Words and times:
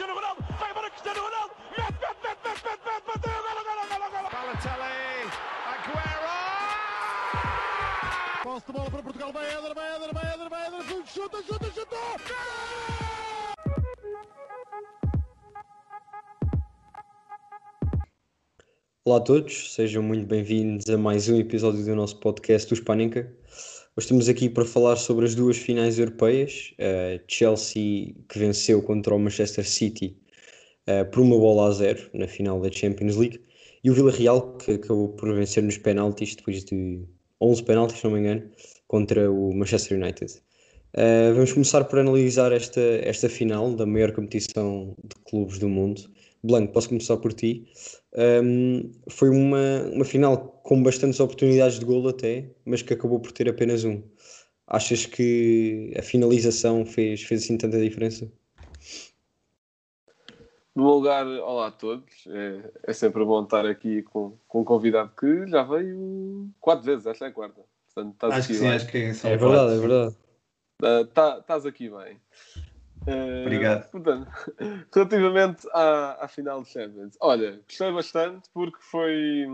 Cristiano 0.00 0.18
Ronaldo, 0.18 0.42
vai 0.58 0.70
embora 0.70 0.88
Cristiano 0.88 1.20
Ronaldo, 1.20 1.54
mete, 1.76 1.92
mete, 2.00 2.16
mete, 2.24 2.40
mete, 2.42 2.64
mete, 2.64 2.80
mete, 2.88 3.04
bateu, 3.06 3.36
golo, 3.44 3.62
golo, 3.68 3.84
golo, 3.90 4.08
golo. 4.10 4.28
Balotelli, 4.32 5.28
Aguero! 5.68 6.36
Posse 8.42 8.66
de 8.66 8.72
bola 8.72 8.90
para 8.90 9.02
Portugal, 9.02 9.30
vai 9.30 9.44
Éder, 9.44 9.74
vai 9.74 9.96
Éder, 9.96 10.14
vai 10.14 10.32
Éder, 10.32 10.48
vai 10.48 10.66
Éder, 10.68 11.06
chuta, 11.06 11.42
chuta, 11.42 11.70
chuta! 11.74 11.96
Olá 19.04 19.18
a 19.18 19.20
todos, 19.20 19.74
sejam 19.74 20.02
muito 20.02 20.26
bem-vindos 20.26 20.88
a 20.88 20.96
mais 20.96 21.28
um 21.28 21.38
episódio 21.38 21.84
do 21.84 21.94
nosso 21.94 22.18
podcast 22.20 22.66
do 22.70 22.74
Spanica. 22.74 23.30
Hoje 23.96 24.04
estamos 24.04 24.28
aqui 24.28 24.48
para 24.48 24.64
falar 24.64 24.94
sobre 24.94 25.26
as 25.26 25.34
duas 25.34 25.56
finais 25.56 25.98
europeias, 25.98 26.72
uh, 26.74 27.20
Chelsea 27.26 28.14
que 28.28 28.38
venceu 28.38 28.80
contra 28.80 29.12
o 29.12 29.18
Manchester 29.18 29.68
City 29.68 30.16
uh, 30.86 31.10
por 31.10 31.20
uma 31.20 31.36
bola 31.36 31.68
a 31.68 31.72
zero 31.72 32.08
na 32.14 32.28
final 32.28 32.60
da 32.60 32.70
Champions 32.70 33.16
League 33.16 33.40
e 33.82 33.90
o 33.90 33.94
Villarreal 33.94 34.56
que 34.58 34.74
acabou 34.74 35.08
por 35.08 35.34
vencer 35.34 35.64
nos 35.64 35.76
penaltis 35.76 36.36
depois 36.36 36.64
de 36.64 37.04
11 37.40 37.64
penaltis, 37.64 37.98
se 37.98 38.04
não 38.04 38.12
me 38.12 38.20
engano, 38.20 38.48
contra 38.86 39.28
o 39.28 39.52
Manchester 39.52 39.98
United. 40.00 40.34
Uh, 40.94 41.34
vamos 41.34 41.52
começar 41.52 41.82
por 41.84 41.98
analisar 41.98 42.52
esta, 42.52 42.80
esta 42.80 43.28
final 43.28 43.74
da 43.74 43.84
maior 43.84 44.12
competição 44.12 44.94
de 45.02 45.16
clubes 45.28 45.58
do 45.58 45.68
mundo. 45.68 46.02
Blanco, 46.42 46.72
posso 46.72 46.88
começar 46.88 47.16
por 47.18 47.32
ti. 47.32 47.66
Um, 48.42 48.90
foi 49.10 49.28
uma, 49.28 49.82
uma 49.92 50.04
final 50.04 50.38
com 50.62 50.82
bastantes 50.82 51.20
oportunidades 51.20 51.78
de 51.78 51.84
golo 51.84 52.08
até, 52.08 52.50
mas 52.64 52.80
que 52.82 52.94
acabou 52.94 53.20
por 53.20 53.30
ter 53.32 53.48
apenas 53.48 53.84
um. 53.84 54.02
Achas 54.66 55.04
que 55.04 55.92
a 55.98 56.02
finalização 56.02 56.86
fez, 56.86 57.22
fez 57.22 57.42
assim 57.44 57.58
tanta 57.58 57.78
diferença? 57.80 58.30
No 60.74 60.84
meu 60.84 60.94
lugar, 60.94 61.26
olá 61.26 61.66
a 61.66 61.70
todos. 61.72 62.24
É, 62.28 62.70
é 62.84 62.92
sempre 62.92 63.24
bom 63.24 63.42
estar 63.42 63.66
aqui 63.66 64.02
com, 64.02 64.38
com 64.48 64.60
um 64.60 64.64
convidado 64.64 65.12
que 65.18 65.46
já 65.48 65.62
veio 65.62 66.48
quatro 66.60 66.84
vezes, 66.84 67.04
esta 67.06 67.26
é 67.26 67.28
a 67.28 67.32
quarta. 67.32 67.60
Portanto, 67.92 68.14
estás 68.14 68.34
Acho 68.34 68.44
aqui 68.44 68.52
que 68.52 68.58
sim, 68.58 68.66
bem. 68.66 68.76
acho 68.76 68.86
que 68.86 68.98
é 68.98 69.32
É 69.32 69.36
verdade, 69.36 69.74
é 69.74 69.78
verdade. 69.78 70.16
Ah, 70.82 71.04
tá- 71.12 71.38
Estás 71.40 71.66
aqui 71.66 71.90
bem. 71.90 72.16
Ah, 73.06 73.40
Obrigado. 73.42 73.90
Portanto, 73.90 74.30
relativamente 74.94 75.66
à, 75.72 76.24
à 76.24 76.28
final 76.28 76.62
de 76.62 76.68
Champions, 76.68 77.16
olha, 77.20 77.60
gostei 77.66 77.92
bastante 77.92 78.48
porque 78.52 78.78
foi. 78.80 79.46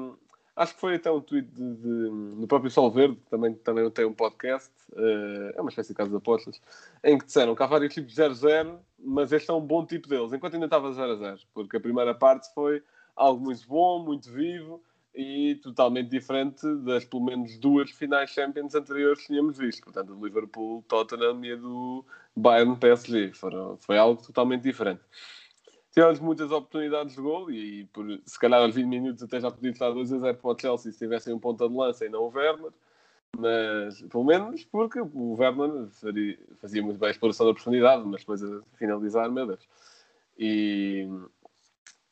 Acho 0.55 0.75
que 0.75 0.81
foi 0.81 0.95
até 0.95 1.11
um 1.11 1.21
tweet 1.21 1.49
de, 1.51 1.75
de- 1.75 2.37
do 2.41 2.47
próprio 2.49 2.71
Sol 2.71 2.91
Verde, 2.91 3.17
que 3.17 3.29
também, 3.29 3.53
também 3.57 3.91
tem 3.91 4.07
um 4.07 4.15
podcast, 4.15 4.71
ah, 4.97 5.53
é 5.55 5.61
uma 5.61 5.69
espécie 5.69 5.91
de 5.91 5.95
casa 5.95 6.09
de 6.11 6.17
apostas, 6.17 6.61
em 7.05 7.19
que 7.19 7.27
disseram 7.27 7.55
que 7.55 7.63
há 7.63 7.67
vários 7.67 7.93
tipos 7.93 8.15
de 8.15 8.23
0-0, 8.23 8.79
mas 8.99 9.33
este 9.33 9.51
é 9.51 9.55
um 9.55 9.61
bom 9.61 9.85
tipo 9.85 10.09
deles, 10.09 10.33
enquanto 10.33 10.55
ainda 10.55 10.65
estava 10.65 10.91
0-0, 10.91 11.41
porque 11.53 11.77
a 11.77 11.81
primeira 11.81 12.15
parte 12.15 12.53
foi 12.55 12.83
algo 13.15 13.45
muito 13.45 13.69
bom, 13.69 14.03
muito 14.03 14.31
vivo 14.33 14.83
e 15.17 15.55
totalmente 15.57 16.11
diferente 16.11 16.67
das 16.85 17.05
pelo 17.07 17.25
menos 17.25 17.57
duas 17.59 17.91
finais 17.91 18.31
Champions 18.31 18.75
anteriores 18.75 19.23
que 19.23 19.29
tínhamos 19.29 19.57
visto, 19.57 19.83
portanto, 19.83 20.15
do 20.15 20.25
Liverpool, 20.25 20.85
Tottenham 20.87 21.43
e 21.43 21.53
a 21.53 21.57
do 21.57 22.05
Bayern 22.37 22.77
PSG. 22.77 23.33
Foram, 23.33 23.79
foi 23.79 23.97
algo 23.97 24.23
totalmente 24.23 24.63
diferente. 24.63 25.01
Tivemos 25.91 26.21
muitas 26.21 26.53
oportunidades 26.53 27.15
de 27.15 27.23
gol 27.23 27.51
e, 27.51 27.87
por, 27.87 28.07
se 28.27 28.39
calhar 28.39 28.61
aos 28.61 28.75
20 28.75 28.87
minutos 28.87 29.23
até 29.23 29.41
já 29.41 29.51
podia 29.51 29.71
estar 29.71 29.91
2 29.91 30.13
a 30.13 30.19
0 30.19 30.37
para 30.37 30.51
o 30.51 30.59
Chelsea 30.59 30.93
se 30.93 30.99
tivessem 30.99 31.33
um 31.33 31.39
ponta 31.39 31.67
de 31.67 31.75
lança 31.75 32.05
e 32.05 32.11
não 32.11 32.25
o 32.25 32.29
Werner. 32.29 32.71
Mas, 33.39 34.03
pelo 34.03 34.25
menos, 34.25 34.65
porque 34.67 35.01
o 35.01 35.35
Werner 35.39 35.89
fazia 36.61 36.83
muito 36.83 36.99
bem 36.99 37.09
a 37.09 37.13
exploração 37.13 37.47
da 37.47 37.55
profundidade, 37.55 38.05
mas 38.05 38.21
depois 38.21 38.43
a 38.45 38.61
finalizar, 38.75 39.31
meu 39.31 39.47
Deus. 39.47 39.67
E, 40.39 41.09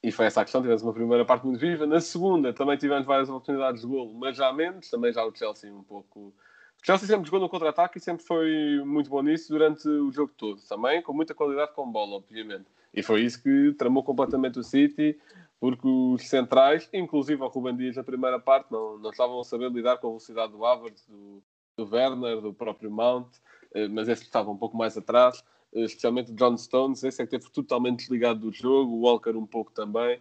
e 0.05 0.13
foi 0.13 0.27
essa 0.27 0.43
a 0.43 0.45
questão. 0.45 0.61
Tivemos 0.61 0.83
uma 0.83 0.93
primeira 0.93 1.25
parte 1.25 1.47
muito 1.47 1.59
viva. 1.59 1.87
Na 1.87 1.99
segunda 1.99 2.53
também 2.53 2.77
tivemos 2.77 3.07
várias 3.07 3.31
oportunidades 3.31 3.81
de 3.81 3.87
golo, 3.87 4.13
mas 4.13 4.37
já 4.37 4.53
menos. 4.53 4.91
Também 4.91 5.11
já 5.11 5.25
o 5.25 5.35
Chelsea 5.35 5.73
um 5.73 5.83
pouco. 5.83 6.21
O 6.21 6.85
Chelsea 6.85 7.09
sempre 7.09 7.25
jogou 7.25 7.41
no 7.41 7.49
contra-ataque 7.49 7.97
e 7.97 8.01
sempre 8.01 8.23
foi 8.23 8.83
muito 8.85 9.09
bom 9.09 9.23
nisso 9.23 9.51
durante 9.51 9.89
o 9.89 10.13
jogo 10.13 10.31
todo. 10.37 10.61
Também 10.69 11.01
com 11.01 11.15
muita 11.15 11.35
qualidade 11.35 11.73
com 11.73 11.91
bola, 11.91 12.17
obviamente. 12.17 12.67
E 12.93 13.03
foi 13.03 13.23
isso 13.23 13.43
que 13.43 13.73
tramou 13.79 14.05
completamente 14.05 14.59
o 14.59 14.63
City, 14.63 15.19
porque 15.59 15.89
os 15.89 16.29
centrais, 16.29 16.87
inclusive 16.93 17.43
o 17.43 17.49
Ruben 17.49 17.75
Dias 17.75 17.97
na 17.97 18.05
primeira 18.05 18.39
parte, 18.39 18.71
não, 18.71 18.99
não 18.99 19.11
estavam 19.11 19.41
a 19.41 19.45
saber 19.45 19.71
lidar 19.71 19.97
com 19.97 20.09
a 20.09 20.11
velocidade 20.11 20.53
do 20.53 20.65
Havertz, 20.67 21.07
do, 21.07 21.43
do 21.77 21.91
Werner, 21.91 22.43
do 22.43 22.53
próprio 22.53 22.91
Mount, 22.91 23.29
eh, 23.75 23.89
mas 23.89 24.07
esse 24.07 24.23
estava 24.23 24.51
um 24.51 24.57
pouco 24.57 24.77
mais 24.77 24.97
atrás, 24.99 25.43
especialmente 25.75 26.31
o 26.31 26.35
John 26.35 26.57
Stones, 26.57 27.03
esse 27.03 27.21
é 27.23 27.27
que 27.27 27.35
esteve 27.35 27.53
totalmente 27.53 27.99
desligado 28.01 28.41
do 28.41 28.53
jogo, 28.53 28.93
o 28.95 29.01
Walker 29.01 29.31
um 29.31 29.47
pouco 29.47 29.73
também, 29.73 30.21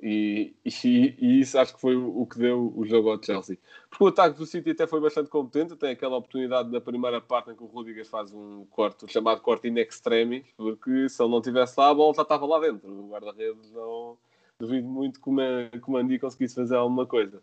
e, 0.00 0.52
e, 0.64 1.14
e 1.20 1.40
isso 1.40 1.56
acho 1.58 1.74
que 1.74 1.80
foi 1.80 1.94
o, 1.94 2.26
que 2.26 2.36
deu 2.36 2.72
o 2.76 2.84
jogo 2.84 3.10
ao 3.10 3.22
Chelsea. 3.22 3.56
Porque 3.88 4.02
o 4.02 4.08
ataque 4.08 4.36
do 4.36 4.44
City 4.44 4.70
até 4.70 4.84
foi 4.84 5.00
bastante 5.00 5.30
competente, 5.30 5.76
tem 5.76 5.90
aquela 5.90 6.16
oportunidade 6.16 6.72
na 6.72 6.80
primeira 6.80 7.20
parte 7.20 7.50
em 7.52 7.54
que 7.54 7.62
o 7.62 7.66
Rudiger 7.66 8.04
faz 8.04 8.32
um 8.32 8.64
corte, 8.66 9.06
chamado 9.12 9.40
corte 9.40 9.68
in 9.68 9.78
extremis, 9.78 10.44
porque 10.56 11.08
se 11.08 11.22
ele 11.22 11.30
não 11.30 11.40
tivesse 11.40 11.78
lá, 11.78 11.90
a 11.90 11.94
bola 11.94 12.12
já 12.14 12.22
estava 12.22 12.44
lá 12.46 12.58
dentro. 12.58 12.90
O 12.90 13.10
guarda-redes 13.10 13.70
não 13.70 14.18
duvido 14.58 14.88
muito 14.88 15.20
que 15.20 15.28
o 15.28 15.32
Man- 15.32 15.70
que 15.70 15.88
o 15.88 15.92
Mandi 15.92 16.18
conseguisse 16.18 16.56
fazer 16.56 16.74
alguma 16.74 17.06
coisa. 17.06 17.40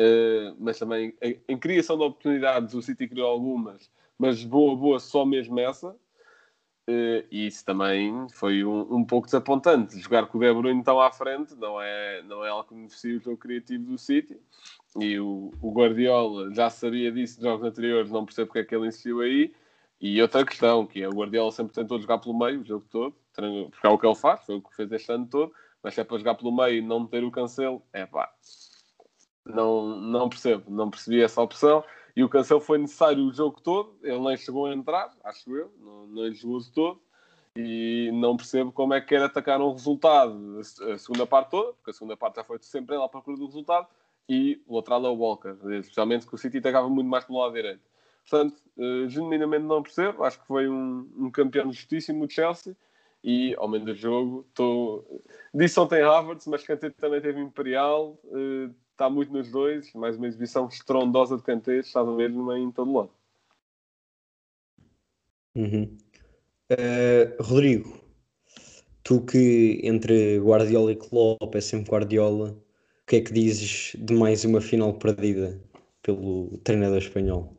Uh, 0.00 0.54
mas 0.58 0.78
também 0.78 1.14
em, 1.22 1.40
em 1.48 1.58
criação 1.58 1.96
de 1.96 2.04
oportunidades 2.04 2.74
o 2.74 2.82
City 2.82 3.08
criou 3.08 3.28
algumas, 3.28 3.90
mas 4.16 4.44
boa, 4.44 4.76
boa, 4.76 4.98
só 4.98 5.24
mesmo 5.24 5.58
essa. 5.60 5.94
Uh, 6.88 7.20
e 7.30 7.46
isso 7.46 7.62
também 7.66 8.26
foi 8.30 8.64
um, 8.64 8.96
um 8.96 9.04
pouco 9.04 9.26
desapontante. 9.26 10.00
Jogar 10.00 10.26
com 10.26 10.38
o 10.38 10.40
De 10.40 10.54
Bruyne 10.54 10.82
tão 10.82 10.98
à 10.98 11.12
frente 11.12 11.54
não 11.54 11.78
é, 11.78 12.22
não 12.22 12.42
é 12.42 12.48
algo 12.48 12.66
que 12.66 12.74
beneficia 12.74 13.18
o 13.18 13.20
jogo 13.20 13.36
criativo 13.36 13.84
do 13.84 13.98
City. 13.98 14.40
E 14.98 15.20
o, 15.20 15.52
o 15.60 15.70
Guardiola 15.70 16.50
já 16.54 16.70
sabia 16.70 17.12
disso 17.12 17.36
de 17.36 17.42
jogos 17.42 17.66
anteriores, 17.66 18.10
não 18.10 18.24
percebo 18.24 18.46
porque 18.46 18.60
é 18.60 18.64
que 18.64 18.74
ele 18.74 18.86
insistiu 18.86 19.20
aí. 19.20 19.52
E 20.00 20.22
outra 20.22 20.46
questão, 20.46 20.86
que 20.86 21.02
é 21.02 21.08
o 21.08 21.12
Guardiola 21.12 21.52
sempre 21.52 21.74
tentou 21.74 22.00
jogar 22.00 22.18
pelo 22.18 22.38
meio 22.38 22.62
o 22.62 22.64
jogo 22.64 22.86
todo, 22.88 23.14
porque 23.34 23.86
é 23.86 23.90
o 23.90 23.98
que 23.98 24.06
ele 24.06 24.14
faz, 24.14 24.46
foi 24.46 24.56
o 24.56 24.62
que 24.62 24.74
fez 24.74 24.90
este 24.90 25.12
ano 25.12 25.26
todo, 25.26 25.52
mas 25.82 25.92
se 25.92 26.00
é 26.00 26.04
para 26.04 26.16
jogar 26.16 26.36
pelo 26.36 26.56
meio 26.56 26.78
e 26.78 26.80
não 26.80 27.06
ter 27.06 27.22
o 27.22 27.30
cancelo, 27.30 27.82
é 27.92 28.06
pá, 28.06 28.32
não, 29.44 29.88
não 30.00 30.28
percebo, 30.28 30.70
não 30.70 30.88
percebi 30.88 31.20
essa 31.20 31.42
opção. 31.42 31.84
E 32.18 32.24
o 32.24 32.28
cancelo 32.28 32.60
foi 32.60 32.78
necessário 32.78 33.24
o 33.24 33.32
jogo 33.32 33.60
todo, 33.60 33.94
ele 34.02 34.18
nem 34.18 34.36
chegou 34.36 34.66
a 34.66 34.74
entrar, 34.74 35.16
acho 35.22 35.56
eu, 35.56 35.72
não, 35.78 36.04
não 36.08 36.34
jogou 36.34 36.60
todo. 36.74 37.00
E 37.54 38.10
não 38.12 38.36
percebo 38.36 38.72
como 38.72 38.92
é 38.92 39.00
que 39.00 39.06
quer 39.06 39.22
atacar 39.22 39.60
um 39.60 39.70
resultado, 39.70 40.58
a 40.92 40.98
segunda 40.98 41.24
parte 41.28 41.50
toda, 41.50 41.74
porque 41.74 41.92
a 41.92 41.94
segunda 41.94 42.16
parte 42.16 42.34
já 42.34 42.42
foi 42.42 42.58
sempre 42.60 42.96
ele 42.96 43.04
à 43.04 43.08
procura 43.08 43.36
do 43.36 43.46
resultado, 43.46 43.86
e 44.28 44.60
o 44.66 44.74
lateral 44.74 45.06
é 45.06 45.08
o 45.10 45.14
Walker, 45.14 45.54
especialmente 45.78 46.26
que 46.26 46.34
o 46.34 46.38
City 46.38 46.58
atacava 46.58 46.88
muito 46.88 47.06
mais 47.06 47.24
pelo 47.24 47.38
lado 47.38 47.54
direito. 47.54 47.82
Portanto, 48.28 48.60
eh, 48.76 49.08
genuinamente 49.08 49.64
não 49.64 49.80
percebo, 49.80 50.24
acho 50.24 50.40
que 50.40 50.46
foi 50.48 50.68
um, 50.68 51.08
um 51.16 51.30
campeão 51.30 51.70
justíssimo 51.70 52.24
o 52.24 52.28
Chelsea, 52.28 52.76
e 53.22 53.54
ao 53.56 53.68
menos 53.68 53.86
do 53.86 53.94
jogo, 53.94 54.44
estou... 54.48 55.22
disse 55.54 55.78
ontem 55.78 56.02
Havertz, 56.02 56.48
mas 56.48 56.64
Kanté 56.64 56.90
também 56.90 57.20
teve 57.20 57.40
Imperial, 57.40 58.18
eh, 58.24 58.70
está 58.98 59.08
muito 59.08 59.32
nos 59.32 59.48
dois, 59.48 59.92
mais 59.94 60.16
uma 60.16 60.26
exibição 60.26 60.66
estrondosa 60.66 61.36
de 61.36 61.44
Kanté, 61.44 61.78
estava 61.78 62.12
mesmo 62.16 62.52
em 62.52 62.68
todo 62.72 62.92
lado. 62.92 63.10
Uhum. 65.54 65.96
Uh, 66.72 67.40
Rodrigo, 67.40 68.00
tu 69.04 69.20
que 69.24 69.80
entre 69.84 70.40
Guardiola 70.40 70.90
e 70.90 70.96
Klopp 70.96 71.54
é 71.54 71.60
sempre 71.60 71.92
Guardiola, 71.92 72.50
o 72.50 73.06
que 73.06 73.16
é 73.16 73.20
que 73.20 73.32
dizes 73.32 73.94
de 73.96 74.12
mais 74.14 74.44
uma 74.44 74.60
final 74.60 74.92
perdida 74.94 75.62
pelo 76.02 76.58
treinador 76.64 76.98
espanhol? 76.98 77.56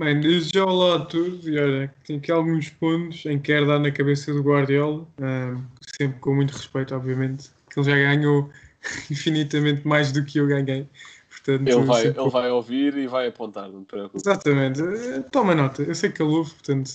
Bem, 0.00 0.18
desde 0.20 0.54
já 0.54 0.64
olá 0.64 0.96
a 0.96 1.04
todos 1.04 1.46
e 1.46 1.58
olha, 1.58 1.94
tem 2.06 2.16
aqui 2.16 2.32
alguns 2.32 2.70
pontos 2.70 3.26
em 3.26 3.38
que 3.38 3.52
quero 3.52 3.66
dar 3.66 3.78
na 3.78 3.92
cabeça 3.92 4.32
do 4.32 4.42
Guardiola, 4.42 5.06
ahm, 5.20 5.62
sempre 5.98 6.18
com 6.18 6.34
muito 6.34 6.52
respeito, 6.52 6.94
obviamente, 6.94 7.50
que 7.70 7.78
ele 7.78 7.90
já 7.90 7.94
ganhou 7.94 8.50
infinitamente 9.10 9.86
mais 9.86 10.12
do 10.12 10.24
que 10.24 10.38
eu 10.38 10.46
ganhei. 10.46 10.88
Portanto, 11.28 11.68
Ele 11.68 11.84
vai, 11.84 12.06
ele 12.06 12.30
vai 12.30 12.50
ouvir 12.50 12.96
e 12.96 13.06
vai 13.06 13.26
apontar, 13.28 13.68
não 13.68 13.82
te 13.82 13.88
preocupes. 13.88 14.22
Exatamente, 14.24 14.80
Eh, 14.80 15.20
toma 15.30 15.54
nota, 15.54 15.82
eu 15.82 15.94
sei 15.94 16.10
que 16.10 16.22
ele 16.22 16.30
ouve, 16.30 16.50
portanto, 16.50 16.92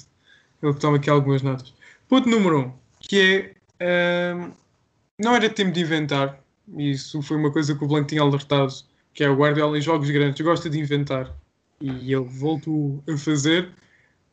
ele 0.62 0.74
toma 0.76 0.98
aqui 0.98 1.10
algumas 1.10 1.42
notas. 1.42 1.74
Ponto 2.08 2.30
número 2.30 2.60
um, 2.60 2.72
que 3.00 3.54
é, 3.80 4.32
ahm, 4.32 4.52
não 5.20 5.36
era 5.36 5.50
tempo 5.50 5.72
de 5.72 5.82
inventar, 5.82 6.42
isso 6.78 7.22
foi 7.22 7.36
uma 7.36 7.52
coisa 7.52 7.76
que 7.76 7.84
o 7.84 7.88
Blanco 7.88 8.08
tinha 8.08 8.22
alertado, 8.22 8.74
que 9.14 9.24
é 9.24 9.30
o 9.30 9.36
Guardiola 9.36 9.78
em 9.78 9.82
jogos 9.82 10.10
grandes 10.10 10.40
gosta 10.42 10.70
de 10.70 10.80
inventar, 10.80 11.36
e 11.82 12.14
ele 12.14 12.26
voltou 12.26 13.04
a 13.10 13.18
fazer. 13.18 13.70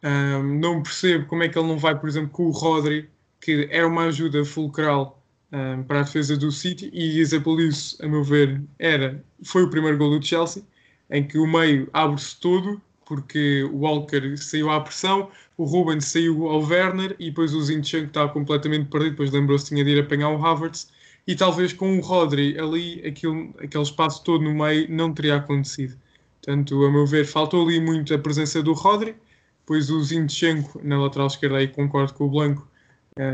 Ahm, 0.03 0.61
não 0.61 0.83
percebo 0.83 1.27
como 1.27 1.43
é 1.43 1.49
que 1.49 1.59
ele 1.59 1.67
não 1.67 1.79
vai, 1.79 1.99
por 1.99 2.09
exemplo, 2.09 2.31
com 2.31 2.45
o 2.47 2.51
Rodri, 2.51 3.09
que 3.41 3.67
é 3.71 3.85
uma 3.85 4.05
ajuda 4.05 4.45
fulcral 4.45 5.24
ahm, 5.55 5.85
para 5.85 6.01
a 6.01 6.03
defesa 6.03 6.37
do 6.37 6.51
City, 6.51 6.91
e 6.93 7.21
exemplo 7.21 7.57
disso, 7.57 7.97
a 8.03 8.09
meu 8.09 8.25
ver, 8.25 8.61
era, 8.79 9.23
foi 9.45 9.63
o 9.63 9.71
primeiro 9.71 9.97
gol 9.97 10.19
do 10.19 10.25
Chelsea, 10.25 10.65
em 11.11 11.27
que 11.27 11.39
o 11.39 11.47
meio 11.47 11.89
abre-se 11.93 12.41
todo, 12.41 12.81
porque 13.07 13.63
o 13.65 13.81
Walker 13.81 14.37
saiu 14.37 14.71
à 14.71 14.81
pressão, 14.81 15.31
o 15.57 15.65
Ruben 15.65 16.01
saiu 16.01 16.49
ao 16.49 16.61
Werner 16.61 17.15
e 17.19 17.27
depois 17.27 17.55
o 17.55 17.63
Zinchenko 17.63 18.07
estava 18.07 18.33
completamente 18.33 18.89
perdido, 18.89 19.13
depois 19.13 19.31
lembrou-se 19.31 19.65
que 19.65 19.71
tinha 19.71 19.85
de 19.85 19.91
ir 19.91 20.01
apanhar 20.01 20.31
o 20.31 20.45
Havertz 20.45 20.91
e 21.27 21.35
talvez 21.35 21.73
com 21.73 21.97
o 21.99 22.01
Rodri 22.01 22.59
ali, 22.59 23.01
aquele, 23.07 23.51
aquele 23.59 23.83
espaço 23.85 24.25
todo 24.25 24.43
no 24.43 24.55
meio 24.55 24.91
não 24.91 25.13
teria 25.13 25.37
acontecido. 25.37 25.97
Portanto, 26.43 26.85
a 26.85 26.91
meu 26.91 27.07
ver, 27.07 27.25
faltou 27.27 27.67
ali 27.67 27.81
muito 27.81 28.13
a 28.13 28.19
presença 28.19 28.63
do 28.63 28.73
Rodri, 28.73 29.15
depois 29.61 29.89
o 29.91 30.03
Zinchenko 30.03 30.81
na 30.83 30.99
lateral 30.99 31.29
esquerda, 31.29 31.59
aí 31.59 31.69
concordo 31.69 32.13
com 32.15 32.25
o 32.25 32.31
Blanco, 32.31 32.69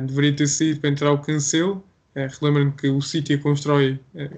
deveria 0.06 0.36
ter 0.36 0.46
saído 0.46 0.80
para 0.80 0.90
entrar 0.90 1.12
o 1.12 1.18
Cancelo. 1.18 1.82
Eh, 2.14 2.28
Relembro-me 2.40 2.72
que 2.72 2.88
o 2.88 3.00
City 3.00 3.38
constrói, 3.38 4.00
eh, 4.14 4.30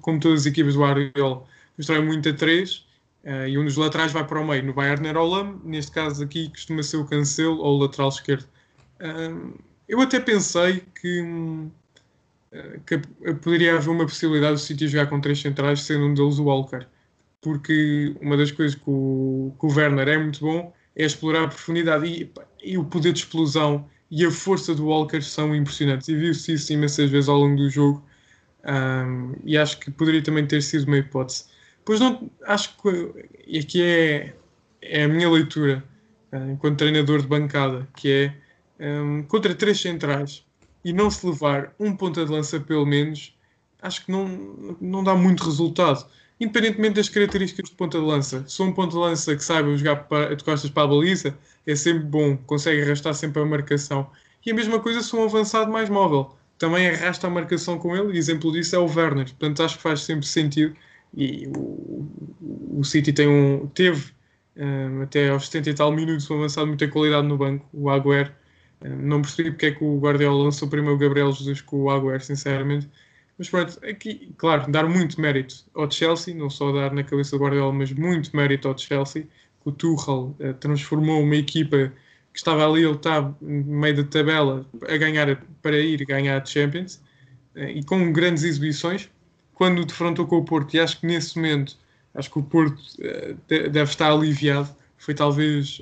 como 0.00 0.20
todas 0.20 0.40
as 0.40 0.46
equipas 0.46 0.74
do 0.74 0.84
Ariola, 0.84 1.44
constrói 1.76 2.00
muito 2.02 2.28
a 2.28 2.32
três 2.32 2.84
Uh, 3.24 3.46
e 3.46 3.58
um 3.58 3.64
dos 3.64 3.76
laterais 3.76 4.12
vai 4.12 4.26
para 4.26 4.40
o 4.40 4.46
meio. 4.46 4.64
No 4.64 4.72
Bayern 4.72 5.06
era 5.06 5.22
o 5.22 5.44
neste 5.62 5.92
caso 5.92 6.24
aqui 6.24 6.48
costuma 6.48 6.82
ser 6.82 6.96
o 6.96 7.04
Cancelo 7.04 7.58
ou 7.58 7.76
o 7.76 7.82
lateral 7.82 8.08
esquerdo. 8.08 8.46
Uh, 9.00 9.58
eu 9.86 10.00
até 10.00 10.18
pensei 10.18 10.82
que, 11.00 11.20
uh, 11.20 11.70
que, 12.86 12.98
poderia 13.42 13.76
haver 13.76 13.90
uma 13.90 14.04
possibilidade 14.06 14.54
do 14.54 14.58
City 14.58 14.88
jogar 14.88 15.06
com 15.08 15.20
três 15.20 15.40
centrais, 15.40 15.82
sendo 15.82 16.06
um 16.06 16.14
deles 16.14 16.38
o 16.38 16.44
Walker. 16.44 16.86
Porque 17.42 18.14
uma 18.20 18.36
das 18.36 18.50
coisas 18.52 18.74
que 18.74 18.88
o, 18.90 19.54
que 19.58 19.66
o 19.66 19.68
Werner 19.70 20.08
é 20.08 20.18
muito 20.18 20.40
bom 20.40 20.72
é 20.96 21.04
explorar 21.04 21.44
a 21.44 21.48
profundidade 21.48 22.06
e, 22.06 22.30
e, 22.62 22.78
o 22.78 22.84
poder 22.84 23.12
de 23.12 23.20
explosão 23.20 23.86
e 24.10 24.24
a 24.24 24.30
força 24.30 24.74
do 24.74 24.86
Walker 24.86 25.22
são 25.22 25.54
impressionantes. 25.54 26.08
E 26.08 26.16
viu-se 26.16 26.54
isso 26.54 26.72
imensas 26.72 27.10
vezes 27.10 27.28
ao 27.28 27.38
longo 27.38 27.56
do 27.56 27.70
jogo. 27.70 28.04
Um, 28.64 29.34
e 29.44 29.56
acho 29.56 29.78
que 29.78 29.90
poderia 29.90 30.22
também 30.22 30.46
ter 30.46 30.62
sido 30.62 30.86
uma 30.86 30.98
hipótese. 30.98 31.44
Pois 31.84 32.00
não, 32.00 32.30
acho 32.44 32.76
que, 32.76 33.28
e 33.46 33.58
aqui 33.58 33.82
é, 33.82 34.34
é 34.82 35.04
a 35.04 35.08
minha 35.08 35.30
leitura 35.30 35.82
uh, 36.32 36.50
enquanto 36.50 36.78
treinador 36.78 37.22
de 37.22 37.26
bancada, 37.26 37.88
que 37.96 38.32
é 38.78 39.00
um, 39.00 39.22
contra 39.22 39.54
três 39.54 39.80
centrais 39.80 40.44
e 40.84 40.92
não 40.92 41.10
se 41.10 41.26
levar 41.26 41.74
um 41.78 41.96
ponta 41.96 42.24
de 42.24 42.30
lança 42.30 42.60
pelo 42.60 42.86
menos, 42.86 43.34
acho 43.80 44.04
que 44.04 44.12
não, 44.12 44.76
não 44.80 45.04
dá 45.04 45.14
muito 45.14 45.44
resultado. 45.44 46.06
Independentemente 46.40 46.94
das 46.94 47.08
características 47.08 47.70
de 47.70 47.76
ponta 47.76 47.98
de 47.98 48.04
lança, 48.04 48.44
se 48.48 48.62
um 48.62 48.72
ponta 48.72 48.92
de 48.92 48.96
lança 48.96 49.36
que 49.36 49.44
saiba 49.44 49.76
jogar 49.76 50.06
de 50.34 50.42
costas 50.42 50.70
para 50.70 50.84
a 50.84 50.86
baliza, 50.86 51.36
é 51.66 51.76
sempre 51.76 52.04
bom, 52.04 52.36
consegue 52.38 52.82
arrastar 52.82 53.14
sempre 53.14 53.42
a 53.42 53.44
marcação. 53.44 54.10
E 54.44 54.50
a 54.50 54.54
mesma 54.54 54.80
coisa 54.80 55.02
se 55.02 55.14
um 55.14 55.22
avançado 55.22 55.70
mais 55.70 55.90
móvel, 55.90 56.34
também 56.58 56.88
arrasta 56.88 57.26
a 57.26 57.30
marcação 57.30 57.78
com 57.78 57.94
ele, 57.94 58.14
e 58.14 58.18
exemplo 58.18 58.50
disso 58.52 58.74
é 58.74 58.78
o 58.78 58.86
Werner. 58.86 59.26
Portanto, 59.26 59.62
acho 59.62 59.76
que 59.76 59.82
faz 59.82 60.02
sempre 60.02 60.26
sentido 60.26 60.74
e 61.14 61.46
o, 61.48 62.08
o 62.78 62.84
City 62.84 63.12
tem 63.12 63.28
um, 63.28 63.66
teve 63.68 64.12
um, 64.56 65.02
até 65.02 65.28
aos 65.30 65.46
70 65.46 65.70
e 65.70 65.74
tal 65.74 65.92
minutos 65.92 66.30
um 66.30 66.36
avançado 66.36 66.66
de 66.66 66.70
muita 66.70 66.88
qualidade 66.88 67.26
no 67.26 67.36
banco, 67.36 67.66
o 67.72 67.90
Agüero. 67.90 68.32
Um, 68.82 68.96
não 68.96 69.22
percebi 69.22 69.50
porque 69.50 69.66
é 69.66 69.70
que 69.72 69.84
o 69.84 69.98
Guardiola 69.98 70.44
lançou 70.44 70.68
primeiro 70.68 70.94
o 70.96 70.98
Gabriel 70.98 71.32
Jesus 71.32 71.60
com 71.60 71.82
o 71.84 71.90
Agüero, 71.90 72.22
sinceramente. 72.22 72.88
Mas 73.40 73.48
pronto, 73.48 73.80
aqui, 73.86 74.34
claro, 74.36 74.70
dar 74.70 74.86
muito 74.86 75.18
mérito 75.18 75.64
ao 75.74 75.90
Chelsea, 75.90 76.34
não 76.34 76.50
só 76.50 76.70
dar 76.72 76.92
na 76.92 77.02
cabeça 77.02 77.38
do 77.38 77.42
Guardiola, 77.42 77.72
mas 77.72 77.90
muito 77.90 78.36
mérito 78.36 78.68
ao 78.68 78.76
Chelsea, 78.76 79.22
que 79.22 79.68
o 79.70 79.72
Tuchel 79.72 80.36
uh, 80.38 80.52
transformou 80.60 81.22
uma 81.22 81.36
equipa 81.36 81.90
que 82.34 82.38
estava 82.38 82.68
ali, 82.68 82.84
ele 82.84 82.96
estava 82.96 83.34
no 83.40 83.64
meio 83.64 83.96
da 83.96 84.04
tabela 84.04 84.66
a 84.86 84.96
ganhar, 84.98 85.42
para 85.62 85.78
ir 85.78 86.04
ganhar 86.04 86.42
a 86.42 86.44
Champions, 86.44 87.00
uh, 87.56 87.60
e 87.60 87.82
com 87.82 88.12
grandes 88.12 88.44
exibições, 88.44 89.08
quando 89.54 89.86
defrontou 89.86 90.26
com 90.26 90.36
o 90.36 90.44
Porto, 90.44 90.74
e 90.74 90.78
acho 90.80 91.00
que 91.00 91.06
nesse 91.06 91.36
momento, 91.36 91.78
acho 92.12 92.30
que 92.30 92.38
o 92.38 92.42
Porto 92.42 92.78
uh, 92.98 93.38
deve 93.48 93.90
estar 93.90 94.12
aliviado. 94.12 94.68
Foi 94.98 95.14
talvez, 95.14 95.80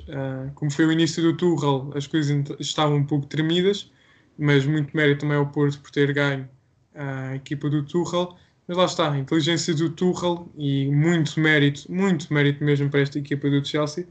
como 0.55 0.71
foi 0.71 0.85
o 0.85 0.93
início 0.93 1.21
do 1.21 1.35
Tuchel, 1.35 1.91
as 1.93 2.07
coisas 2.07 2.41
estavam 2.57 2.95
um 2.95 3.03
pouco 3.03 3.25
tremidas, 3.25 3.91
mas 4.37 4.65
muito 4.65 4.95
mérito 4.95 5.19
também 5.19 5.35
ao 5.35 5.47
Porto 5.47 5.77
por 5.81 5.91
ter 5.91 6.13
ganho 6.13 6.47
a 6.95 7.35
equipa 7.35 7.69
do 7.69 7.83
Tuchel. 7.83 8.35
Mas 8.67 8.77
lá 8.77 8.85
está, 8.85 9.11
a 9.11 9.17
inteligência 9.17 9.73
do 9.73 9.89
Tuchel 9.89 10.47
e 10.55 10.87
muito 10.91 11.39
mérito, 11.39 11.91
muito 11.91 12.31
mérito 12.31 12.63
mesmo 12.63 12.89
para 12.89 13.01
esta 13.01 13.17
equipa 13.17 13.49
do 13.49 13.65
Chelsea. 13.65 14.07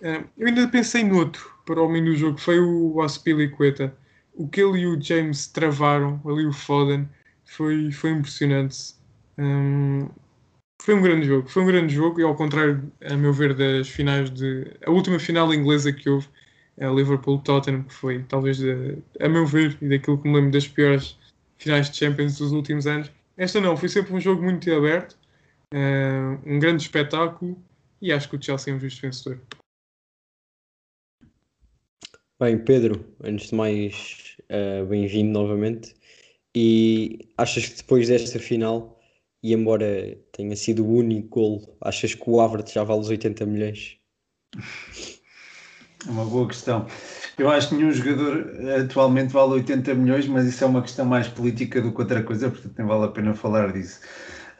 Uh, 0.00 0.28
eu 0.36 0.48
ainda 0.48 0.68
pensei 0.68 1.02
noutro 1.02 1.50
para 1.64 1.82
o 1.82 1.88
meio 1.88 2.04
do 2.04 2.16
jogo, 2.16 2.38
foi 2.38 2.60
o 2.60 3.00
Aspilicueta. 3.00 3.96
O 4.34 4.48
que 4.48 4.60
ele 4.60 4.80
e 4.80 4.86
o 4.86 5.00
James 5.00 5.46
travaram, 5.46 6.20
ali 6.26 6.46
o 6.46 6.52
Foden, 6.52 7.08
foi, 7.44 7.90
foi 7.92 8.10
impressionante. 8.10 8.94
Um, 9.38 10.08
foi 10.82 10.94
um 10.94 11.02
grande 11.02 11.26
jogo, 11.26 11.48
foi 11.48 11.62
um 11.62 11.66
grande 11.66 11.94
jogo 11.94 12.20
e 12.20 12.24
ao 12.24 12.34
contrário, 12.34 12.92
a 13.04 13.16
meu 13.16 13.32
ver, 13.32 13.54
das 13.54 13.88
finais 13.88 14.28
de. 14.30 14.66
A 14.84 14.90
última 14.90 15.18
final 15.18 15.54
inglesa 15.54 15.92
que 15.92 16.10
houve, 16.10 16.26
a 16.80 16.88
Liverpool-Tottenham, 16.88 17.84
que 17.84 17.94
foi 17.94 18.24
talvez, 18.28 18.58
a 19.20 19.28
meu 19.28 19.46
ver, 19.46 19.78
e 19.80 19.88
daquilo 19.88 20.18
que 20.18 20.28
me 20.28 20.34
lembro 20.34 20.50
das 20.50 20.66
piores 20.66 21.16
finais 21.62 21.90
de 21.90 21.96
Champions 21.96 22.38
dos 22.38 22.52
últimos 22.52 22.86
anos. 22.86 23.10
Esta 23.36 23.60
não, 23.60 23.76
foi 23.76 23.88
sempre 23.88 24.12
um 24.12 24.20
jogo 24.20 24.42
muito 24.42 24.70
aberto, 24.72 25.16
uh, 25.72 26.40
um 26.44 26.58
grande 26.58 26.82
espetáculo 26.82 27.62
e 28.00 28.12
acho 28.12 28.28
que 28.28 28.36
o 28.36 28.42
Chelsea 28.42 28.72
é 28.72 28.76
um 28.76 28.80
justo 28.80 29.00
vencedor. 29.02 29.40
Bem, 32.40 32.58
Pedro, 32.58 33.04
antes 33.22 33.50
de 33.50 33.54
mais, 33.54 34.36
uh, 34.50 34.84
bem-vindo 34.86 35.30
novamente. 35.30 35.94
E 36.54 37.28
achas 37.38 37.68
que 37.68 37.76
depois 37.76 38.08
desta 38.08 38.38
final 38.38 39.00
e 39.42 39.54
embora 39.54 40.16
tenha 40.32 40.54
sido 40.54 40.84
o 40.84 40.96
único 40.96 41.28
gol, 41.28 41.76
achas 41.80 42.14
que 42.14 42.28
o 42.28 42.40
Havertz 42.40 42.72
já 42.72 42.84
vale 42.84 43.00
os 43.00 43.08
80 43.08 43.46
milhões? 43.46 43.96
É 46.06 46.10
uma 46.10 46.24
boa 46.24 46.46
questão. 46.46 46.86
Eu 47.42 47.50
acho 47.50 47.70
que 47.70 47.74
nenhum 47.74 47.90
jogador 47.90 48.46
atualmente 48.80 49.32
vale 49.32 49.54
80 49.54 49.96
milhões, 49.96 50.28
mas 50.28 50.46
isso 50.46 50.62
é 50.62 50.66
uma 50.68 50.80
questão 50.80 51.04
mais 51.04 51.26
política 51.26 51.82
do 51.82 51.90
que 51.90 52.00
outra 52.00 52.22
coisa, 52.22 52.48
portanto 52.48 52.72
nem 52.78 52.86
vale 52.86 53.04
a 53.04 53.08
pena 53.08 53.34
falar 53.34 53.72
disso. 53.72 53.98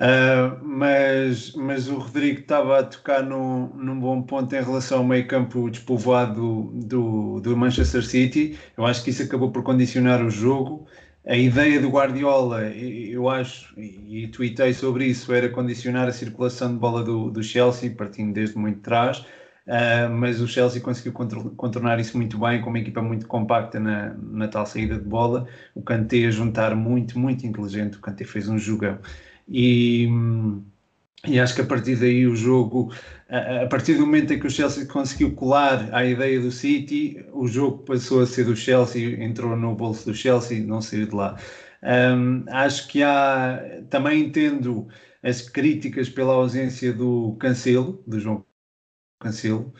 Uh, 0.00 0.58
mas, 0.64 1.52
mas 1.55 1.87
o 1.87 1.99
Rodrigo 1.99 2.40
estava 2.40 2.81
a 2.81 2.82
tocar 2.82 3.23
no, 3.23 3.69
num 3.76 4.00
bom 4.00 4.20
ponto 4.23 4.52
em 4.52 4.61
relação 4.61 4.99
ao 4.99 5.05
meio 5.05 5.29
campo 5.29 5.70
despovoado 5.70 6.73
do, 6.75 7.38
do 7.38 7.56
Manchester 7.56 8.05
City. 8.05 8.58
Eu 8.76 8.84
acho 8.84 9.05
que 9.05 9.11
isso 9.11 9.23
acabou 9.23 9.52
por 9.52 9.62
condicionar 9.62 10.20
o 10.20 10.29
jogo 10.29 10.88
a 11.25 11.37
ideia 11.37 11.81
do 11.81 11.88
Guardiola, 11.88 12.64
eu 12.73 13.29
acho, 13.29 13.73
e 13.79 14.26
tuitei 14.26 14.73
sobre 14.73 15.06
isso, 15.06 15.32
era 15.32 15.49
condicionar 15.49 16.08
a 16.08 16.12
circulação 16.12 16.73
de 16.73 16.81
bola 16.81 17.05
do, 17.05 17.31
do 17.31 17.44
Chelsea, 17.44 17.94
partindo 17.94 18.32
desde 18.32 18.58
muito 18.58 18.81
trás, 18.81 19.24
uh, 19.66 20.10
mas 20.10 20.40
o 20.40 20.48
Chelsea 20.48 20.81
conseguiu 20.81 21.12
contornar 21.12 22.00
isso 22.00 22.16
muito 22.16 22.38
bem, 22.38 22.60
com 22.60 22.70
uma 22.70 22.78
equipa 22.78 23.02
muito 23.02 23.26
compacta 23.26 23.78
na, 23.81 24.14
na 24.14 24.48
tal 24.48 24.66
saída 24.66 24.96
de 24.98 25.04
bola. 25.04 25.46
O 25.74 25.82
Kanté 25.82 26.26
a 26.26 26.31
juntar 26.31 26.74
muito, 26.74 27.19
muito 27.19 27.46
inteligente, 27.46 27.96
o 27.96 28.00
Kanté 28.00 28.24
fez 28.24 28.48
um 28.48 28.58
jogão. 28.58 28.98
E. 29.48 30.08
E 31.24 31.38
acho 31.38 31.54
que 31.54 31.60
a 31.60 31.64
partir 31.64 31.94
daí 31.94 32.26
o 32.26 32.34
jogo, 32.34 32.92
a 33.28 33.66
partir 33.69 33.94
do 33.94 34.00
momento 34.00 34.32
em 34.32 34.40
que 34.40 34.46
o 34.48 34.50
Chelsea 34.50 34.84
conseguiu 34.86 35.32
colar 35.36 35.88
à 35.94 36.04
ideia 36.04 36.40
do 36.40 36.50
City, 36.50 37.24
o 37.32 37.46
jogo 37.46 37.78
passou 37.84 38.22
a 38.22 38.26
ser 38.26 38.44
do 38.44 38.56
Chelsea, 38.56 39.22
entrou 39.22 39.56
no 39.56 39.72
bolso 39.76 40.06
do 40.06 40.14
Chelsea, 40.14 40.60
não 40.60 40.81
saiu 40.81 41.06
de 41.06 41.14
lá. 41.14 41.38
Um, 41.82 42.44
acho 42.48 42.88
que 42.88 43.02
há, 43.04 43.82
também 43.88 44.24
entendo 44.24 44.88
as 45.22 45.42
críticas 45.42 46.08
pela 46.08 46.32
ausência 46.34 46.92
do 46.92 47.36
Cancelo, 47.38 48.02
do 48.06 48.19
João 48.19 48.44
Cancelo, 49.22 49.72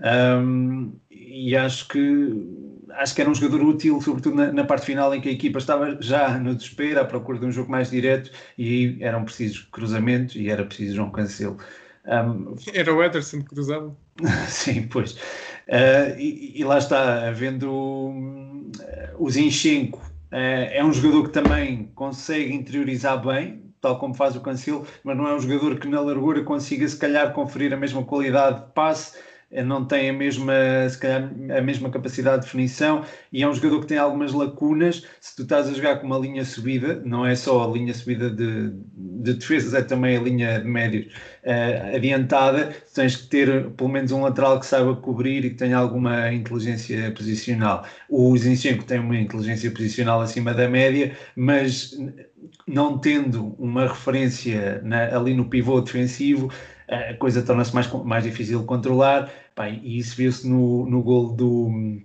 um, 0.00 0.94
e 1.10 1.54
acho 1.56 1.88
que 1.88 2.80
acho 2.92 3.14
que 3.14 3.20
era 3.20 3.30
um 3.30 3.34
jogador 3.34 3.62
útil, 3.62 4.00
sobretudo 4.00 4.36
na, 4.36 4.52
na, 4.52 4.64
parte 4.64 4.86
final 4.86 5.14
em 5.14 5.20
que 5.20 5.28
a 5.28 5.32
equipa 5.32 5.58
estava 5.58 5.96
já 6.00 6.38
no 6.38 6.54
desespero, 6.54 7.00
à 7.00 7.04
procura 7.04 7.38
de 7.38 7.46
um 7.46 7.52
jogo 7.52 7.70
mais 7.70 7.90
direto, 7.90 8.30
e 8.58 8.68
aí 8.68 9.02
eram 9.02 9.24
precisos 9.24 9.68
cruzamentos 9.70 10.36
e 10.36 10.48
era 10.48 10.64
preciso 10.64 10.96
João 10.96 11.10
Cancelo. 11.10 11.58
Um, 12.06 12.56
era 12.72 12.94
o 12.94 13.02
Ederson 13.02 13.40
que 13.40 13.46
cruzava. 13.46 13.94
Sim, 14.48 14.88
pois. 14.88 15.12
Uh, 15.12 16.18
e, 16.18 16.60
e, 16.60 16.64
lá 16.64 16.78
está, 16.78 17.28
havendo 17.28 17.70
uh, 17.70 18.70
o 19.18 19.30
Zinchenko, 19.30 19.98
uh, 19.98 20.34
é 20.72 20.82
um 20.82 20.92
jogador 20.92 21.24
que 21.24 21.32
também 21.32 21.90
consegue 21.94 22.52
interiorizar 22.52 23.24
bem, 23.24 23.69
tal 23.80 23.98
como 23.98 24.14
faz 24.14 24.36
o 24.36 24.40
Cancelo, 24.40 24.86
mas 25.02 25.16
não 25.16 25.26
é 25.26 25.34
um 25.34 25.40
jogador 25.40 25.78
que 25.78 25.88
na 25.88 26.00
largura 26.00 26.44
consiga 26.44 26.86
se 26.86 26.98
calhar 26.98 27.32
conferir 27.32 27.72
a 27.72 27.76
mesma 27.76 28.04
qualidade 28.04 28.60
de 28.60 28.72
passe 28.72 29.18
não 29.64 29.84
tem 29.84 30.10
a 30.10 30.12
mesma, 30.12 30.52
se 30.88 30.96
calhar, 30.96 31.28
a 31.56 31.60
mesma 31.60 31.90
capacidade 31.90 32.42
de 32.42 32.46
definição 32.46 33.04
e 33.32 33.42
é 33.42 33.48
um 33.48 33.52
jogador 33.52 33.80
que 33.80 33.86
tem 33.86 33.98
algumas 33.98 34.32
lacunas. 34.32 35.04
Se 35.20 35.34
tu 35.34 35.42
estás 35.42 35.68
a 35.68 35.72
jogar 35.72 35.96
com 35.96 36.06
uma 36.06 36.18
linha 36.18 36.44
subida, 36.44 37.02
não 37.04 37.26
é 37.26 37.34
só 37.34 37.64
a 37.64 37.72
linha 37.72 37.92
subida 37.92 38.30
de, 38.30 38.70
de 38.94 39.34
defesas, 39.34 39.74
é 39.74 39.82
também 39.82 40.16
a 40.16 40.20
linha 40.20 40.60
de 40.60 40.66
médios 40.66 41.12
uh, 41.44 41.96
adiantada. 41.96 42.72
Tens 42.94 43.16
que 43.16 43.26
ter 43.26 43.70
pelo 43.70 43.90
menos 43.90 44.12
um 44.12 44.22
lateral 44.22 44.60
que 44.60 44.66
saiba 44.66 44.94
cobrir 44.94 45.44
e 45.44 45.50
que 45.50 45.56
tenha 45.56 45.78
alguma 45.78 46.32
inteligência 46.32 47.10
posicional. 47.10 47.84
O 48.08 48.36
Zinchenko 48.36 48.84
tem 48.84 49.00
uma 49.00 49.18
inteligência 49.18 49.70
posicional 49.72 50.20
acima 50.20 50.54
da 50.54 50.68
média, 50.68 51.16
mas 51.34 51.98
não 52.66 52.98
tendo 52.98 53.54
uma 53.58 53.88
referência 53.88 54.80
na, 54.84 55.16
ali 55.16 55.34
no 55.34 55.46
pivô 55.46 55.80
defensivo, 55.80 56.50
a 56.90 57.14
coisa 57.14 57.42
torna-se 57.42 57.74
mais, 57.74 57.90
mais 58.04 58.24
difícil 58.24 58.60
de 58.60 58.66
controlar, 58.66 59.30
pá, 59.54 59.68
e 59.68 59.98
isso 59.98 60.16
viu-se 60.16 60.48
no, 60.48 60.86
no 60.86 61.02
gol 61.02 61.32
do, 61.32 62.00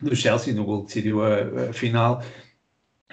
do 0.00 0.16
Chelsea, 0.16 0.52
no 0.52 0.64
gol 0.64 0.80
que 0.80 0.88
decidiu 0.88 1.22
a, 1.22 1.70
a 1.70 1.72
final, 1.72 2.22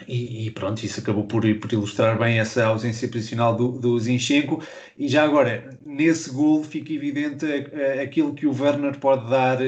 e, 0.08 0.48
e, 0.48 0.51
pronto, 0.51 0.84
isso 0.84 1.00
acabou 1.00 1.25
por, 1.25 1.43
por, 1.60 1.72
ilustrar 1.72 2.17
bem 2.17 2.39
essa 2.39 2.65
ausência 2.65 3.08
posicional 3.08 3.55
do, 3.55 3.74
do 3.74 4.00
Zinchenko. 4.00 4.62
E 4.98 5.08
já 5.08 5.24
agora, 5.24 5.77
nesse 5.86 6.32
gol 6.32 6.63
fica 6.63 6.91
evidente 6.91 7.46
aquilo 8.01 8.34
que 8.34 8.48
o 8.48 8.60
Werner 8.60 8.98
pode 8.98 9.29
dar 9.29 9.60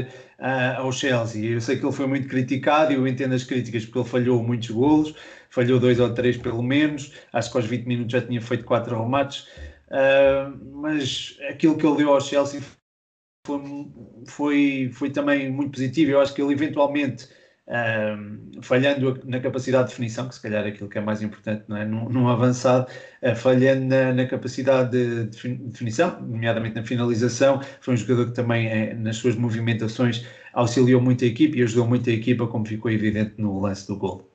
ao 0.77 0.91
Chelsea. 0.91 1.45
Eu 1.45 1.61
sei 1.61 1.77
que 1.77 1.85
ele 1.85 1.93
foi 1.93 2.07
muito 2.07 2.27
criticado 2.27 2.91
e 2.91 2.95
eu 2.95 3.07
entendo 3.07 3.35
as 3.35 3.43
críticas 3.43 3.85
porque 3.85 3.99
ele 3.99 4.07
falhou 4.07 4.43
muitos 4.43 4.69
golos, 4.71 5.15
falhou 5.49 5.79
dois 5.79 5.99
ou 5.99 6.13
três 6.13 6.37
pelo 6.37 6.63
menos, 6.63 7.13
acho 7.31 7.51
que 7.51 7.57
aos 7.57 7.65
20 7.67 7.85
minutos 7.85 8.11
já 8.11 8.21
tinha 8.21 8.41
feito 8.41 8.65
quatro 8.65 8.99
remates, 8.99 9.47
uh, 9.89 10.77
mas 10.81 11.37
aquilo 11.49 11.77
que 11.77 11.85
ele 11.85 11.97
deu 11.97 12.13
ao 12.13 12.21
Chelsea 12.21 12.61
foi, 13.45 13.61
foi, 14.27 14.89
foi 14.93 15.09
também 15.09 15.51
muito 15.51 15.71
positivo. 15.71 16.11
Eu 16.11 16.21
acho 16.21 16.33
que 16.33 16.41
ele 16.41 16.53
eventualmente 16.53 17.27
um, 17.67 18.61
falhando 18.61 19.19
na 19.25 19.39
capacidade 19.39 19.85
de 19.85 19.89
definição, 19.89 20.27
que 20.27 20.35
se 20.35 20.41
calhar 20.41 20.65
é 20.65 20.69
aquilo 20.69 20.89
que 20.89 20.97
é 20.97 21.01
mais 21.01 21.21
importante 21.21 21.63
não 21.67 21.77
é? 21.77 21.85
num, 21.85 22.09
num 22.09 22.27
avançado, 22.27 22.91
uh, 23.23 23.35
falhando 23.35 23.85
na, 23.85 24.13
na, 24.13 24.27
capacidade 24.27 24.91
de, 24.91 25.25
de, 25.25 25.55
definição, 25.55 26.21
nomeadamente 26.21 26.75
na 26.75 26.83
finalização, 26.83 27.61
foi 27.81 27.95
um 27.95 27.97
jogador 27.97 28.27
que 28.27 28.33
também 28.33 28.67
é, 28.67 28.93
nas 28.93 29.17
suas 29.17 29.35
movimentações 29.35 30.25
auxiliou 30.53 31.01
muito 31.01 31.23
a 31.23 31.27
equipe 31.27 31.57
e 31.57 31.63
ajudou 31.63 31.87
muito 31.87 32.09
a 32.09 32.13
equipa, 32.13 32.47
como 32.47 32.65
ficou 32.65 32.91
evidente 32.91 33.33
no 33.37 33.59
lance 33.59 33.87
do 33.87 33.97
gol. 33.97 34.29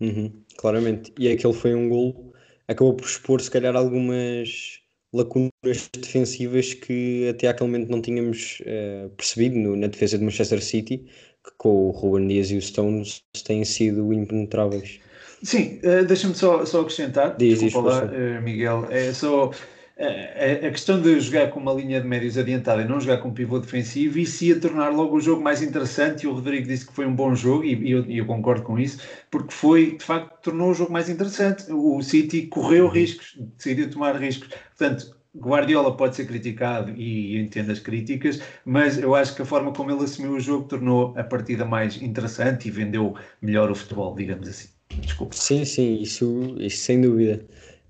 Uhum, 0.00 0.44
claramente, 0.58 1.12
e 1.18 1.28
aquele 1.28 1.52
foi 1.52 1.74
um 1.74 1.88
gol, 1.88 2.27
acabou 2.68 2.94
por 2.94 3.06
expor 3.06 3.40
se 3.40 3.50
calhar 3.50 3.74
algumas 3.74 4.80
lacunas 5.12 5.50
defensivas 5.92 6.74
que 6.74 7.28
até 7.28 7.48
aquele 7.48 7.70
momento 7.70 7.90
não 7.90 8.02
tínhamos 8.02 8.60
uh, 8.60 9.08
percebido 9.10 9.56
no, 9.56 9.74
na 9.74 9.86
defesa 9.86 10.18
de 10.18 10.24
Manchester 10.24 10.62
City, 10.62 10.98
que 11.44 11.50
com 11.56 11.88
o 11.88 11.90
Ruben 11.90 12.28
Dias 12.28 12.50
e 12.50 12.56
o 12.56 12.62
Stones 12.62 13.22
têm 13.44 13.64
sido 13.64 14.12
impenetráveis. 14.12 15.00
Sim, 15.42 15.80
uh, 15.82 16.04
deixa-me 16.04 16.34
só, 16.34 16.64
só 16.66 16.82
acrescentar, 16.82 17.36
Diz, 17.36 17.60
desculpa 17.60 17.88
lá, 17.88 18.04
uh, 18.04 18.42
Miguel, 18.42 18.86
é 18.90 19.12
só 19.12 19.50
a 19.98 20.70
questão 20.70 21.00
de 21.02 21.18
jogar 21.18 21.50
com 21.50 21.58
uma 21.58 21.72
linha 21.72 22.00
de 22.00 22.06
médios 22.06 22.38
adiantada 22.38 22.82
e 22.82 22.88
não 22.88 23.00
jogar 23.00 23.18
com 23.18 23.28
um 23.28 23.34
pivô 23.34 23.58
defensivo, 23.58 24.18
isso 24.18 24.44
ia 24.44 24.60
tornar 24.60 24.90
logo 24.90 25.16
o 25.16 25.20
jogo 25.20 25.42
mais 25.42 25.60
interessante. 25.60 26.24
E 26.24 26.28
o 26.28 26.34
Rodrigo 26.34 26.68
disse 26.68 26.86
que 26.86 26.92
foi 26.92 27.04
um 27.04 27.14
bom 27.14 27.34
jogo, 27.34 27.64
e 27.64 27.90
eu, 27.90 28.04
eu, 28.08 28.24
concordo 28.24 28.62
com 28.62 28.78
isso, 28.78 29.00
porque 29.28 29.52
foi, 29.52 29.96
de 29.96 30.04
facto, 30.04 30.40
tornou 30.42 30.70
o 30.70 30.74
jogo 30.74 30.92
mais 30.92 31.08
interessante. 31.08 31.64
O 31.72 32.00
City 32.00 32.42
correu 32.46 32.84
uhum. 32.84 32.90
riscos, 32.90 33.36
decidiu 33.56 33.90
tomar 33.90 34.14
riscos. 34.14 34.48
Portanto, 34.76 35.18
Guardiola 35.36 35.96
pode 35.96 36.14
ser 36.14 36.26
criticado 36.26 36.92
e 36.96 37.36
entendo 37.36 37.72
as 37.72 37.80
críticas, 37.80 38.40
mas 38.64 38.98
eu 38.98 39.14
acho 39.14 39.34
que 39.34 39.42
a 39.42 39.44
forma 39.44 39.72
como 39.72 39.90
ele 39.90 40.04
assumiu 40.04 40.32
o 40.32 40.40
jogo 40.40 40.68
tornou 40.68 41.12
a 41.16 41.24
partida 41.24 41.64
mais 41.64 42.00
interessante 42.00 42.68
e 42.68 42.70
vendeu 42.70 43.14
melhor 43.42 43.70
o 43.70 43.74
futebol, 43.74 44.14
digamos 44.14 44.48
assim. 44.48 44.68
Desculpa. 45.00 45.34
Sim, 45.34 45.64
sim, 45.64 46.00
isso, 46.00 46.56
isso 46.58 46.78
sem 46.78 47.00
dúvida. 47.00 47.44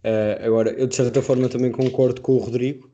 Uh, 0.05 0.45
agora, 0.45 0.71
eu 0.71 0.87
de 0.87 0.95
certa 0.95 1.21
forma 1.21 1.49
também 1.49 1.73
concordo 1.73 2.21
com 2.21 2.33
o 2.35 2.39
Rodrigo. 2.39 2.91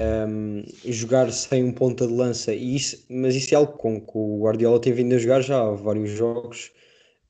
Um, 0.00 0.64
jogar 0.86 1.30
sem 1.30 1.62
um 1.62 1.72
ponta 1.72 2.06
de 2.06 2.12
lança, 2.12 2.54
e 2.54 2.74
isso, 2.74 3.04
mas 3.10 3.34
isso 3.34 3.54
é 3.54 3.58
algo 3.58 3.74
com 3.74 4.00
que 4.00 4.12
o 4.14 4.40
Guardiola 4.40 4.80
tem 4.80 4.94
vindo 4.94 5.14
a 5.14 5.18
jogar 5.18 5.42
já 5.42 5.60
há 5.60 5.72
vários 5.72 6.10
jogos. 6.10 6.72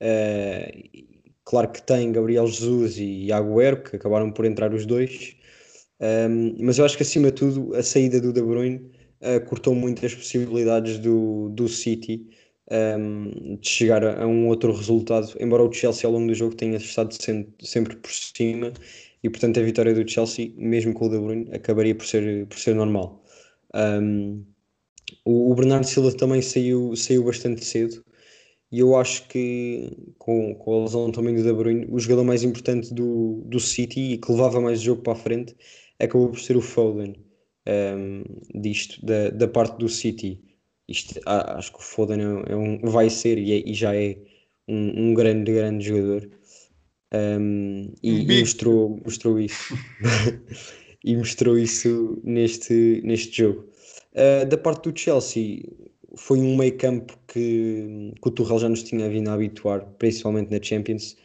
Uh, 0.00 1.04
claro 1.44 1.68
que 1.68 1.82
tem 1.82 2.12
Gabriel 2.12 2.46
Jesus 2.46 2.96
e 2.96 3.32
Agüero, 3.32 3.82
que 3.82 3.96
acabaram 3.96 4.30
por 4.30 4.44
entrar 4.44 4.72
os 4.72 4.86
dois, 4.86 5.34
um, 6.00 6.56
mas 6.64 6.78
eu 6.78 6.84
acho 6.84 6.96
que 6.96 7.02
acima 7.02 7.26
de 7.26 7.32
tudo 7.34 7.74
a 7.74 7.82
saída 7.82 8.20
do 8.20 8.32
De 8.32 8.40
Bruyne 8.40 8.90
uh, 9.20 9.44
cortou 9.46 9.74
muitas 9.74 10.14
possibilidades 10.14 10.98
do, 10.98 11.50
do 11.50 11.68
City 11.68 12.26
um, 12.70 13.56
de 13.56 13.68
chegar 13.68 14.04
a, 14.04 14.22
a, 14.22 14.26
um 14.26 14.46
outro 14.48 14.72
resultado, 14.72 15.34
embora 15.40 15.62
o 15.62 15.72
Chelsea 15.72 16.06
ao 16.06 16.12
longo 16.14 16.28
do 16.28 16.34
jogo 16.34 16.54
tenha 16.54 16.76
estado 16.76 17.12
sempre, 17.20 17.66
sempre 17.66 17.96
por 17.96 18.10
cima 18.10 18.72
e 19.22 19.30
portanto 19.30 19.60
a 19.60 19.62
vitória 19.62 19.94
do 19.94 20.08
Chelsea, 20.08 20.52
mesmo 20.56 20.94
com 20.94 21.06
o 21.06 21.08
De 21.08 21.18
Bruyne, 21.18 21.50
acabaria 21.54 21.94
por 21.94 22.06
ser, 22.06 22.46
por 22.46 22.58
ser 22.58 22.74
normal. 22.74 23.24
Um, 23.74 24.44
o, 25.24 25.52
o, 25.52 25.54
Bernardo 25.54 25.86
Silva 25.86 26.12
também 26.12 26.42
saiu, 26.42 26.94
saiu 26.96 27.24
bastante 27.24 27.64
cedo 27.64 28.04
e 28.72 28.80
eu 28.80 28.96
acho 28.96 29.26
que 29.28 30.14
com, 30.18 30.54
com 30.54 30.80
a 30.80 30.84
lesão 30.84 31.10
também 31.10 31.34
do 31.34 31.42
De 31.42 31.52
Bruyne, 31.52 31.86
o 31.90 31.98
jogador 31.98 32.24
mais 32.24 32.42
importante 32.42 32.94
do, 32.94 33.42
do 33.46 33.60
City 33.60 34.12
e 34.12 34.18
que 34.18 34.30
levava 34.30 34.60
mais 34.60 34.80
o 34.80 34.84
jogo 34.84 35.02
para 35.02 35.12
a 35.14 35.16
frente 35.16 35.56
acabou 35.98 36.28
por 36.30 36.40
ser 36.40 36.56
o 36.56 36.62
Foden 36.62 37.14
um, 37.68 38.24
disto, 38.60 39.04
da, 39.04 39.30
da 39.30 39.48
parte 39.48 39.78
do 39.78 39.88
City. 39.88 40.40
Isto, 40.88 41.20
acho 41.26 41.72
que 41.72 41.78
o 41.78 41.82
Foden 41.82 42.20
é 42.48 42.56
um, 42.56 42.78
vai 42.80 43.10
ser 43.10 43.38
e, 43.38 43.52
é, 43.52 43.70
e 43.70 43.74
já 43.74 43.94
é 43.94 44.16
um, 44.66 45.10
um, 45.10 45.14
grande, 45.14 45.52
grande 45.52 45.84
jogador. 45.84 46.28
Um, 47.12 47.92
e, 48.02 48.22
e, 48.22 48.40
mostrou, 48.40 49.00
mostrou 49.04 49.40
isso 49.40 49.74
e 51.04 51.16
mostrou 51.16 51.58
isso 51.58 52.20
neste, 52.24 53.00
neste 53.04 53.36
jogo. 53.36 53.68
Uh, 54.12 54.46
da 54.46 54.56
parte 54.56 54.90
do 54.90 54.98
Chelsea, 54.98 55.62
foi 56.16 56.38
um 56.38 56.56
meio 56.56 56.76
campo 56.76 57.18
que, 57.28 58.12
que 58.20 58.28
o 58.28 58.30
Tuchel 58.30 58.58
já 58.58 58.68
nos 58.68 58.82
tinha 58.82 59.08
vindo 59.08 59.28
a 59.28 59.34
habituar, 59.34 59.84
principalmente 59.98 60.50
na 60.50 60.62
Champions. 60.62 61.16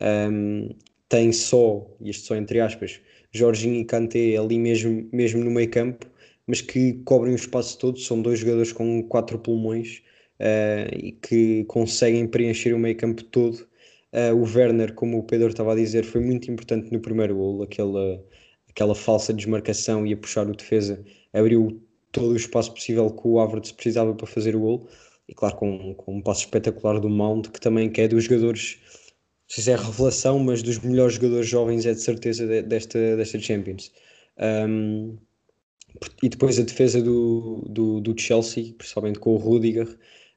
Um, 0.00 0.68
tem 1.08 1.32
só, 1.32 1.86
isto 2.00 2.26
só 2.26 2.36
entre 2.36 2.60
aspas, 2.60 3.00
Jorginho 3.30 3.80
e 3.80 3.84
Kanté 3.84 4.36
ali 4.36 4.58
mesmo, 4.58 5.08
mesmo 5.12 5.44
no 5.44 5.50
meio 5.50 5.70
campo, 5.70 6.06
mas 6.46 6.60
que 6.60 6.94
cobrem 7.04 7.34
o 7.34 7.36
espaço 7.36 7.78
todo. 7.78 7.98
São 7.98 8.20
dois 8.20 8.40
jogadores 8.40 8.72
com 8.72 9.02
quatro 9.04 9.38
pulmões 9.38 10.02
uh, 10.40 10.94
e 10.96 11.12
que 11.12 11.64
conseguem 11.64 12.26
preencher 12.26 12.74
o 12.74 12.78
meio 12.78 12.96
campo 12.96 13.22
todo. 13.24 13.66
Uh, 14.12 14.34
o 14.34 14.42
Werner, 14.42 14.94
como 14.94 15.18
o 15.18 15.22
Pedro 15.22 15.48
estava 15.48 15.72
a 15.72 15.76
dizer, 15.76 16.04
foi 16.04 16.20
muito 16.20 16.50
importante 16.50 16.92
no 16.92 17.00
primeiro 17.00 17.34
gol, 17.34 17.62
aquela, 17.62 18.22
aquela 18.68 18.94
falsa 18.94 19.32
desmarcação 19.32 20.06
e 20.06 20.12
a 20.12 20.16
puxar 20.16 20.46
o 20.46 20.54
defesa, 20.54 21.02
abriu 21.32 21.82
todo 22.10 22.32
o 22.32 22.36
espaço 22.36 22.72
possível 22.74 23.10
que 23.10 23.26
o 23.26 23.40
Havertz 23.40 23.72
precisava 23.72 24.14
para 24.14 24.26
fazer 24.26 24.54
o 24.54 24.60
gol. 24.60 24.88
E 25.28 25.34
claro, 25.34 25.56
com, 25.56 25.94
com 25.94 26.16
um 26.16 26.22
passo 26.22 26.40
espetacular 26.40 27.00
do 27.00 27.08
Mount, 27.08 27.48
que 27.48 27.60
também 27.60 27.90
que 27.90 28.02
é 28.02 28.08
dos 28.08 28.24
jogadores 28.24 28.78
não 29.52 29.54
sei 29.54 29.64
se 29.64 29.70
é 29.70 29.76
revelação, 29.76 30.38
mas 30.38 30.62
dos 30.62 30.78
melhores 30.78 31.14
jogadores 31.14 31.46
jovens 31.46 31.84
é 31.84 31.92
de 31.92 32.00
certeza 32.00 32.46
desta, 32.62 33.16
desta 33.16 33.38
Champions. 33.38 33.92
Um, 34.38 35.18
e 36.22 36.28
depois 36.28 36.58
a 36.58 36.62
defesa 36.62 37.02
do, 37.02 37.62
do, 37.68 38.00
do, 38.00 38.18
Chelsea, 38.18 38.72
principalmente 38.78 39.18
com 39.18 39.34
o 39.34 39.36
Rudiger 39.36 39.86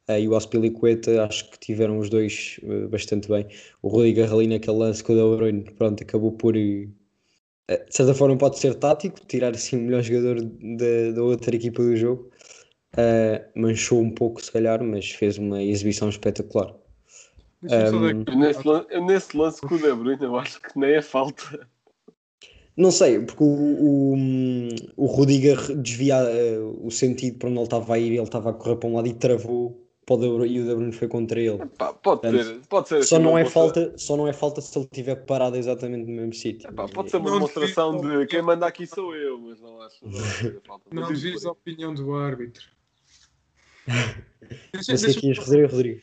e 0.07 0.27
o 0.27 0.35
Aspilicueta, 0.35 1.24
acho 1.24 1.50
que 1.50 1.59
tiveram 1.59 1.97
os 1.97 2.09
dois 2.09 2.59
uh, 2.63 2.88
bastante 2.89 3.27
bem. 3.27 3.47
O 3.81 3.88
Rudiger 3.88 4.31
ali 4.31 4.47
naquele 4.47 4.77
lance 4.77 5.03
com 5.03 5.13
o 5.13 5.15
De 5.15 5.38
Bruyne, 5.38 5.63
pronto, 5.71 6.03
acabou 6.03 6.31
por... 6.31 6.55
Uh, 6.55 6.88
de 7.67 7.95
certa 7.95 8.13
forma 8.13 8.38
pode 8.38 8.59
ser 8.59 8.75
tático, 8.75 9.19
tirar 9.27 9.55
assim 9.55 9.77
o 9.77 9.81
melhor 9.81 10.03
jogador 10.03 10.41
da, 10.41 11.12
da 11.15 11.24
outra 11.24 11.55
equipa 11.55 11.81
do 11.81 11.95
jogo. 11.95 12.29
manchou 13.55 14.00
um 14.00 14.12
pouco 14.12 14.43
se 14.43 14.51
calhar, 14.51 14.83
mas 14.83 15.09
fez 15.09 15.39
uma 15.39 15.63
exibição 15.63 16.09
espetacular. 16.09 16.75
Um, 17.63 18.38
nesse, 18.38 18.67
lance, 18.67 19.00
nesse 19.00 19.35
lance 19.35 19.62
com 19.62 19.74
o 19.74 19.77
De 19.79 19.91
Bruyne, 19.91 20.24
eu 20.24 20.38
acho 20.38 20.62
que 20.62 20.79
nem 20.79 20.93
é 20.93 21.01
falta. 21.01 21.67
Não 22.77 22.91
sei, 22.91 23.19
porque 23.19 23.43
o, 23.43 23.47
o, 23.47 24.15
o 24.97 25.05
Rudiger 25.07 25.75
desvia 25.77 26.17
uh, 26.17 26.85
o 26.85 26.91
sentido 26.91 27.39
para 27.39 27.50
onde 27.50 27.57
ele 27.57 27.63
estava 27.63 27.95
a 27.95 27.97
ir, 27.97 28.12
ele 28.12 28.21
estava 28.21 28.51
a 28.51 28.53
correr 28.53 28.75
para 28.75 28.89
um 28.89 28.95
lado 28.95 29.07
e 29.07 29.13
travou 29.13 29.85
para 30.05 30.15
o 30.15 30.19
De 30.19 30.27
Bruyne, 30.27 30.55
e 30.55 30.59
o 30.62 30.65
De 30.65 30.75
Bruyne 30.75 30.91
foi 30.91 31.07
contra 31.07 31.39
ele. 31.39 31.62
Epá, 31.62 31.93
pode, 31.93 32.21
Portanto, 32.21 32.43
ser, 32.43 32.67
pode 32.67 32.88
ser 32.88 33.03
só, 33.03 33.15
assim 33.15 33.25
não 33.25 33.38
é 33.38 33.45
falta, 33.45 33.93
só 33.97 34.17
não 34.17 34.27
é 34.27 34.33
falta 34.33 34.62
se 34.62 34.77
ele 34.77 34.85
estiver 34.85 35.15
parado 35.15 35.57
exatamente 35.57 36.05
no 36.09 36.15
mesmo 36.15 36.33
sítio. 36.33 36.71
Pode 36.74 37.09
ser 37.09 37.17
uma 37.17 37.29
não 37.29 37.38
demonstração 37.38 38.01
de 38.01 38.25
quem 38.27 38.41
manda 38.41 38.67
aqui 38.67 38.85
sou 38.85 39.15
eu, 39.15 39.39
mas 39.39 39.59
não 39.59 39.81
acho. 39.81 39.95
Não 40.91 41.07
desvies 41.07 41.45
a 41.45 41.51
opinião 41.51 41.93
do 41.93 42.15
árbitro. 42.15 42.63
deixa, 44.74 44.93
deixa, 44.93 45.17
aqui 45.17 45.33
Rodrigo, 45.33 45.71
Rodrigo. 45.71 46.01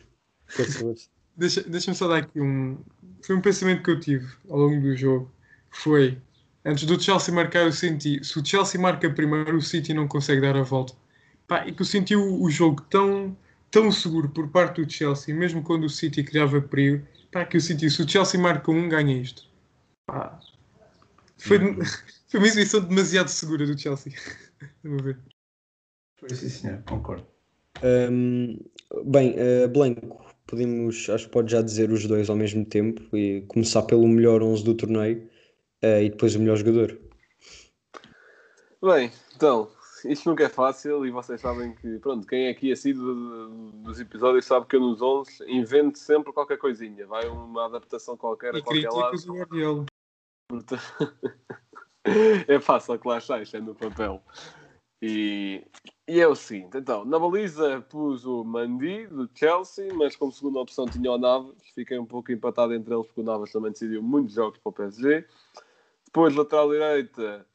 Deixa-me 1.36 1.68
deixa 1.70 1.94
só 1.94 2.08
dar 2.08 2.18
aqui 2.18 2.40
um. 2.40 2.78
Foi 3.22 3.36
um 3.36 3.40
pensamento 3.40 3.82
que 3.82 3.90
eu 3.90 4.00
tive 4.00 4.26
ao 4.48 4.58
longo 4.58 4.80
do 4.80 4.96
jogo. 4.96 5.30
Foi 5.70 6.18
antes 6.64 6.84
do 6.84 7.00
Chelsea 7.00 7.34
marcar, 7.34 7.64
eu 7.64 7.72
senti 7.72 8.22
se 8.22 8.38
o 8.38 8.44
Chelsea 8.44 8.80
marca 8.80 9.08
primeiro, 9.10 9.56
o 9.56 9.62
City 9.62 9.94
não 9.94 10.06
consegue 10.06 10.40
dar 10.40 10.56
a 10.56 10.62
volta. 10.62 10.94
Pá, 11.46 11.66
e 11.66 11.72
que 11.72 11.82
eu 11.82 11.86
senti 11.86 12.14
o, 12.14 12.42
o, 12.42 12.50
jogo 12.50 12.82
tão, 12.82 13.36
tão 13.72 13.90
seguro 13.90 14.28
por 14.28 14.48
parte 14.48 14.84
do 14.84 14.88
Chelsea, 14.88 15.34
mesmo 15.34 15.62
quando 15.62 15.84
o 15.84 15.90
City 15.90 16.22
criava 16.22 16.60
perigo. 16.60 17.04
Pá, 17.32 17.46
que 17.46 17.56
eu 17.56 17.60
senti 17.60 17.90
se 17.90 18.02
o 18.02 18.08
Chelsea 18.08 18.38
marca 18.38 18.70
um, 18.70 18.88
ganha 18.88 19.20
isto. 19.20 19.48
Pá, 20.06 20.38
foi, 21.38 21.58
foi 22.28 22.38
uma 22.38 22.46
exibição 22.46 22.80
demasiado 22.80 23.28
segura 23.28 23.66
do 23.66 23.76
Chelsea. 23.76 24.12
Vamos 24.84 25.02
ver. 25.02 25.18
Foi 26.20 26.28
sim, 26.28 26.48
senhor, 26.50 26.82
concordo. 26.82 27.26
Um, 27.82 28.58
bem, 29.06 29.34
uh, 29.34 29.68
Blanco, 29.68 30.24
podemos, 30.46 31.08
acho 31.08 31.24
que 31.24 31.32
pode 31.32 31.50
já 31.50 31.62
dizer 31.62 31.90
os 31.90 32.06
dois 32.06 32.28
ao 32.28 32.36
mesmo 32.36 32.64
tempo 32.66 33.16
e 33.16 33.40
começar 33.48 33.82
pelo 33.82 34.06
melhor 34.06 34.42
11 34.42 34.62
do 34.62 34.74
torneio 34.74 35.26
uh, 35.82 36.02
e 36.02 36.10
depois 36.10 36.34
o 36.36 36.38
melhor 36.38 36.56
jogador. 36.56 37.00
Bem, 38.82 39.10
então, 39.34 39.70
isto 40.10 40.28
nunca 40.28 40.44
é 40.44 40.48
fácil 40.48 41.06
e 41.06 41.10
vocês 41.10 41.40
sabem 41.40 41.74
que, 41.74 41.98
pronto, 41.98 42.26
quem 42.26 42.46
é 42.46 42.50
aqui 42.50 42.72
assíduo 42.72 43.70
dos 43.74 44.00
episódios 44.00 44.44
sabe 44.44 44.66
que 44.66 44.76
eu 44.76 44.80
nos 44.80 45.00
11 45.00 45.44
invento 45.48 45.98
sempre 45.98 46.32
qualquer 46.32 46.58
coisinha. 46.58 47.06
Vai 47.06 47.26
uma 47.28 47.66
adaptação 47.66 48.16
qualquer 48.16 48.54
a 48.54 48.58
E 48.58 48.62
qualquer 48.62 48.90
lado. 48.90 49.10
criticas 49.10 49.28
o 49.28 49.34
Guardiola. 49.34 49.86
É 52.48 52.58
fácil 52.58 52.98
que 52.98 53.06
lá 53.06 53.18
está, 53.18 53.40
isto 53.40 53.56
é 53.56 53.60
no 53.60 53.76
papel. 53.76 54.20
E, 55.00 55.64
e 56.08 56.20
é 56.20 56.26
o 56.28 56.34
seguinte, 56.34 56.78
então, 56.78 57.04
na 57.04 57.18
baliza 57.18 57.80
pus 57.88 58.24
o 58.24 58.44
Mandi 58.44 59.06
do 59.06 59.28
Chelsea, 59.34 59.92
mas 59.94 60.14
como 60.14 60.30
segunda 60.30 60.60
opção 60.60 60.86
tinha 60.86 61.10
o 61.10 61.18
Navas, 61.18 61.56
fiquei 61.74 61.98
um 61.98 62.06
pouco 62.06 62.30
empatado 62.30 62.74
entre 62.74 62.94
eles 62.94 63.06
porque 63.06 63.20
o 63.20 63.24
Navas 63.24 63.50
também 63.50 63.72
decidiu 63.72 64.02
muitos 64.02 64.34
jogos 64.34 64.58
para 64.58 64.70
o 64.70 64.72
PSG. 64.72 65.26
Depois, 66.06 66.34
lateral 66.34 66.70
direita, 66.70 67.46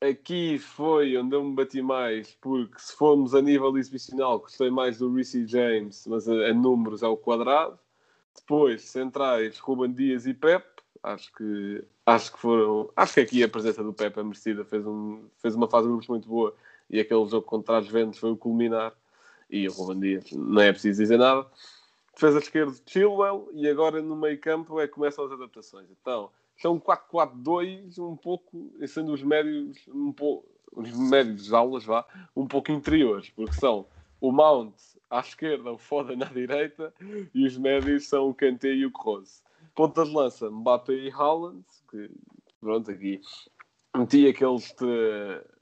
aqui 0.00 0.58
foi 0.58 1.16
onde 1.16 1.36
eu 1.36 1.44
me 1.44 1.54
bati 1.54 1.82
mais, 1.82 2.36
porque 2.40 2.78
se 2.78 2.94
formos 2.96 3.34
a 3.34 3.42
nível 3.42 3.76
exibicional, 3.76 4.40
gostei 4.40 4.70
mais 4.70 4.98
do 4.98 5.12
Reece 5.12 5.46
James, 5.46 6.06
mas 6.06 6.28
a, 6.28 6.32
a 6.32 6.54
números 6.54 7.02
é 7.02 7.08
o 7.08 7.16
quadrado. 7.16 7.78
Depois, 8.34 8.82
centrais, 8.82 9.58
Ruben 9.58 9.92
Dias 9.92 10.26
e 10.26 10.34
Pep. 10.34 10.64
Acho 11.02 11.32
que, 11.34 11.84
acho 12.06 12.32
que 12.32 12.38
foram. 12.38 12.90
Acho 12.96 13.14
que 13.14 13.20
aqui 13.20 13.42
a 13.42 13.48
presença 13.48 13.82
do 13.82 13.92
Pep 13.92 14.18
é 14.18 14.22
merecida. 14.22 14.64
Fez, 14.64 14.86
um, 14.86 15.28
fez 15.38 15.54
uma 15.54 15.68
fase 15.68 15.88
de 15.88 16.08
muito 16.08 16.28
boa 16.28 16.54
e 16.88 17.00
aquele 17.00 17.24
jogo 17.26 17.42
contra 17.42 17.78
as 17.78 17.86
Ventos 17.88 18.18
foi 18.18 18.30
o 18.30 18.36
culminar. 18.36 18.92
E 19.48 19.66
o 19.68 19.72
Ruben 19.72 20.00
Dias, 20.00 20.30
não 20.32 20.62
é 20.62 20.72
preciso 20.72 21.02
dizer 21.02 21.18
nada. 21.18 21.46
Defesa 22.14 22.38
esquerda, 22.38 22.74
Chilwell. 22.86 23.48
E 23.52 23.68
agora 23.68 24.00
no 24.00 24.14
meio 24.14 24.38
campo 24.38 24.80
é 24.80 24.86
que 24.86 24.94
começam 24.94 25.24
as 25.24 25.32
adaptações. 25.32 25.88
Então, 25.90 26.30
são 26.60 26.78
4-4-2, 26.78 27.98
um 27.98 28.16
pouco, 28.16 28.70
sendo 28.86 29.12
os 29.12 29.22
médios, 29.22 29.78
um 29.88 30.12
pouco, 30.12 30.46
os 30.72 30.92
médios 30.92 31.52
aulas, 31.52 31.84
vá, 31.84 32.06
um 32.36 32.46
pouco 32.46 32.70
interiores, 32.70 33.30
porque 33.30 33.54
são 33.54 33.86
o 34.20 34.30
Mount 34.30 34.74
à 35.08 35.20
esquerda, 35.20 35.72
o 35.72 35.78
Foden 35.78 36.22
à 36.22 36.26
direita, 36.26 36.92
e 37.34 37.46
os 37.46 37.56
médios 37.56 38.06
são 38.06 38.28
o 38.28 38.34
Kanté 38.34 38.68
e 38.68 38.84
o 38.84 38.92
Kroos. 38.92 39.42
Ponta 39.74 40.04
de 40.04 40.12
lança, 40.12 40.50
Mbappé 40.50 40.92
e 40.92 41.10
Haaland, 41.10 41.64
que, 41.90 42.10
pronto, 42.60 42.90
aqui 42.90 43.20
meti 43.96 44.28
aqueles, 44.28 44.74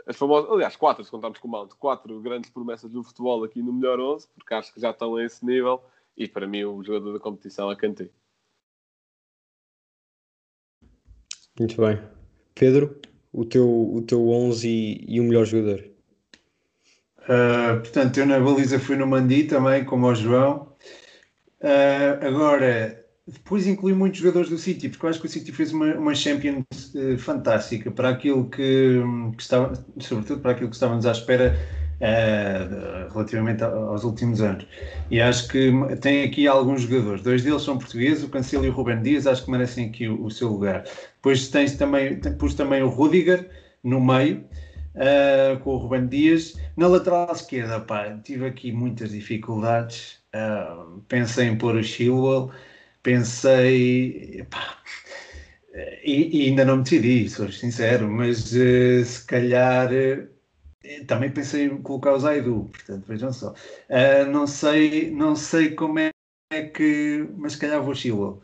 as 0.05 0.17
famosas, 0.17 0.51
aliás, 0.51 0.75
quatro, 0.75 1.05
se 1.05 1.11
contarmos 1.11 1.39
com 1.39 1.47
o 1.47 1.51
Mount, 1.51 1.75
quatro 1.79 2.21
grandes 2.21 2.51
promessas 2.51 2.91
do 2.91 3.05
futebol 3.05 3.45
aqui 3.45 3.63
no 3.63 3.73
melhor 3.73 4.01
11, 4.01 4.29
porque 4.35 4.53
acho 4.53 4.75
que 4.75 4.81
já 4.81 4.91
estão 4.91 5.15
a 5.15 5.25
esse 5.25 5.47
nível, 5.47 5.81
e 6.17 6.27
para 6.27 6.49
mim 6.49 6.65
o 6.65 6.83
jogador 6.83 7.13
da 7.13 7.21
competição 7.21 7.71
é 7.71 7.77
Kanté. 7.77 8.11
Muito 11.59 11.81
bem. 11.81 11.99
Pedro, 12.55 12.97
o 13.33 13.45
teu, 13.45 13.69
o 13.69 14.03
teu 14.03 14.29
11 14.29 14.69
e, 14.69 15.05
e 15.09 15.21
o 15.21 15.25
melhor 15.25 15.45
jogador. 15.45 15.85
Uh, 17.23 17.81
portanto, 17.81 18.19
eu 18.19 18.27
na 18.27 18.41
baliza 18.41 18.79
fui 18.79 18.97
no 18.97 19.07
Mandi 19.07 19.45
também, 19.45 19.85
como 19.85 20.07
ao 20.07 20.15
João. 20.15 20.73
Uh, 21.61 22.27
agora, 22.27 23.05
depois 23.27 23.67
incluí 23.67 23.93
muitos 23.93 24.21
jogadores 24.21 24.49
do 24.49 24.57
City, 24.57 24.89
porque 24.89 25.05
eu 25.05 25.11
acho 25.11 25.21
que 25.21 25.27
o 25.27 25.29
City 25.29 25.53
fez 25.53 25.73
uma, 25.73 25.95
uma 25.95 26.15
Champions 26.15 26.65
uh, 26.95 27.19
fantástica 27.19 27.91
para 27.91 28.11
aquilo 28.11 28.49
que, 28.49 29.03
que 29.37 29.43
estava, 29.43 29.73
sobretudo 30.01 30.41
para 30.41 30.53
aquilo 30.53 30.71
que 30.71 30.77
estávamos 30.77 31.05
à 31.05 31.13
espera 31.13 31.55
uh, 32.01 33.13
relativamente 33.13 33.63
aos 33.63 34.05
últimos 34.05 34.41
anos. 34.41 34.67
E 35.11 35.21
acho 35.21 35.49
que 35.49 35.73
tem 36.01 36.25
aqui 36.25 36.47
alguns 36.47 36.83
jogadores, 36.83 37.23
dois 37.23 37.43
deles 37.43 37.63
são 37.63 37.79
portugueses, 37.79 38.25
o 38.25 38.29
Cancelo 38.29 38.65
e 38.65 38.69
o 38.69 38.73
Ruben 38.73 39.03
Dias, 39.03 39.27
acho 39.27 39.45
que 39.45 39.51
merecem 39.51 39.87
aqui 39.87 40.09
o, 40.09 40.25
o 40.25 40.31
seu 40.31 40.49
lugar. 40.49 40.85
Depois 41.19 41.49
tens 41.49 41.77
também, 41.77 42.21
pus 42.39 42.55
também 42.55 42.83
o 42.83 42.89
Rudiger 42.89 43.51
no 43.83 44.01
meio, 44.01 44.45
uh, 44.95 45.59
com 45.61 45.71
o 45.71 45.77
Ruben 45.79 46.07
Dias. 46.07 46.57
Na 46.77 46.87
lateral 46.87 47.33
esquerda, 47.33 47.81
pá, 47.81 48.17
tive 48.23 48.47
aqui 48.47 48.73
muitas 48.73 49.11
dificuldades. 49.11 50.19
Uh, 50.35 51.01
pensei 51.09 51.49
em 51.49 51.59
pôr 51.59 51.75
o 51.77 51.83
Chilwell, 51.83 52.51
pensei. 53.03 54.45
pá, 54.51 54.79
e, 56.05 56.45
e 56.45 56.49
ainda 56.49 56.65
não 56.65 56.79
me 56.79 56.83
decidi, 56.83 57.29
sou 57.29 57.51
sincero, 57.51 58.09
mas 58.11 58.53
uh, 58.53 59.05
se 59.05 59.25
calhar. 59.27 59.91
uh, 59.93 60.39
também 61.07 61.31
pensei 61.31 61.65
em 61.67 61.83
colocar 61.83 62.13
o 62.15 62.21
Zaidu, 62.21 62.69
portanto, 62.73 63.05
vejam 63.07 63.33
só. 63.33 63.53
Uh, 63.91 64.31
não, 64.31 64.47
sei, 64.47 65.11
não 65.11 65.37
sei 65.37 65.75
como 65.75 65.99
é 65.99 66.11
que. 66.75 67.29
Mas 67.37 67.53
se 67.55 67.59
calhar 67.59 67.83
vou 67.83 67.95
Chilwell. 67.95 68.41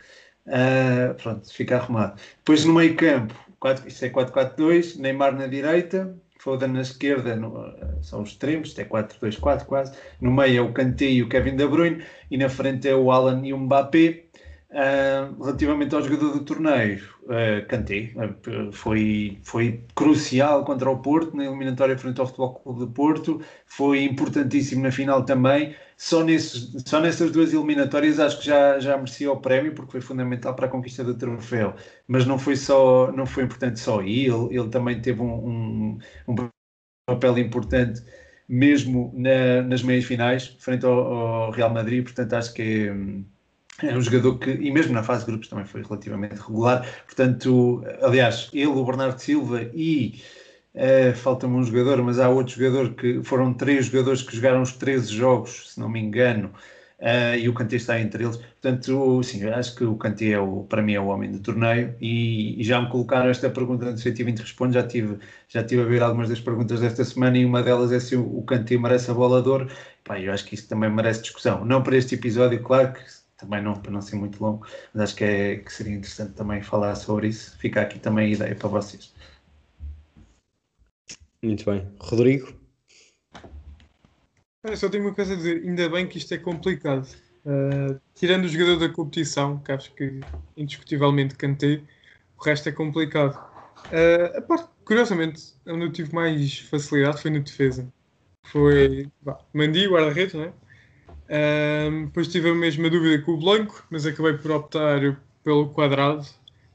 Uh, 0.46 1.14
pronto, 1.14 1.52
fica 1.52 1.76
arrumado. 1.76 2.20
Depois 2.38 2.64
no 2.64 2.74
meio 2.74 2.94
campo, 2.96 3.34
4, 3.58 3.88
isto 3.88 4.04
é 4.04 4.10
4-4-2, 4.10 4.98
Neymar 4.98 5.34
na 5.34 5.46
direita, 5.46 6.14
Foden 6.38 6.68
na 6.68 6.82
esquerda, 6.82 7.34
no, 7.34 7.74
são 8.02 8.20
os 8.20 8.30
extremos, 8.30 8.68
isto 8.68 8.80
é 8.82 8.84
4-2-4 8.84 9.64
quase. 9.64 9.96
No 10.20 10.30
meio 10.30 10.58
é 10.58 10.60
o 10.60 10.72
Kanté 10.74 11.06
e 11.06 11.22
o 11.22 11.28
Kevin 11.28 11.56
De 11.56 11.66
Bruyne, 11.66 12.04
e 12.30 12.36
na 12.36 12.50
frente 12.50 12.86
é 12.86 12.94
o 12.94 13.10
Alan 13.10 13.40
e 13.46 13.54
o 13.54 13.58
Mbappé. 13.58 14.24
Uh, 14.70 15.40
relativamente 15.40 15.94
ao 15.94 16.02
jogador 16.02 16.32
do 16.32 16.44
torneio, 16.44 17.00
uh, 17.22 17.62
uh, 17.62 18.72
foi, 18.72 19.38
foi 19.44 19.84
crucial 19.94 20.64
contra 20.64 20.90
o 20.90 20.98
Porto 20.98 21.36
na 21.36 21.44
eliminatória 21.44 21.96
frente 21.96 22.20
ao 22.20 22.26
Futebol 22.26 22.54
Clube 22.54 22.86
de 22.86 22.92
Porto, 22.92 23.40
foi 23.66 24.02
importantíssimo 24.02 24.82
na 24.82 24.90
final 24.90 25.24
também. 25.24 25.76
Só, 25.96 26.24
nesses, 26.24 26.72
só 26.86 27.00
nessas 27.00 27.30
duas 27.30 27.52
eliminatórias 27.52 28.18
acho 28.18 28.40
que 28.40 28.46
já, 28.46 28.78
já 28.80 28.96
merecia 28.96 29.30
o 29.30 29.40
prémio 29.40 29.74
porque 29.74 29.92
foi 29.92 30.00
fundamental 30.00 30.54
para 30.54 30.66
a 30.66 30.68
conquista 30.68 31.04
do 31.04 31.16
troféu. 31.16 31.74
Mas 32.06 32.26
não 32.26 32.38
foi 32.38 32.56
só, 32.56 33.12
não 33.12 33.26
foi 33.26 33.44
importante 33.44 33.78
só 33.80 34.02
ele, 34.02 34.56
ele 34.56 34.68
também 34.70 35.00
teve 35.00 35.22
um, 35.22 35.48
um, 35.48 35.98
um 36.28 36.50
papel 37.06 37.38
importante 37.38 38.02
mesmo 38.48 39.12
na, 39.16 39.62
nas 39.62 39.82
meias 39.82 40.04
finais 40.04 40.48
frente 40.58 40.84
ao, 40.84 40.92
ao 40.92 41.50
Real 41.50 41.70
Madrid, 41.72 42.04
portanto 42.04 42.34
acho 42.34 42.52
que 42.54 42.90
é, 43.82 43.88
é 43.88 43.96
um 43.96 44.00
jogador 44.00 44.38
que, 44.38 44.50
e 44.50 44.70
mesmo 44.70 44.92
na 44.92 45.02
fase 45.02 45.24
de 45.24 45.30
grupos 45.30 45.48
também 45.48 45.64
foi 45.64 45.82
relativamente 45.82 46.36
regular, 46.36 46.86
portanto, 47.04 47.82
aliás, 48.02 48.50
ele, 48.52 48.66
o 48.66 48.84
Bernardo 48.84 49.18
Silva 49.18 49.62
e 49.74 50.22
uh, 50.74 51.14
falta-me 51.14 51.54
um 51.56 51.64
jogador, 51.64 52.02
mas 52.02 52.18
há 52.18 52.28
outro 52.28 52.54
jogador 52.54 52.94
que 52.94 53.22
foram 53.22 53.52
três 53.54 53.86
jogadores 53.86 54.22
que 54.22 54.34
jogaram 54.36 54.62
os 54.62 54.72
13 54.72 55.12
jogos, 55.12 55.72
se 55.72 55.80
não 55.80 55.88
me 55.88 56.00
engano, 56.00 56.52
uh, 57.00 57.36
e 57.38 57.48
o 57.48 57.54
Kanté 57.54 57.76
está 57.76 58.00
entre 58.00 58.24
eles, 58.24 58.36
portanto, 58.36 59.22
sim, 59.22 59.42
eu 59.42 59.54
acho 59.54 59.74
que 59.74 59.84
o 59.84 59.96
Kanté 59.96 60.30
é 60.30 60.38
o, 60.38 60.64
para 60.64 60.82
mim 60.82 60.94
é 60.94 61.00
o 61.00 61.06
homem 61.06 61.30
do 61.30 61.40
torneio 61.40 61.94
e, 62.00 62.60
e 62.60 62.64
já 62.64 62.80
me 62.80 62.88
colocaram 62.90 63.28
esta 63.30 63.50
pergunta 63.50 63.86
no 63.86 63.96
CT20 63.96 64.40
Responde, 64.40 64.74
já 64.74 64.86
tive, 64.86 65.18
já 65.48 65.62
tive 65.64 65.82
a 65.82 65.86
ver 65.86 66.02
algumas 66.02 66.28
das 66.28 66.40
perguntas 66.40 66.80
desta 66.80 67.04
semana 67.04 67.38
e 67.38 67.44
uma 67.44 67.62
delas 67.62 67.92
é 67.92 68.00
se 68.00 68.16
o, 68.16 68.38
o 68.38 68.42
Kanté 68.44 68.76
merece 68.78 69.10
a 69.10 69.14
bola 69.14 69.42
Pá, 70.04 70.20
eu 70.20 70.32
acho 70.32 70.44
que 70.44 70.54
isso 70.54 70.68
também 70.68 70.90
merece 70.90 71.22
discussão, 71.22 71.64
não 71.64 71.82
para 71.82 71.96
este 71.96 72.14
episódio, 72.14 72.62
claro 72.62 72.92
que 72.92 73.00
também 73.36 73.62
não 73.62 73.74
para 73.74 73.90
não 73.90 74.00
ser 74.00 74.16
muito 74.16 74.42
longo, 74.42 74.66
mas 74.92 75.04
acho 75.04 75.16
que, 75.16 75.24
é, 75.24 75.56
que 75.56 75.72
seria 75.72 75.94
interessante 75.94 76.32
também 76.34 76.62
falar 76.62 76.94
sobre 76.94 77.28
isso. 77.28 77.56
Fica 77.58 77.80
aqui 77.82 77.98
também 77.98 78.26
a 78.26 78.28
ideia 78.34 78.54
para 78.54 78.68
vocês. 78.68 79.12
Muito 81.44 81.70
bem. 81.70 81.86
Rodrigo? 82.00 82.54
Eu 84.64 84.76
só 84.78 84.88
tenho 84.88 85.04
uma 85.04 85.14
coisa 85.14 85.34
a 85.34 85.36
dizer, 85.36 85.62
ainda 85.62 85.90
bem 85.90 86.06
que 86.06 86.16
isto 86.16 86.32
é 86.32 86.38
complicado. 86.38 87.06
Uh, 87.44 88.00
tirando 88.14 88.46
o 88.46 88.48
jogador 88.48 88.78
da 88.78 88.88
competição, 88.88 89.58
que 89.58 89.70
acho 89.70 89.92
que 89.94 90.20
indiscutivelmente 90.56 91.34
cantei, 91.34 91.84
o 92.38 92.42
resto 92.42 92.70
é 92.70 92.72
complicado. 92.72 93.36
Uh, 93.90 94.38
a 94.38 94.40
parte, 94.40 94.70
curiosamente, 94.86 95.52
onde 95.66 95.84
eu 95.84 95.92
tive 95.92 96.14
mais 96.14 96.60
facilidade 96.60 97.20
foi 97.20 97.30
na 97.30 97.40
defesa. 97.40 97.86
Foi 98.44 99.06
bah, 99.20 99.38
Mandi, 99.52 99.86
guarda-redes, 99.86 100.32
não 100.32 100.44
é? 100.44 100.52
Um, 101.90 102.06
depois 102.06 102.28
tive 102.28 102.48
a 102.48 102.54
mesma 102.54 102.88
dúvida 102.88 103.22
com 103.22 103.32
o 103.32 103.38
Blanco, 103.38 103.86
mas 103.90 104.06
acabei 104.06 104.34
por 104.34 104.50
optar 104.50 105.20
pelo 105.42 105.68
quadrado, 105.68 106.26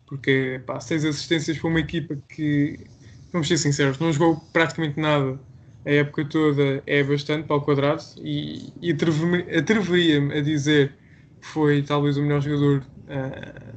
porque 0.05 0.61
pá, 0.65 0.79
seis 0.79 1.03
assistências 1.05 1.57
para 1.57 1.69
uma 1.69 1.79
equipa 1.79 2.15
que, 2.29 2.85
vamos 3.31 3.47
ser 3.47 3.57
sinceros, 3.57 3.99
não 3.99 4.11
jogou 4.11 4.41
praticamente 4.51 4.99
nada 4.99 5.39
a 5.85 5.91
época 5.91 6.25
toda, 6.25 6.83
é 6.85 7.03
bastante 7.03 7.47
para 7.47 7.55
o 7.55 7.61
quadrado, 7.61 8.03
e, 8.17 8.73
e 8.81 8.91
atreveria-me 8.91 10.37
a 10.37 10.41
dizer 10.41 10.93
que 11.41 11.47
foi 11.47 11.81
talvez 11.81 12.17
o 12.17 12.21
melhor 12.21 12.41
jogador 12.41 12.83
uh, 13.07 13.75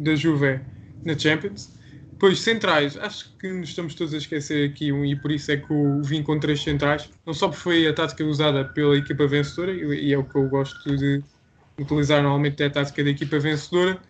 da 0.00 0.14
Juve 0.14 0.60
na 1.04 1.16
Champions. 1.16 1.74
Depois, 2.12 2.40
centrais, 2.40 2.96
acho 2.96 3.36
que 3.36 3.52
nos 3.52 3.68
estamos 3.68 3.94
todos 3.94 4.14
a 4.14 4.16
esquecer 4.16 4.70
aqui 4.70 4.90
um, 4.90 5.04
e 5.04 5.14
por 5.14 5.30
isso 5.30 5.52
é 5.52 5.58
que 5.58 5.70
o 5.70 6.02
vim 6.02 6.22
com 6.22 6.40
três 6.40 6.62
centrais, 6.62 7.10
não 7.26 7.34
só 7.34 7.48
porque 7.48 7.62
foi 7.62 7.86
a 7.86 7.92
tática 7.92 8.24
usada 8.24 8.64
pela 8.64 8.96
equipa 8.96 9.26
vencedora, 9.26 9.72
e, 9.72 10.06
e 10.06 10.12
é 10.14 10.18
o 10.18 10.24
que 10.24 10.36
eu 10.36 10.48
gosto 10.48 10.96
de 10.96 11.22
utilizar 11.78 12.22
normalmente, 12.22 12.62
é 12.62 12.66
a 12.66 12.70
tática 12.70 13.04
da 13.04 13.10
equipa 13.10 13.38
vencedora, 13.38 14.00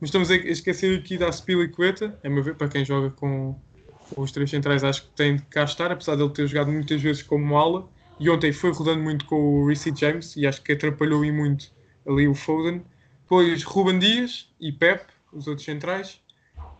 mas 0.00 0.08
estamos 0.08 0.30
a 0.30 0.36
esquecer 0.36 0.96
aqui 0.96 1.18
da 1.18 1.32
Spilicueta, 1.32 2.16
a 2.22 2.30
meu 2.30 2.44
ver, 2.44 2.54
para 2.54 2.68
quem 2.68 2.84
joga 2.84 3.10
com 3.10 3.58
os 4.16 4.30
três 4.32 4.50
centrais, 4.50 4.84
acho 4.84 5.02
que 5.02 5.08
tem 5.10 5.36
de 5.36 5.42
cá 5.42 5.64
estar, 5.64 5.90
apesar 5.90 6.16
de 6.16 6.22
ele 6.22 6.32
ter 6.32 6.46
jogado 6.46 6.70
muitas 6.70 7.00
vezes 7.00 7.22
como 7.22 7.56
ala, 7.56 7.88
e 8.18 8.30
ontem 8.30 8.52
foi 8.52 8.72
rodando 8.72 9.02
muito 9.02 9.24
com 9.24 9.36
o 9.36 9.66
Reece 9.66 9.92
James, 9.94 10.36
e 10.36 10.46
acho 10.46 10.62
que 10.62 10.72
atrapalhou 10.72 11.24
e 11.24 11.32
muito 11.32 11.70
ali 12.06 12.28
o 12.28 12.34
Foden. 12.34 12.82
Depois 13.22 13.62
Ruben 13.64 13.98
Dias 13.98 14.48
e 14.60 14.70
Pep, 14.72 15.04
os 15.32 15.46
outros 15.46 15.64
centrais. 15.64 16.20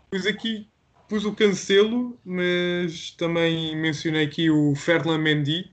Depois 0.05 0.27
aqui 0.27 0.69
pus 1.09 1.25
o 1.25 1.33
Cancelo, 1.33 2.19
mas 2.25 3.11
também 3.13 3.77
mencionei 3.77 4.25
aqui 4.25 4.51
o 4.51 4.75
Ferland 4.75 5.23
Mendy, 5.23 5.71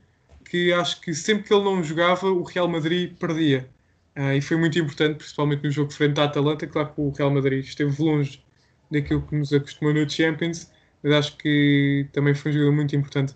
que 0.50 0.72
acho 0.74 1.02
que 1.02 1.14
sempre 1.14 1.48
que 1.48 1.54
ele 1.54 1.64
não 1.64 1.84
jogava, 1.84 2.28
o 2.28 2.44
Real 2.44 2.68
Madrid 2.68 3.14
perdia. 3.18 3.70
Uh, 4.16 4.34
e 4.34 4.42
foi 4.42 4.58
muito 4.58 4.78
importante, 4.78 5.18
principalmente 5.18 5.64
no 5.64 5.72
jogo 5.72 5.92
frente 5.92 6.20
à 6.20 6.26
Atalanta. 6.26 6.68
Claro 6.68 6.94
que 6.94 7.02
o 7.02 7.10
Real 7.12 7.32
Madrid 7.32 7.64
esteve 7.64 8.04
longe 8.04 8.44
daquilo 8.92 9.24
que 9.24 9.36
nos 9.36 9.52
acostumou 9.52 9.94
no 9.94 10.08
Champions, 10.08 10.72
mas 11.04 11.14
acho 11.14 11.38
que 11.38 12.08
também 12.14 12.34
foi 12.34 12.52
um 12.52 12.54
jogador 12.54 12.72
muito 12.72 12.96
importante. 12.96 13.36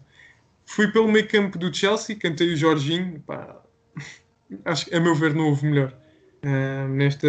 Fui 0.65 0.87
pelo 0.87 1.07
meio 1.07 1.27
campo 1.27 1.57
do 1.57 1.73
Chelsea, 1.73 2.15
cantei 2.15 2.53
o 2.53 2.57
Jorginho. 2.57 3.19
Pá, 3.21 3.61
acho 4.65 4.85
que, 4.85 4.95
a 4.95 4.99
meu 4.99 5.13
ver, 5.13 5.33
não 5.33 5.49
houve 5.49 5.65
melhor. 5.65 5.93
Uh, 6.43 6.87
nesta, 6.89 7.27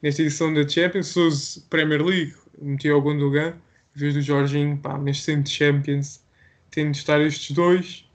nesta 0.00 0.22
edição 0.22 0.54
da 0.54 0.66
Champions, 0.68 1.08
Souza 1.08 1.62
Premier 1.68 2.02
League, 2.02 2.34
meti 2.60 2.88
ao 2.88 3.02
Gundogan, 3.02 3.54
em 3.96 3.98
vez 3.98 4.14
do 4.14 4.22
Jorginho, 4.22 4.76
pá, 4.78 4.98
centro 5.14 5.42
de 5.44 5.50
Champions, 5.50 6.22
tem 6.70 6.90
de 6.90 6.98
estar 6.98 7.20
estes 7.20 7.50
dois. 7.54 8.08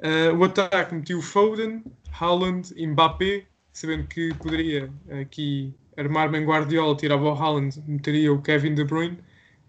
Uh, 0.00 0.36
o 0.36 0.44
ataque 0.44 0.94
meti 0.94 1.14
o 1.14 1.22
Foden, 1.22 1.82
Haaland, 2.10 2.74
Mbappé, 2.76 3.44
sabendo 3.72 4.06
que 4.08 4.34
poderia 4.34 4.90
aqui 5.20 5.74
armar-me 5.96 6.38
em 6.38 6.44
Guardiola, 6.44 6.96
tirava 6.96 7.24
o 7.24 7.34
Haaland, 7.34 7.82
meteria 7.86 8.32
o 8.32 8.42
Kevin 8.42 8.74
De 8.74 8.84
Bruyne, 8.84 9.18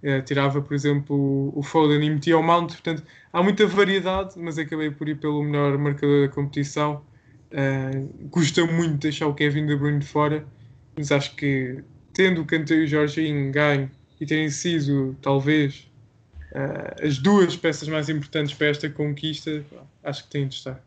uh, 0.04 0.22
tirava, 0.24 0.62
por 0.62 0.74
exemplo, 0.74 1.52
o 1.56 1.64
Foden 1.64 2.06
e 2.06 2.10
metia 2.10 2.38
o 2.38 2.44
Mount. 2.44 2.72
Portanto, 2.72 3.04
há 3.32 3.42
muita 3.42 3.66
variedade, 3.66 4.34
mas 4.38 4.58
acabei 4.58 4.92
por 4.92 5.08
ir 5.08 5.16
pelo 5.16 5.44
melhor 5.44 5.78
marcador 5.78 6.28
da 6.28 6.34
competição. 6.34 7.04
Uh, 7.52 8.28
custa 8.30 8.66
muito 8.66 8.98
deixar 8.98 9.28
o 9.28 9.34
Kevin 9.34 9.66
De 9.66 9.76
Bruyne 9.76 10.00
de 10.00 10.06
fora, 10.06 10.46
mas 10.98 11.12
acho 11.12 11.36
que 11.36 11.84
tendo 12.12 12.42
o 12.42 12.46
Kanté 12.46 12.76
e 12.76 12.84
o 12.84 12.88
Jorginho 12.88 13.52
ganho 13.52 13.90
e 14.20 14.26
terem 14.26 14.50
sido, 14.50 15.16
talvez, 15.22 15.90
uh, 16.52 17.06
as 17.06 17.18
duas 17.18 17.56
peças 17.56 17.88
mais 17.88 18.10
importantes 18.10 18.54
para 18.54 18.68
esta 18.68 18.90
conquista, 18.90 19.64
acho 20.04 20.24
que 20.24 20.30
têm 20.30 20.48
de 20.48 20.56
estar. 20.56 20.84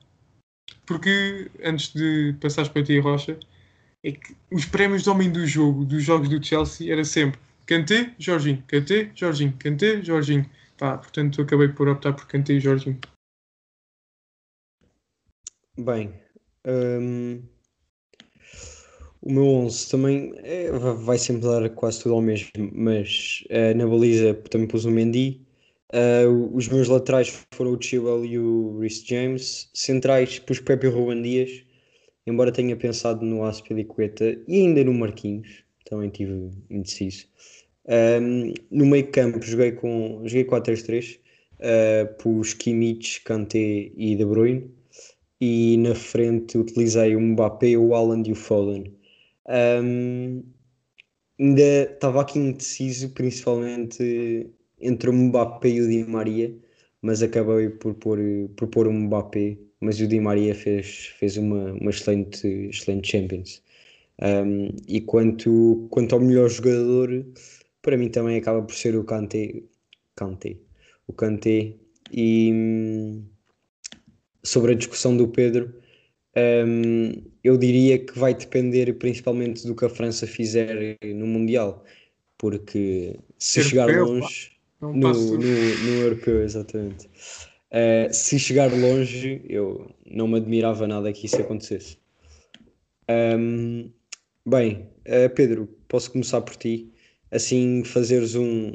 Porque, 0.85 1.51
antes 1.65 1.93
de 1.93 2.35
passares 2.41 2.71
para 2.71 2.83
ti, 2.83 2.99
Rocha, 2.99 3.39
é 4.05 4.13
que 4.13 4.37
os 4.53 4.65
prémios 4.65 5.03
de 5.03 5.11
homem 5.11 5.31
do 5.31 5.45
jogo, 5.47 5.85
dos 5.85 6.03
jogos 6.03 6.29
do 6.29 6.45
Chelsea, 6.45 6.93
era 6.93 7.05
sempre 7.05 7.41
Kanté, 7.67 8.15
Jorginho, 8.19 8.63
Kanté, 8.67 9.11
Jorginho, 9.15 9.57
Kanté, 9.59 10.03
Jorginho. 10.03 10.49
Pá, 10.79 10.99
portanto, 10.99 11.43
acabei 11.43 11.69
por 11.69 11.89
optar 11.89 12.13
por 12.13 12.27
Kanté 12.27 12.55
e 12.55 12.61
Jorginho. 12.61 12.99
Bem, 15.79 16.15
um, 16.67 17.43
o 19.21 19.33
meu 19.33 19.45
11 19.45 19.91
também 19.91 20.33
é, 20.37 20.71
vai 20.71 21.19
sempre 21.19 21.43
dar 21.43 21.69
quase 21.71 22.03
tudo 22.03 22.15
ao 22.15 22.23
mesmo, 22.23 22.51
mas 22.73 23.45
uh, 23.51 23.77
na 23.77 23.87
baliza 23.87 24.35
também 24.35 24.67
pus 24.67 24.85
o 24.85 24.91
Mendy, 24.91 25.47
Uh, 25.95 26.55
os 26.55 26.69
meus 26.69 26.89
laterais 26.89 27.47
foram 27.55 27.73
o 27.73 27.81
Chilwell 27.81 28.25
e 28.25 28.39
o 28.39 28.79
Rhys 28.81 29.05
James. 29.05 29.71
Centrais, 29.73 30.39
pus 30.41 30.59
Pepe 30.59 30.89
e 30.89 30.91
Ruben 30.91 31.23
Dias, 31.23 31.65
embora 32.27 32.51
tenha 32.51 32.77
pensado 32.77 33.25
no 33.25 33.45
Aspilicueta 33.45 34.37
e 34.49 34.57
ainda 34.57 34.83
no 34.83 34.93
Marquinhos, 34.93 35.65
também 35.85 36.11
tive 36.11 36.51
indeciso. 36.69 37.27
Um, 37.89 38.53
no 38.71 38.87
meio 38.87 39.11
campo 39.13 39.41
joguei 39.43 39.73
com 39.73 40.23
joguei 40.25 40.45
4-3-3, 40.45 41.19
uh, 41.61 42.15
pus 42.19 42.53
Kimmich, 42.55 43.23
Kanté 43.23 43.93
e 43.97 44.17
De 44.17 44.25
Bruyne 44.25 44.71
e 45.41 45.77
na 45.79 45.95
frente 45.95 46.59
utilizei 46.59 47.15
o 47.15 47.21
Mbappé, 47.21 47.77
o 47.77 47.95
Haaland 47.95 48.29
e 48.29 48.33
o 48.33 48.35
Foden. 48.35 48.93
Um, 49.49 50.43
ainda 51.39 51.93
estava 51.93 52.23
aqui 52.23 52.39
indeciso, 52.39 53.11
principalmente 53.11 54.51
entre 54.81 55.11
o 55.11 55.13
Mbappé 55.13 55.69
e 55.69 55.81
o 55.81 55.89
Di 55.89 56.05
Maria, 56.05 56.55
mas 57.03 57.23
acabei 57.23 57.69
por 57.71 57.95
pôr, 57.95 58.19
por 58.57 58.69
pôr 58.69 58.89
o 58.89 58.93
Mbappé, 58.93 59.59
mas 59.81 60.01
o 60.01 60.07
Di 60.07 60.21
Maria 60.21 60.55
fez, 60.55 61.15
fez 61.19 61.37
uma, 61.37 61.73
uma 61.75 61.91
excelente, 61.91 62.47
excelente 62.47 63.11
Champions. 63.11 63.63
Um, 64.23 64.71
e 64.89 65.01
quanto, 65.03 65.87
quanto 65.91 66.15
ao 66.15 66.21
melhor 66.23 66.49
jogador, 66.49 67.27
para 67.87 67.97
mim 67.97 68.09
também 68.09 68.37
acaba 68.37 68.61
por 68.61 68.75
ser 68.75 68.97
o 68.97 69.05
Kanté, 69.05 69.63
Kanté, 70.17 70.57
o 71.07 71.13
Kanté. 71.13 71.75
E 72.13 72.51
hum, 72.53 73.25
sobre 74.43 74.73
a 74.73 74.75
discussão 74.75 75.17
do 75.17 75.29
Pedro, 75.29 75.73
um, 76.67 77.13
eu 77.45 77.57
diria 77.57 77.97
que 77.97 78.19
vai 78.19 78.35
depender 78.35 78.93
principalmente 78.95 79.65
do 79.65 79.75
que 79.77 79.85
a 79.85 79.89
França 79.89 80.27
fizer 80.27 80.99
no 81.15 81.29
Mundial, 81.29 81.85
porque 82.37 83.21
se 83.39 83.63
chegar 83.63 83.87
longe 83.87 84.51
no, 84.81 84.93
no, 84.93 85.13
no 85.13 86.03
europeu, 86.03 86.43
exatamente. 86.43 87.07
Uh, 87.71 88.13
se 88.13 88.37
chegar 88.37 88.73
longe, 88.73 89.43
eu 89.49 89.95
não 90.05 90.27
me 90.27 90.39
admirava 90.39 90.89
nada 90.89 91.13
que 91.13 91.27
isso 91.27 91.41
acontecesse. 91.41 91.99
Um, 93.09 93.93
bem, 94.45 94.89
uh, 95.07 95.33
Pedro, 95.37 95.69
posso 95.87 96.11
começar 96.11 96.41
por 96.41 96.57
ti, 96.57 96.93
assim 97.31 97.85
fazeres 97.85 98.35
um, 98.35 98.73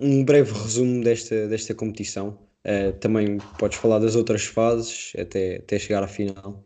um 0.00 0.24
breve 0.24 0.52
resumo 0.52 1.02
desta, 1.02 1.48
desta 1.48 1.74
competição. 1.74 2.38
Uh, 2.66 2.92
também 3.00 3.38
podes 3.58 3.78
falar 3.78 3.98
das 3.98 4.14
outras 4.16 4.44
fases 4.44 5.12
até, 5.18 5.56
até 5.56 5.78
chegar 5.78 6.02
à 6.02 6.08
final. 6.08 6.64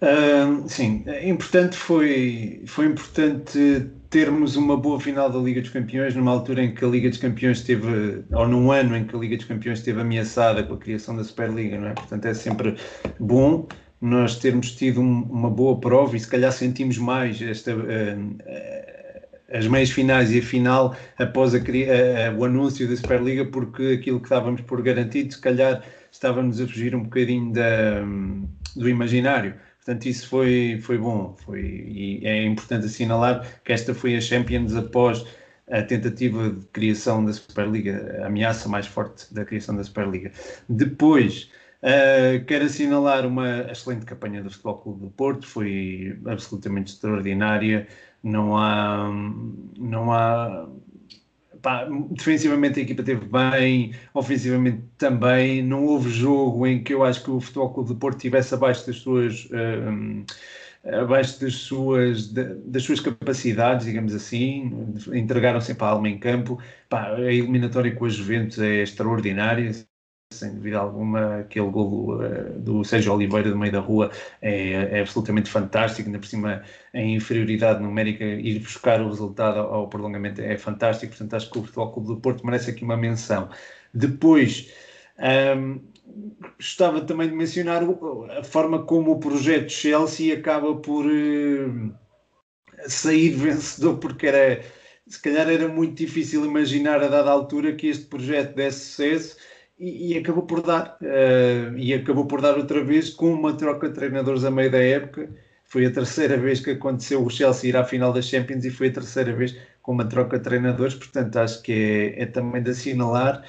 Ah, 0.00 0.64
sim, 0.68 1.04
é 1.06 1.28
importante 1.28 1.76
foi, 1.76 2.62
foi 2.66 2.86
importante 2.86 3.58
termos 4.10 4.56
uma 4.56 4.76
boa 4.76 5.00
final 5.00 5.30
da 5.30 5.38
Liga 5.38 5.60
dos 5.60 5.70
Campeões 5.70 6.14
numa 6.14 6.32
altura 6.32 6.64
em 6.64 6.74
que 6.74 6.84
a 6.84 6.88
Liga 6.88 7.08
dos 7.08 7.18
Campeões 7.18 7.58
esteve, 7.58 8.24
ou 8.32 8.48
num 8.48 8.70
ano 8.72 8.96
em 8.96 9.06
que 9.06 9.14
a 9.14 9.18
Liga 9.18 9.36
dos 9.36 9.46
Campeões 9.46 9.78
esteve 9.78 10.00
ameaçada 10.00 10.62
com 10.64 10.74
a 10.74 10.78
criação 10.78 11.16
da 11.16 11.24
Superliga, 11.24 11.78
não 11.78 11.88
é? 11.88 11.94
Portanto, 11.94 12.26
é 12.26 12.34
sempre 12.34 12.76
bom 13.18 13.66
nós 14.00 14.36
termos 14.40 14.72
tido 14.74 15.00
um- 15.00 15.22
uma 15.22 15.48
boa 15.48 15.78
prova 15.80 16.16
e 16.16 16.20
se 16.20 16.26
calhar 16.28 16.50
sentimos 16.52 16.98
mais 16.98 17.40
esta, 17.40 17.72
ah, 17.72 18.91
as 19.52 19.66
meias 19.66 19.90
finais 19.90 20.32
e 20.32 20.38
a 20.38 20.42
final 20.42 20.94
após 21.18 21.54
a 21.54 21.58
a- 21.58 22.34
o 22.36 22.44
anúncio 22.44 22.88
da 22.88 22.96
Superliga, 22.96 23.44
porque 23.46 23.98
aquilo 24.00 24.20
que 24.20 24.28
dávamos 24.30 24.60
por 24.62 24.82
garantido, 24.82 25.32
se 25.32 25.40
calhar 25.40 25.82
estávamos 26.10 26.60
a 26.60 26.66
fugir 26.66 26.94
um 26.94 27.02
bocadinho 27.04 27.52
da, 27.52 28.02
do 28.76 28.88
imaginário. 28.88 29.54
Portanto, 29.78 30.06
isso 30.06 30.28
foi, 30.28 30.78
foi 30.80 30.98
bom. 30.98 31.34
Foi, 31.44 31.60
e 31.60 32.20
é 32.26 32.44
importante 32.44 32.86
assinalar 32.86 33.46
que 33.64 33.72
esta 33.72 33.94
foi 33.94 34.16
a 34.16 34.20
Champions 34.20 34.74
após 34.76 35.24
a 35.70 35.82
tentativa 35.82 36.50
de 36.50 36.66
criação 36.66 37.24
da 37.24 37.32
Superliga, 37.32 38.20
a 38.22 38.26
ameaça 38.26 38.68
mais 38.68 38.86
forte 38.86 39.32
da 39.32 39.44
criação 39.44 39.74
da 39.76 39.82
Superliga. 39.84 40.30
Depois, 40.68 41.50
uh, 41.82 42.44
quero 42.46 42.64
assinalar 42.66 43.26
uma 43.26 43.70
excelente 43.70 44.04
campanha 44.04 44.42
do 44.42 44.50
Futebol 44.50 44.78
Clube 44.78 45.00
do 45.02 45.10
Porto, 45.10 45.46
foi 45.46 46.18
absolutamente 46.26 46.92
extraordinária. 46.92 47.86
Não 48.22 48.56
há, 48.56 49.08
não 49.78 50.12
há 50.12 50.68
pá, 51.62 51.86
defensivamente 52.10 52.80
a 52.80 52.82
equipa 52.82 53.02
teve 53.02 53.26
bem, 53.26 53.94
ofensivamente 54.14 54.82
também. 54.98 55.62
Não 55.62 55.84
houve 55.86 56.10
jogo 56.10 56.66
em 56.66 56.82
que 56.82 56.94
eu 56.94 57.04
acho 57.04 57.22
que 57.24 57.30
o 57.30 57.40
Futebol 57.40 57.72
Clube 57.72 57.88
do 57.90 57.96
Porto 57.96 58.16
estivesse 58.18 58.54
abaixo 58.54 58.86
das 58.86 58.96
suas. 58.96 59.48
hum, 59.52 60.24
abaixo 60.84 61.40
das 61.40 61.54
suas, 61.56 62.32
da- 62.32 62.54
das 62.66 62.82
suas 62.84 63.00
capacidades, 63.00 63.86
digamos 63.86 64.14
assim, 64.14 64.70
entregaram 65.14 65.60
sempre 65.60 65.84
a 65.84 65.88
alma 65.90 66.08
em 66.08 66.18
campo. 66.18 66.60
Pá, 66.88 67.14
a 67.16 67.20
eliminatória 67.32 67.94
com 67.94 68.04
a 68.06 68.08
Juventus 68.08 68.58
é 68.58 68.82
extraordinária, 68.82 69.72
sem 70.32 70.54
dúvida 70.54 70.78
alguma. 70.78 71.40
Aquele 71.40 71.70
golo 71.70 72.22
eh, 72.22 72.50
do 72.56 72.84
Sérgio 72.84 73.12
Oliveira 73.12 73.50
do 73.50 73.58
meio 73.58 73.72
da 73.72 73.80
rua 73.80 74.10
é, 74.40 74.98
é 74.98 75.00
absolutamente 75.00 75.50
fantástico, 75.50 76.08
ainda 76.08 76.18
por 76.18 76.26
cima 76.26 76.62
em 76.94 77.14
inferioridade 77.14 77.82
numérica, 77.82 78.24
ir 78.24 78.58
buscar 78.60 79.00
o 79.00 79.08
resultado 79.08 79.60
ao 79.60 79.88
prolongamento 79.88 80.40
é 80.40 80.56
fantástico. 80.56 81.10
Portanto, 81.12 81.34
acho 81.34 81.50
que 81.50 81.58
o 81.58 81.62
Futebol 81.62 81.92
Clube 81.92 82.08
do 82.08 82.16
Porto 82.16 82.44
merece 82.44 82.70
aqui 82.70 82.84
uma 82.84 82.96
menção. 82.96 83.48
Depois, 83.94 84.70
hum, 85.56 85.80
gostava 86.58 87.00
também 87.02 87.28
de 87.28 87.34
mencionar 87.34 87.82
a 88.38 88.42
forma 88.42 88.84
como 88.84 89.12
o 89.12 89.20
projeto 89.20 89.70
Chelsea 89.70 90.36
acaba 90.36 90.74
por 90.76 91.04
eh, 91.06 91.92
sair 92.86 93.30
vencedor, 93.30 93.98
porque 93.98 94.26
era, 94.26 94.62
se 95.06 95.20
calhar 95.20 95.48
era 95.50 95.68
muito 95.68 95.94
difícil 95.94 96.44
imaginar 96.44 97.02
a 97.02 97.08
dada 97.08 97.30
altura 97.30 97.74
que 97.74 97.88
este 97.88 98.06
projeto 98.06 98.54
desse 98.54 98.80
sucesso 98.80 99.36
e, 99.82 100.18
acabou 100.18 100.44
por 100.46 100.62
dar. 100.62 100.96
eh, 101.02 101.72
e 101.76 101.92
acabou 101.94 102.26
por 102.26 102.40
dar 102.40 102.56
outra 102.56 102.84
vez 102.84 103.10
com 103.10 103.32
uma 103.32 103.56
troca 103.56 103.88
de 103.88 103.94
treinadores 103.94 104.44
a 104.44 104.50
meio 104.50 104.70
da 104.70 104.78
época. 104.78 105.28
Foi 105.64 105.86
a 105.86 105.90
terceira 105.92 106.36
vez 106.36 106.60
que 106.60 106.70
aconteceu 106.72 107.24
o 107.24 107.30
Chelsea 107.30 107.70
ir 107.70 107.76
à 107.76 107.84
final 107.84 108.12
da 108.12 108.22
Champions 108.22 108.64
e 108.64 108.70
foi 108.70 108.88
a 108.88 108.92
terceira 108.92 109.34
vez 109.34 109.56
com 109.82 109.92
uma 109.92 110.04
troca 110.08 110.38
de 110.38 110.44
treinadores, 110.44 110.94
portanto 110.94 111.36
acho 111.38 111.62
que 111.62 111.72
é, 112.16 112.22
é 112.22 112.26
também 112.26 112.62
de 112.62 112.70
assinalar. 112.70 113.42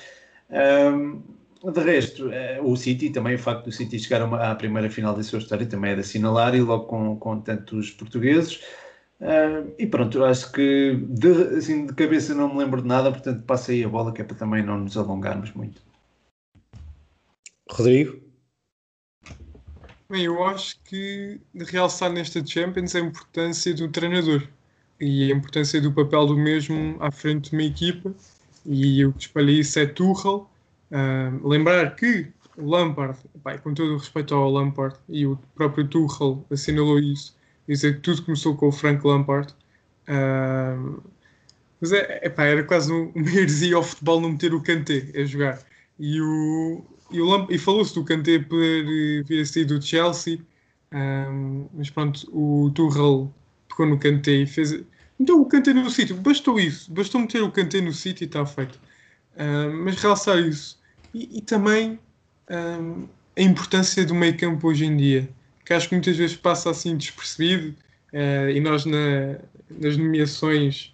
Ahm, 0.49 1.21
de 1.71 1.79
resto, 1.81 2.29
eh, 2.31 2.59
o 2.61 2.75
City, 2.75 3.09
também 3.11 3.35
o 3.35 3.39
facto 3.39 3.65
do 3.65 3.71
City 3.71 3.97
chegar 3.99 4.21
à 4.33 4.55
primeira 4.55 4.89
final 4.89 5.15
da 5.15 5.23
sua 5.23 5.39
história 5.39 5.65
também 5.65 5.91
é 5.91 5.95
de 5.95 6.01
assinalar 6.01 6.55
e 6.55 6.61
logo 6.61 6.85
com, 6.85 7.17
com 7.17 7.39
tantos 7.39 7.91
portugueses. 7.91 8.59
Uh, 9.21 9.73
e 9.79 9.87
pronto, 9.87 10.23
acho 10.25 10.51
que 10.51 10.97
de, 11.07 11.29
assim, 11.57 11.85
de 11.85 11.93
cabeça 11.93 12.33
não 12.35 12.49
me 12.53 12.59
lembro 12.59 12.81
de 12.81 12.87
nada, 12.87 13.11
portanto 13.11 13.43
passa 13.45 13.71
aí 13.71 13.83
a 13.83 13.87
bola 13.89 14.13
que 14.13 14.21
é 14.21 14.25
para 14.25 14.35
também 14.35 14.63
não 14.63 14.79
nos 14.79 14.97
alongarmos 14.97 15.53
muito. 15.53 15.81
Rodrigo? 17.69 18.21
Bem, 20.09 20.25
eu 20.25 20.43
acho 20.43 20.79
que 20.83 21.39
realçar 21.55 22.11
nesta 22.11 22.45
Champions 22.45 22.95
a 22.95 22.99
importância 22.99 23.73
do 23.73 23.87
treinador 23.89 24.47
e 24.99 25.31
a 25.31 25.35
importância 25.35 25.81
do 25.81 25.91
papel 25.91 26.27
do 26.27 26.37
mesmo 26.37 26.97
à 26.99 27.11
frente 27.11 27.49
de 27.49 27.55
uma 27.55 27.63
equipa 27.63 28.13
e 28.65 29.05
o 29.05 29.13
que 29.13 29.23
espalha 29.23 29.51
isso 29.51 29.79
é 29.79 29.85
Tuchel. 29.85 30.49
Uh, 30.91 31.47
lembrar 31.47 31.95
que 31.95 32.27
o 32.57 32.69
Lampard, 32.69 33.17
pai, 33.43 33.57
com 33.57 33.73
todo 33.73 33.93
o 33.93 33.97
respeito 33.97 34.35
ao 34.35 34.51
Lampard 34.51 34.95
e 35.09 35.25
o 35.25 35.37
próprio 35.55 35.87
Tuchel 35.87 36.45
assinalou 36.51 36.99
isso, 36.99 37.35
dizer 37.67 37.95
que 37.95 38.01
tudo 38.01 38.23
começou 38.23 38.55
com 38.55 38.67
o 38.67 38.71
Frank 38.71 39.05
Lampard. 39.05 39.53
Uh, 40.07 41.01
mas 41.81 41.91
é, 41.91 42.25
epá, 42.25 42.43
era 42.43 42.63
quase 42.63 42.91
uma 42.93 43.29
heresia 43.29 43.75
ao 43.75 43.83
futebol 43.83 44.21
não 44.21 44.31
meter 44.31 44.53
o 44.53 44.61
Kanté 44.61 45.11
a 45.15 45.25
jogar. 45.25 45.59
E, 45.99 46.21
o, 46.21 46.85
e, 47.13 47.55
e 47.55 47.57
falou-se 47.57 47.93
do 47.93 48.03
Kanté 48.03 48.39
poder 48.39 49.23
vir 49.23 49.41
a 49.41 49.45
sair 49.45 49.65
do 49.65 49.81
Chelsea, 49.81 50.39
um, 50.91 51.67
mas 51.73 51.89
pronto, 51.89 52.27
o 52.31 52.71
Tuchel 52.71 53.33
pegou 53.69 53.85
no 53.85 53.99
Kanté 53.99 54.31
e 54.31 54.47
fez. 54.47 54.83
Então 55.19 55.41
o 55.41 55.45
Kanté 55.45 55.73
no 55.73 55.89
sítio, 55.89 56.15
bastou 56.17 56.59
isso, 56.59 56.91
bastou 56.91 57.21
meter 57.21 57.41
o 57.41 57.51
Kanté 57.51 57.81
no 57.81 57.93
sítio 57.93 58.23
e 58.23 58.27
está 58.27 58.45
feito. 58.45 58.79
Um, 59.37 59.83
mas 59.83 59.95
realçar 59.95 60.39
isso. 60.39 60.79
E, 61.13 61.37
e 61.37 61.41
também 61.41 61.99
um, 62.49 63.07
a 63.35 63.41
importância 63.41 64.05
do 64.05 64.15
meio 64.15 64.37
campo 64.37 64.67
hoje 64.67 64.85
em 64.85 64.97
dia, 64.97 65.29
que 65.65 65.73
acho 65.73 65.89
que 65.89 65.95
muitas 65.95 66.17
vezes 66.17 66.35
passa 66.35 66.69
assim 66.69 66.97
despercebido, 66.97 67.75
uh, 68.13 68.49
e 68.49 68.59
nós 68.59 68.85
na, 68.85 69.37
nas 69.69 69.97
nomeações, 69.97 70.93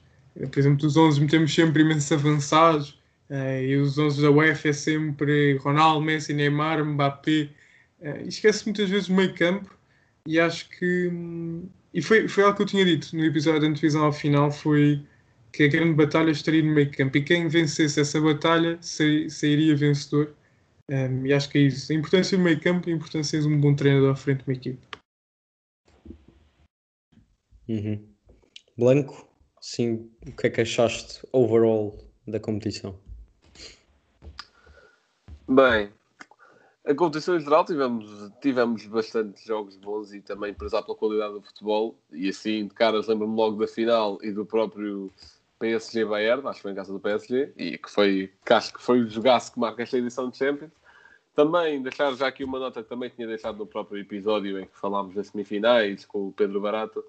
por 0.52 0.60
exemplo, 0.60 0.80
dos 0.80 0.96
11 0.96 1.22
metemos 1.22 1.54
sempre 1.54 1.84
imensos 1.84 2.12
avançados, 2.12 2.99
Uh, 3.30 3.62
e 3.62 3.78
os 3.78 3.98
11 3.98 4.22
da 4.22 4.32
UEFA 4.32 4.70
é 4.70 4.74
sempre 4.74 5.58
Ronaldo, 5.58 6.04
Messi, 6.04 6.34
Neymar, 6.34 6.84
Mbappé. 6.84 7.50
Uh, 8.00 8.28
esquece 8.28 8.66
muitas 8.66 8.90
vezes 8.90 9.08
o 9.08 9.14
meio 9.14 9.34
campo 9.36 9.78
e 10.26 10.40
acho 10.40 10.70
que. 10.70 11.08
Hum, 11.08 11.70
e 11.94 12.02
foi, 12.02 12.28
foi 12.28 12.44
algo 12.44 12.56
que 12.56 12.64
eu 12.64 12.68
tinha 12.68 12.86
dito 12.86 13.16
no 13.16 13.24
episódio 13.26 13.62
da 13.62 13.70
divisão 13.70 14.06
ao 14.06 14.14
final: 14.14 14.52
foi 14.52 15.04
que 15.52 15.64
a 15.64 15.68
grande 15.68 15.94
batalha 15.94 16.32
estaria 16.32 16.64
no 16.64 16.74
meio 16.74 16.92
campo 16.92 17.18
e 17.18 17.24
quem 17.24 17.48
vencesse 17.48 18.00
essa 18.00 18.20
batalha 18.20 18.78
sairia 18.82 19.76
vencedor. 19.76 20.34
Um, 20.90 21.26
e 21.26 21.34
acho 21.34 21.50
que 21.50 21.60
é 21.60 21.62
isso. 21.62 21.92
A 21.92 21.96
importância 21.96 22.38
do 22.38 22.44
meio 22.44 22.60
campo 22.60 22.90
e 22.90 22.94
a 22.94 22.96
importância 22.96 23.40
de 23.40 23.48
um 23.48 23.60
bom 23.60 23.76
treinador 23.76 24.12
à 24.12 24.16
frente 24.16 24.44
de 24.44 24.50
uma 24.50 24.56
equipe. 24.56 24.80
Uhum. 27.68 28.08
Blanco, 28.76 29.30
sim, 29.62 30.10
o 30.28 30.32
que 30.36 30.48
é 30.48 30.50
que 30.50 30.62
achaste 30.62 31.20
overall 31.32 31.96
da 32.28 32.40
competição? 32.40 33.00
Bem, 35.52 35.92
a 36.86 36.94
competição 36.94 37.36
em 37.36 37.40
geral 37.40 37.66
tivemos, 37.66 38.32
tivemos 38.40 38.86
bastante 38.86 39.44
jogos 39.48 39.76
bons 39.78 40.14
e 40.14 40.22
também 40.22 40.54
prezar 40.54 40.84
pela 40.84 40.96
qualidade 40.96 41.34
do 41.34 41.42
futebol. 41.42 41.96
E 42.12 42.30
assim, 42.30 42.68
de 42.68 42.74
caras, 42.76 43.08
lembro-me 43.08 43.36
logo 43.36 43.58
da 43.58 43.68
final 43.68 44.20
e 44.22 44.32
do 44.32 44.46
próprio 44.46 45.12
PSG 45.58 46.06
Bayern, 46.06 46.48
acho 46.48 46.58
que 46.58 46.62
foi 46.62 46.72
em 46.72 46.76
casa 46.76 46.94
do 46.94 47.00
PSG, 47.00 47.52
e 47.58 47.80
que 47.80 47.90
foi, 47.90 48.32
que 48.46 48.54
acho 48.54 48.72
que 48.72 48.80
foi 48.80 49.00
o 49.00 49.10
jogaço 49.10 49.52
que 49.52 49.60
marca 49.60 49.82
esta 49.82 49.98
edição 49.98 50.30
de 50.30 50.38
Champions. 50.38 50.72
Também 51.34 51.82
deixar 51.82 52.14
já 52.14 52.28
aqui 52.28 52.44
uma 52.44 52.60
nota 52.60 52.84
que 52.84 52.90
também 52.90 53.10
tinha 53.10 53.28
deixado 53.28 53.58
no 53.58 53.66
próprio 53.66 54.00
episódio 54.00 54.60
em 54.60 54.66
que 54.68 54.78
falámos 54.78 55.16
das 55.16 55.30
semifinais 55.30 56.06
com 56.06 56.28
o 56.28 56.32
Pedro 56.32 56.62
Barato. 56.62 57.04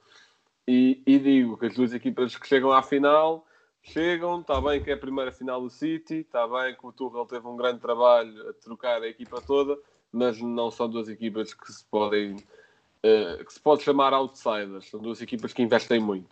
E, 0.66 1.03
e 1.07 1.18
digo 1.18 1.59
que 1.59 1.66
as 1.66 1.74
duas 1.74 1.92
equipas 1.92 2.35
que 2.38 2.48
chegam 2.48 2.72
à 2.72 2.83
final 2.83 3.44
chegam, 3.83 4.40
está 4.40 4.61
bem 4.61 4.83
que 4.83 4.90
é 4.90 4.95
a 4.95 4.99
primeira 4.99 5.33
final 5.33 5.61
do 5.61 5.71
City, 5.71 6.16
está 6.16 6.47
bem 6.47 6.75
que 6.75 6.87
o 6.87 6.93
Tuchel 6.93 7.27
teve 7.27 7.47
um 7.47 7.57
grande 7.57 7.81
trabalho 7.81 8.49
a 8.49 8.53
trocar 8.53 9.03
a 9.03 9.09
equipa 9.09 9.40
toda, 9.40 9.79
mas 10.12 10.40
não 10.40 10.71
são 10.71 10.88
duas 10.88 11.09
equipas 11.09 11.55
que 11.55 11.73
se 11.73 11.85
podem 11.85 12.37
uh, 12.37 13.45
que 13.45 13.53
se 13.53 13.61
pode 13.61 13.83
chamar 13.83 14.12
outsiders, 14.12 14.88
são 14.88 15.01
duas 15.01 15.21
equipas 15.21 15.53
que 15.53 15.62
investem 15.62 16.01
muito. 16.01 16.29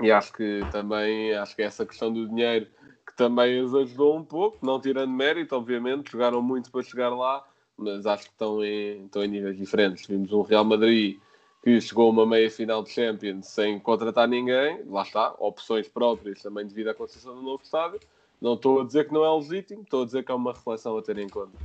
E 0.00 0.10
acho 0.10 0.32
que 0.32 0.60
também 0.70 1.34
acho 1.34 1.54
que 1.54 1.62
essa 1.62 1.84
questão 1.84 2.12
do 2.12 2.28
dinheiro 2.28 2.66
que 3.06 3.14
também 3.16 3.60
as 3.60 3.74
ajudou 3.74 4.16
um 4.16 4.24
pouco, 4.24 4.64
não 4.64 4.80
tirando 4.80 5.10
mérito, 5.10 5.54
obviamente, 5.54 6.10
jogaram 6.10 6.40
muito 6.40 6.70
para 6.70 6.82
chegar 6.82 7.10
lá, 7.10 7.44
mas 7.76 8.06
acho 8.06 8.24
que 8.24 8.30
estão 8.30 8.64
em, 8.64 9.04
estão 9.04 9.24
em 9.24 9.28
níveis 9.28 9.56
diferentes. 9.56 10.06
Vimos 10.06 10.32
um 10.32 10.42
Real 10.42 10.64
Madrid 10.64 11.18
que 11.62 11.80
chegou 11.80 12.08
a 12.08 12.10
uma 12.10 12.26
meia 12.26 12.50
final 12.50 12.82
de 12.82 12.90
Champions 12.90 13.46
sem 13.46 13.78
contratar 13.78 14.26
ninguém, 14.26 14.82
lá 14.86 15.02
está, 15.02 15.34
opções 15.38 15.86
próprias 15.86 16.42
também 16.42 16.66
devido 16.66 16.88
à 16.88 16.94
construção 16.94 17.36
do 17.36 17.42
novo 17.42 17.62
estádio. 17.62 18.00
Não 18.40 18.54
estou 18.54 18.80
a 18.80 18.84
dizer 18.84 19.06
que 19.06 19.14
não 19.14 19.24
é 19.24 19.30
legítimo, 19.30 19.82
estou 19.82 20.02
a 20.02 20.04
dizer 20.04 20.24
que 20.24 20.32
é 20.32 20.34
uma 20.34 20.52
reflexão 20.52 20.98
a 20.98 21.02
ter 21.02 21.16
em 21.18 21.28
conta. 21.28 21.56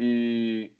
E, 0.00 0.72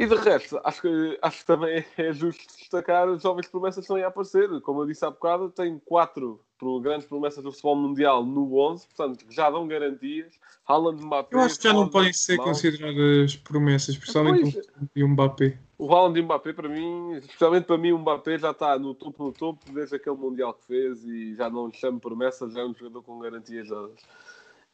e 0.00 0.06
de 0.06 0.14
resto, 0.16 0.60
acho 0.64 0.82
que, 0.82 1.18
acho 1.22 1.38
que 1.38 1.46
também 1.46 1.84
é 1.96 2.12
justo 2.12 2.44
destacar 2.58 3.08
as 3.08 3.22
jovens 3.22 3.46
promessas 3.46 3.76
que 3.76 3.82
estão 3.82 3.96
aí 3.96 4.02
a 4.02 4.08
aparecer. 4.08 4.60
Como 4.62 4.82
eu 4.82 4.86
disse 4.86 5.04
há 5.04 5.10
bocado, 5.10 5.48
tem 5.50 5.80
quatro 5.84 6.40
grandes 6.82 7.06
promessas 7.06 7.44
do 7.44 7.52
futebol 7.52 7.76
mundial 7.76 8.24
no 8.24 8.56
11, 8.58 8.86
portanto 8.88 9.24
já 9.30 9.50
dão 9.50 9.68
garantias. 9.68 10.32
Haaland, 10.66 11.04
Mbappé. 11.04 11.36
Eu 11.36 11.40
acho 11.40 11.58
que 11.58 11.68
já 11.68 11.72
não 11.72 11.88
podem 11.88 12.12
ser 12.12 12.38
consideradas 12.38 13.36
promessas, 13.36 13.96
principalmente 13.96 14.60
o 14.96 15.08
Mbappé. 15.08 15.58
O 15.76 15.92
Haaland 15.92 16.18
e 16.18 16.22
o 16.22 16.24
Mbappé, 16.24 16.52
para 16.52 16.68
mim, 16.68 17.14
especialmente 17.14 17.64
para 17.64 17.78
mim, 17.78 17.92
o 17.92 17.98
Mbappé 17.98 18.38
já 18.38 18.52
está 18.52 18.78
no 18.78 18.94
topo, 18.94 19.24
no 19.24 19.32
topo, 19.32 19.72
desde 19.72 19.96
aquele 19.96 20.16
Mundial 20.16 20.54
que 20.54 20.66
fez 20.66 21.04
e 21.04 21.34
já 21.34 21.50
não 21.50 21.66
lhe 21.66 21.74
chamo 21.74 21.98
promessas, 21.98 22.52
já 22.52 22.60
é 22.60 22.64
um 22.64 22.74
jogador 22.74 23.02
com 23.02 23.18
garantias 23.18 23.68
dadas. 23.68 24.00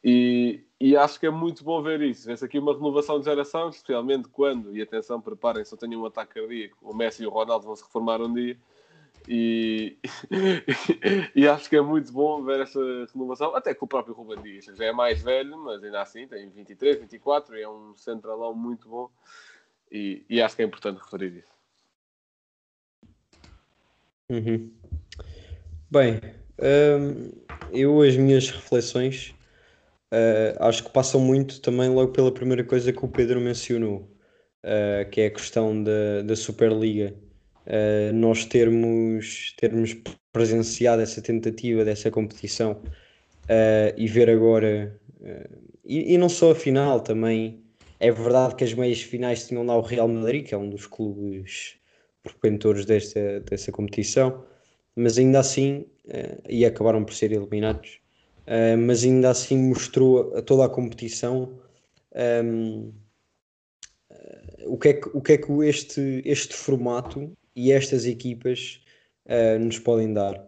E, 0.03 0.63
e 0.79 0.95
acho 0.95 1.19
que 1.19 1.27
é 1.27 1.29
muito 1.29 1.63
bom 1.63 1.81
ver 1.81 2.01
isso. 2.01 2.27
Vê-se 2.27 2.43
aqui 2.43 2.57
uma 2.59 2.73
renovação 2.73 3.19
de 3.19 3.25
geração, 3.25 3.69
especialmente 3.69 4.27
quando, 4.27 4.75
e 4.75 4.81
atenção, 4.81 5.21
preparem-se, 5.21 5.73
eu 5.73 5.77
tenho 5.77 5.99
um 5.99 6.05
ataque 6.05 6.39
cardíaco, 6.39 6.77
o 6.81 6.95
Messi 6.95 7.23
e 7.23 7.27
o 7.27 7.29
Ronaldo 7.29 7.65
vão 7.65 7.75
se 7.75 7.83
reformar 7.83 8.21
um 8.21 8.33
dia. 8.33 8.57
E, 9.27 9.97
e 11.35 11.47
acho 11.47 11.69
que 11.69 11.75
é 11.75 11.81
muito 11.81 12.11
bom 12.11 12.43
ver 12.43 12.61
essa 12.61 12.79
renovação, 13.13 13.55
até 13.55 13.73
que 13.73 13.83
o 13.83 13.87
próprio 13.87 14.15
Ruben 14.15 14.41
Dias 14.41 14.65
já 14.65 14.85
é 14.85 14.91
mais 14.91 15.21
velho, 15.21 15.57
mas 15.59 15.83
ainda 15.83 16.01
assim 16.01 16.27
tem 16.27 16.49
23, 16.49 16.99
24 16.99 17.57
e 17.57 17.61
é 17.61 17.69
um 17.69 17.95
centralão 17.95 18.53
muito 18.55 18.89
bom. 18.89 19.09
E, 19.91 20.23
e 20.29 20.41
acho 20.41 20.55
que 20.55 20.61
é 20.61 20.65
importante 20.65 21.01
referir 21.01 21.37
isso. 21.37 21.51
Uhum. 24.29 24.71
Bem, 25.89 26.21
hum, 26.57 27.31
eu 27.73 28.01
as 28.01 28.15
minhas 28.15 28.49
reflexões 28.49 29.35
uh, 30.13 30.55
acho 30.63 30.85
que 30.85 30.91
passam 30.91 31.19
muito 31.19 31.59
também 31.59 31.89
logo 31.89 32.13
pela 32.13 32.33
primeira 32.33 32.63
coisa 32.63 32.93
que 32.93 33.03
o 33.03 33.09
Pedro 33.09 33.41
mencionou, 33.41 34.09
uh, 34.63 35.09
que 35.09 35.19
é 35.19 35.25
a 35.25 35.31
questão 35.31 35.83
da, 35.83 36.21
da 36.23 36.35
Superliga. 36.35 37.13
Uh, 37.67 38.13
nós 38.13 38.45
termos, 38.45 39.53
termos 39.57 39.95
presenciado 40.31 41.01
essa 41.01 41.21
tentativa 41.21 41.83
dessa 41.83 42.09
competição 42.09 42.81
e 43.97 44.07
ver 44.07 44.29
agora, 44.29 44.97
e, 45.83 46.13
e 46.13 46.17
não 46.17 46.29
só 46.29 46.51
a 46.51 46.55
final, 46.55 47.01
também 47.01 47.61
é 48.01 48.11
verdade 48.11 48.55
que 48.55 48.63
as 48.63 48.73
meias 48.73 48.99
finais 48.99 49.47
tinham 49.47 49.63
lá 49.63 49.77
o 49.77 49.81
Real 49.81 50.07
Madrid, 50.07 50.47
que 50.47 50.55
é 50.55 50.57
um 50.57 50.67
dos 50.67 50.87
clubes 50.87 51.75
propentores 52.23 52.83
desta, 52.83 53.39
dessa 53.41 53.71
competição, 53.71 54.43
mas 54.95 55.19
ainda 55.19 55.39
assim, 55.39 55.85
uh, 56.05 56.41
e 56.49 56.65
acabaram 56.65 57.05
por 57.05 57.13
ser 57.13 57.31
eliminados, 57.31 57.99
uh, 58.47 58.75
mas 58.75 59.03
ainda 59.03 59.29
assim 59.29 59.55
mostrou 59.55 60.35
a 60.35 60.41
toda 60.41 60.65
a 60.65 60.69
competição 60.69 61.59
um, 62.43 62.91
ehm, 62.91 62.91
uh, 64.09 64.73
o, 64.73 64.77
que 64.79 64.89
é 64.89 64.93
que, 64.93 65.09
o 65.13 65.21
que 65.21 65.33
é 65.33 65.37
que 65.37 65.51
este, 65.63 66.23
este 66.25 66.55
formato 66.55 67.31
e 67.55 67.71
estas 67.71 68.05
equipas 68.05 68.81
nos 69.59 69.79
podem 69.79 70.11
dar. 70.11 70.45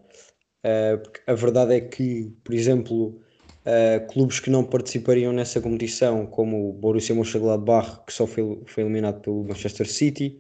a 1.28 1.34
verdade 1.34 1.76
é 1.76 1.80
que, 1.80 2.34
por 2.44 2.54
exemplo, 2.54 3.23
Uh, 3.66 4.06
clubes 4.08 4.42
que 4.42 4.50
não 4.50 4.62
participariam 4.62 5.32
nessa 5.32 5.62
competição, 5.62 6.26
como 6.26 6.70
o 6.70 6.74
Borussia 6.74 7.16
Mönchengladbach, 7.16 8.02
que 8.06 8.12
só 8.12 8.28
foi, 8.28 8.62
foi 8.66 8.84
eliminado 8.84 9.22
pelo 9.22 9.46
Manchester 9.46 9.90
City, 9.90 10.38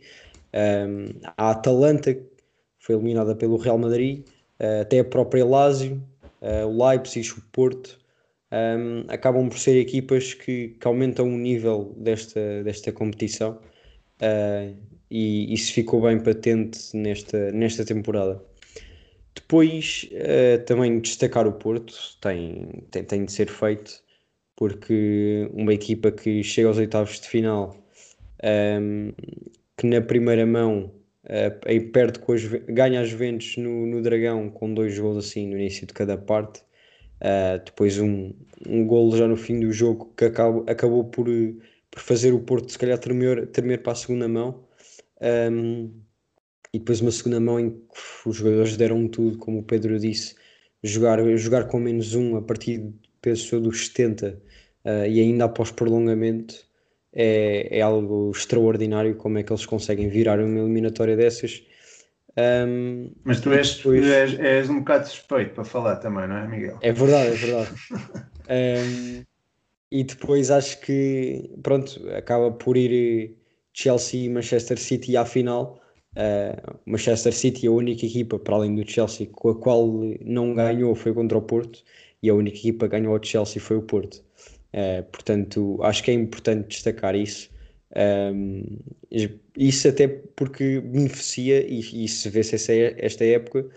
um, 0.54 1.20
a 1.38 1.52
Atalanta, 1.52 2.14
que 2.14 2.26
foi 2.80 2.96
eliminada 2.96 3.34
pelo 3.34 3.56
Real 3.56 3.78
Madrid, 3.78 4.26
uh, 4.60 4.82
até 4.82 5.00
a 5.00 5.06
própria 5.06 5.46
Lazio, 5.46 6.04
uh, 6.42 6.68
o 6.68 6.86
Leipzig, 6.86 7.32
o 7.32 7.42
Porto, 7.54 7.98
um, 8.52 9.06
acabam 9.08 9.48
por 9.48 9.58
ser 9.58 9.80
equipas 9.80 10.34
que, 10.34 10.76
que, 10.80 10.88
aumentam 10.88 11.26
o 11.26 11.38
nível 11.38 11.96
desta, 11.98 12.62
desta 12.64 12.92
competição. 12.92 13.58
E 15.10 15.54
isso 15.54 15.74
ficou 15.74 16.02
bem 16.02 16.20
patente 16.20 16.80
nesta, 16.96 17.52
nesta 17.52 17.86
temporada. 17.86 18.42
Depois, 19.36 20.10
uh, 20.12 20.64
também 20.66 21.00
destacar 21.00 21.48
o 21.48 21.54
Porto, 21.54 21.96
tem, 22.22 22.84
tem, 22.92 23.04
tem 23.04 23.26
de 23.26 23.32
ser 23.32 23.50
feito, 23.50 24.02
porque 24.56 25.50
uma 25.54 25.74
equipa 25.74 26.12
que 26.12 26.44
chega 26.44 26.68
aos 26.68 26.78
oitavos 26.78 27.20
de 27.20 27.28
final, 27.28 27.76
um, 28.44 28.48
ehm, 28.48 29.12
que 29.78 29.88
na 29.88 30.02
primeira 30.02 30.46
mão 30.46 30.92
Uh, 31.24 31.56
aí 31.66 31.80
perde 31.80 32.20
com 32.20 32.34
as, 32.34 32.44
ganha 32.46 33.00
as 33.00 33.08
Juventus 33.10 33.56
no, 33.56 33.86
no 33.86 34.02
Dragão 34.02 34.50
com 34.50 34.74
dois 34.74 35.00
gols 35.00 35.26
assim 35.26 35.48
no 35.48 35.58
início 35.58 35.88
de 35.88 35.94
cada 35.94 36.18
parte. 36.18 36.62
Uh, 37.22 37.64
depois 37.66 37.98
um, 38.00 38.34
um 38.68 38.86
gol 38.86 39.16
já 39.16 39.28
no 39.28 39.38
fim 39.38 39.60
do 39.60 39.72
jogo 39.72 40.14
que 40.18 40.26
acabou, 40.26 40.66
acabou 40.68 41.06
por, 41.06 41.28
por 41.90 42.02
fazer 42.02 42.34
o 42.34 42.40
Porto 42.42 42.72
se 42.72 42.78
calhar 42.78 42.98
tremer, 42.98 43.48
tremer 43.48 43.82
para 43.82 43.94
a 43.94 43.96
segunda 43.96 44.28
mão. 44.28 44.66
Um, 45.22 45.92
e 46.74 46.80
depois 46.80 47.02
uma 47.02 47.12
segunda 47.12 47.40
mão 47.40 47.60
em 47.60 47.70
que 47.70 48.30
os 48.30 48.38
jogadores 48.38 48.76
deram 48.76 49.08
tudo, 49.08 49.38
como 49.38 49.60
o 49.60 49.64
Pedro 49.64 50.00
disse, 50.00 50.36
jogar, 50.84 51.20
jogar 51.38 51.68
com 51.68 51.80
menos 51.80 52.16
um 52.16 52.36
a 52.36 52.42
partir 52.42 52.92
penso 53.22 53.60
dos 53.60 53.88
70 53.88 54.42
uh, 54.84 55.06
e 55.08 55.20
ainda 55.20 55.46
após 55.46 55.72
prolongamento 55.72 56.56
é, 57.14 57.78
é 57.78 57.82
algo 57.82 58.32
extraordinário 58.32 59.16
como 59.16 59.38
é 59.38 59.44
que 59.44 59.52
eles 59.52 59.66
conseguem 59.66 60.10
virar 60.10 60.40
uma 60.40 60.60
eliminatória 60.60 61.16
dessas. 61.16 61.64
Um, 62.36 63.12
Mas 63.24 63.40
tu, 63.40 63.54
és, 63.54 63.76
depois... 63.76 64.02
tu 64.02 64.12
és, 64.12 64.40
és, 64.40 64.70
um 64.70 64.80
bocado 64.80 65.08
suspeito 65.08 65.54
para 65.54 65.64
falar 65.64 65.98
também, 65.98 66.28
não 66.28 66.38
é, 66.38 66.48
Miguel? 66.48 66.80
É 66.82 66.92
verdade, 66.92 67.28
é 67.28 67.36
verdade. 67.36 67.70
um, 68.50 69.24
e 69.92 70.04
depois 70.04 70.50
acho 70.50 70.82
que, 70.82 71.52
pronto, 71.62 72.02
acaba 72.10 72.52
por 72.52 72.76
ir 72.76 73.38
Chelsea 73.72 74.26
e 74.26 74.30
Manchester 74.30 74.80
City 74.80 75.16
à 75.16 75.24
final. 75.24 75.80
Uh, 76.16 76.80
Manchester 76.86 77.34
City, 77.34 77.68
a 77.68 77.72
única 77.72 78.06
equipa, 78.06 78.38
para 78.38 78.56
além 78.56 78.76
do 78.76 78.90
Chelsea, 78.90 79.28
com 79.28 79.50
a 79.50 79.56
qual 79.56 79.88
não 80.24 80.54
ganhou 80.54 80.96
foi 80.96 81.14
contra 81.14 81.38
o 81.38 81.42
Porto, 81.42 81.84
e 82.22 82.30
a 82.30 82.34
única 82.34 82.58
equipa 82.58 82.88
que 82.88 82.98
ganhou 82.98 83.16
ao 83.16 83.24
Chelsea 83.24 83.62
foi 83.62 83.78
o 83.78 83.82
Porto. 83.82 84.24
Uh, 84.74 85.04
portanto, 85.12 85.80
acho 85.84 86.04
que 86.04 86.12
é 86.12 86.14
importante 86.14 86.68
destacar 86.68 87.16
isso. 87.16 87.50
Um, 87.96 88.64
isso 89.58 89.88
até 89.88 90.08
porque 90.08 90.82
beneficia, 90.82 91.66
e, 91.68 92.06
e 92.06 92.08
se 92.08 92.30
vê-se 92.30 92.56
essa, 92.56 92.74
esta 92.74 93.26
época, 93.26 93.68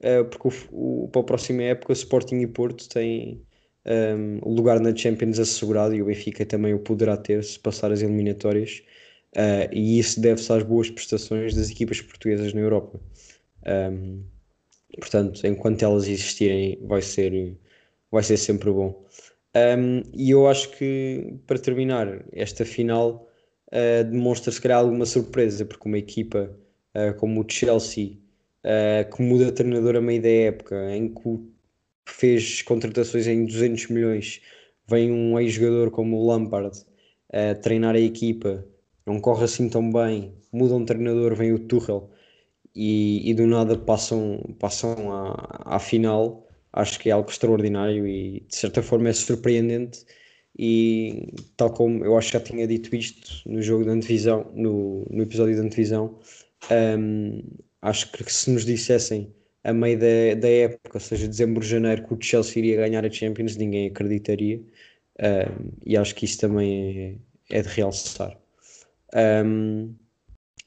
uh, 0.00 0.24
porque 0.24 0.48
o, 0.72 1.04
o, 1.04 1.08
para 1.08 1.20
a 1.20 1.24
próxima 1.24 1.62
época 1.62 1.92
Sporting 1.92 2.40
e 2.40 2.46
Porto 2.46 2.88
têm 2.88 3.42
um, 3.86 4.54
lugar 4.54 4.80
na 4.80 4.94
Champions 4.94 5.38
assegurado 5.38 5.94
e 5.94 6.02
o 6.02 6.06
Benfica 6.06 6.44
também 6.44 6.74
o 6.74 6.78
poderá 6.78 7.16
ter 7.16 7.42
se 7.44 7.58
passar 7.58 7.92
as 7.92 8.02
eliminatórias. 8.02 8.82
Uh, 9.36 9.68
e 9.70 9.98
isso 9.98 10.18
deve-se 10.18 10.50
às 10.50 10.62
boas 10.62 10.88
prestações 10.88 11.54
das 11.54 11.70
equipas 11.70 12.00
portuguesas 12.00 12.54
na 12.54 12.60
Europa. 12.60 12.98
Um, 13.66 14.22
portanto, 14.98 15.46
enquanto 15.46 15.82
elas 15.82 16.08
existirem, 16.08 16.78
vai 16.82 17.02
ser, 17.02 17.54
vai 18.10 18.22
ser 18.22 18.38
sempre 18.38 18.70
bom. 18.70 19.04
Um, 19.56 20.02
e 20.14 20.30
eu 20.30 20.46
acho 20.48 20.70
que, 20.70 21.34
para 21.46 21.58
terminar, 21.58 22.24
esta 22.32 22.64
final 22.64 23.26
uh, 23.68 24.04
demonstra 24.04 24.52
se 24.52 24.60
calhar 24.60 24.78
alguma 24.78 25.06
surpresa, 25.06 25.64
porque 25.64 25.88
uma 25.88 25.98
equipa 25.98 26.54
uh, 26.94 27.14
como 27.18 27.40
o 27.42 27.46
Chelsea, 27.48 28.18
uh, 28.64 29.14
que 29.14 29.22
muda 29.22 29.52
treinador 29.52 29.96
a 29.96 30.00
meio 30.00 30.20
da 30.20 30.28
época, 30.28 30.94
em 30.94 31.08
que 31.12 31.40
fez 32.06 32.62
contratações 32.62 33.26
em 33.26 33.46
200 33.46 33.88
milhões, 33.88 34.42
vem 34.88 35.10
um 35.10 35.38
ex-jogador 35.40 35.90
como 35.90 36.16
o 36.16 36.26
Lampard 36.26 36.84
treinar 37.60 37.94
a 37.94 38.00
equipa, 38.00 38.64
não 39.06 39.20
corre 39.20 39.44
assim 39.44 39.68
tão 39.68 39.90
bem, 39.92 40.34
muda 40.52 40.74
um 40.74 40.84
treinador, 40.84 41.34
vem 41.34 41.52
o 41.52 41.58
Tuchel 41.58 42.10
e, 42.76 43.30
e 43.30 43.34
do 43.34 43.46
nada 43.46 43.76
passam, 43.78 44.38
passam 44.58 45.12
à, 45.12 45.76
à 45.76 45.78
final. 45.78 46.46
Acho 46.72 46.98
que 47.00 47.08
é 47.08 47.12
algo 47.12 47.30
extraordinário 47.30 48.06
e 48.06 48.40
de 48.40 48.56
certa 48.56 48.82
forma 48.82 49.08
é 49.08 49.12
surpreendente. 49.12 50.04
E 50.58 51.32
tal 51.56 51.72
como 51.72 52.04
eu 52.04 52.16
acho 52.16 52.28
que 52.28 52.38
já 52.38 52.44
tinha 52.44 52.66
dito 52.66 52.94
isto 52.96 53.48
no 53.48 53.62
jogo 53.62 53.84
da 53.84 53.92
antevisão, 53.92 54.50
no, 54.54 55.04
no 55.10 55.22
episódio 55.22 55.56
da 55.56 55.62
antevisão, 55.62 56.18
um, 56.98 57.42
acho 57.82 58.10
que 58.12 58.32
se 58.32 58.50
nos 58.50 58.64
dissessem 58.64 59.34
a 59.64 59.72
meio 59.72 59.98
da, 59.98 60.40
da 60.40 60.48
época, 60.48 60.96
ou 60.98 61.00
seja, 61.00 61.28
dezembro, 61.28 61.62
janeiro, 61.64 62.06
que 62.06 62.14
o 62.14 62.18
Chelsea 62.20 62.58
iria 62.58 62.76
ganhar 62.76 63.04
a 63.04 63.10
Champions, 63.10 63.56
ninguém 63.56 63.88
acreditaria. 63.88 64.58
Um, 65.20 65.70
e 65.84 65.96
acho 65.96 66.14
que 66.14 66.24
isso 66.24 66.38
também 66.38 67.20
é, 67.50 67.58
é 67.58 67.62
de 67.62 67.68
realçar. 67.68 68.38
Um, 69.14 69.94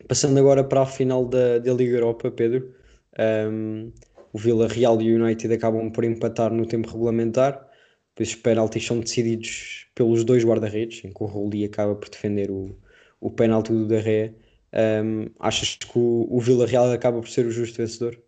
passando 0.07 0.39
agora 0.39 0.63
para 0.63 0.81
a 0.81 0.85
final 0.85 1.25
da, 1.25 1.59
da 1.59 1.73
Liga 1.73 1.97
Europa, 1.97 2.31
Pedro, 2.31 2.73
um, 3.51 3.91
o 4.31 4.37
Vila 4.37 4.67
Real 4.67 5.01
e 5.01 5.13
o 5.13 5.23
United 5.23 5.53
acabam 5.53 5.91
por 5.91 6.03
empatar 6.03 6.53
no 6.53 6.65
tempo 6.65 6.89
regulamentar, 6.89 7.67
depois 8.09 8.29
os 8.29 8.35
penaltis 8.35 8.85
são 8.85 8.99
decididos 8.99 9.87
pelos 9.95 10.23
dois 10.23 10.43
guarda-redes, 10.43 11.03
em 11.03 11.11
que 11.11 11.23
o 11.23 11.25
Roli 11.25 11.65
acaba 11.65 11.95
por 11.95 12.09
defender 12.09 12.51
o, 12.51 12.77
o 13.19 13.31
penalti 13.31 13.71
do 13.71 13.87
Darré. 13.87 14.33
Um, 15.03 15.27
achas 15.39 15.75
que 15.75 15.97
o, 15.97 16.27
o 16.29 16.39
Vila 16.39 16.65
Real 16.65 16.91
acaba 16.91 17.19
por 17.19 17.29
ser 17.29 17.45
o 17.45 17.51
justo 17.51 17.77
vencedor? 17.77 18.21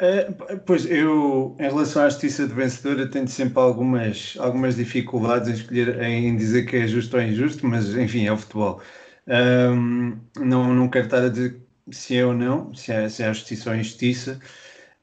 Uh, 0.00 0.60
pois 0.64 0.86
eu, 0.86 1.56
em 1.58 1.64
relação 1.64 2.02
à 2.04 2.08
justiça 2.08 2.46
de 2.46 2.54
vencedor, 2.54 3.08
tenho 3.10 3.26
sempre 3.26 3.58
algumas, 3.58 4.36
algumas 4.38 4.76
dificuldades 4.76 5.48
em 5.48 5.52
escolher, 5.54 6.00
em 6.00 6.36
dizer 6.36 6.66
que 6.66 6.76
é 6.76 6.86
justo 6.86 7.16
ou 7.16 7.22
injusto, 7.22 7.66
mas 7.66 7.96
enfim, 7.96 8.26
é 8.26 8.32
o 8.32 8.36
futebol. 8.36 8.80
Um, 9.26 10.16
não, 10.38 10.72
não 10.72 10.88
quero 10.88 11.06
estar 11.06 11.24
a 11.24 11.28
dizer 11.28 11.60
se 11.90 12.16
é 12.16 12.24
ou 12.24 12.32
não, 12.32 12.72
se 12.74 12.92
é, 12.92 13.08
se 13.08 13.24
é 13.24 13.32
justiça 13.34 13.70
ou 13.70 13.76
injustiça. 13.76 14.40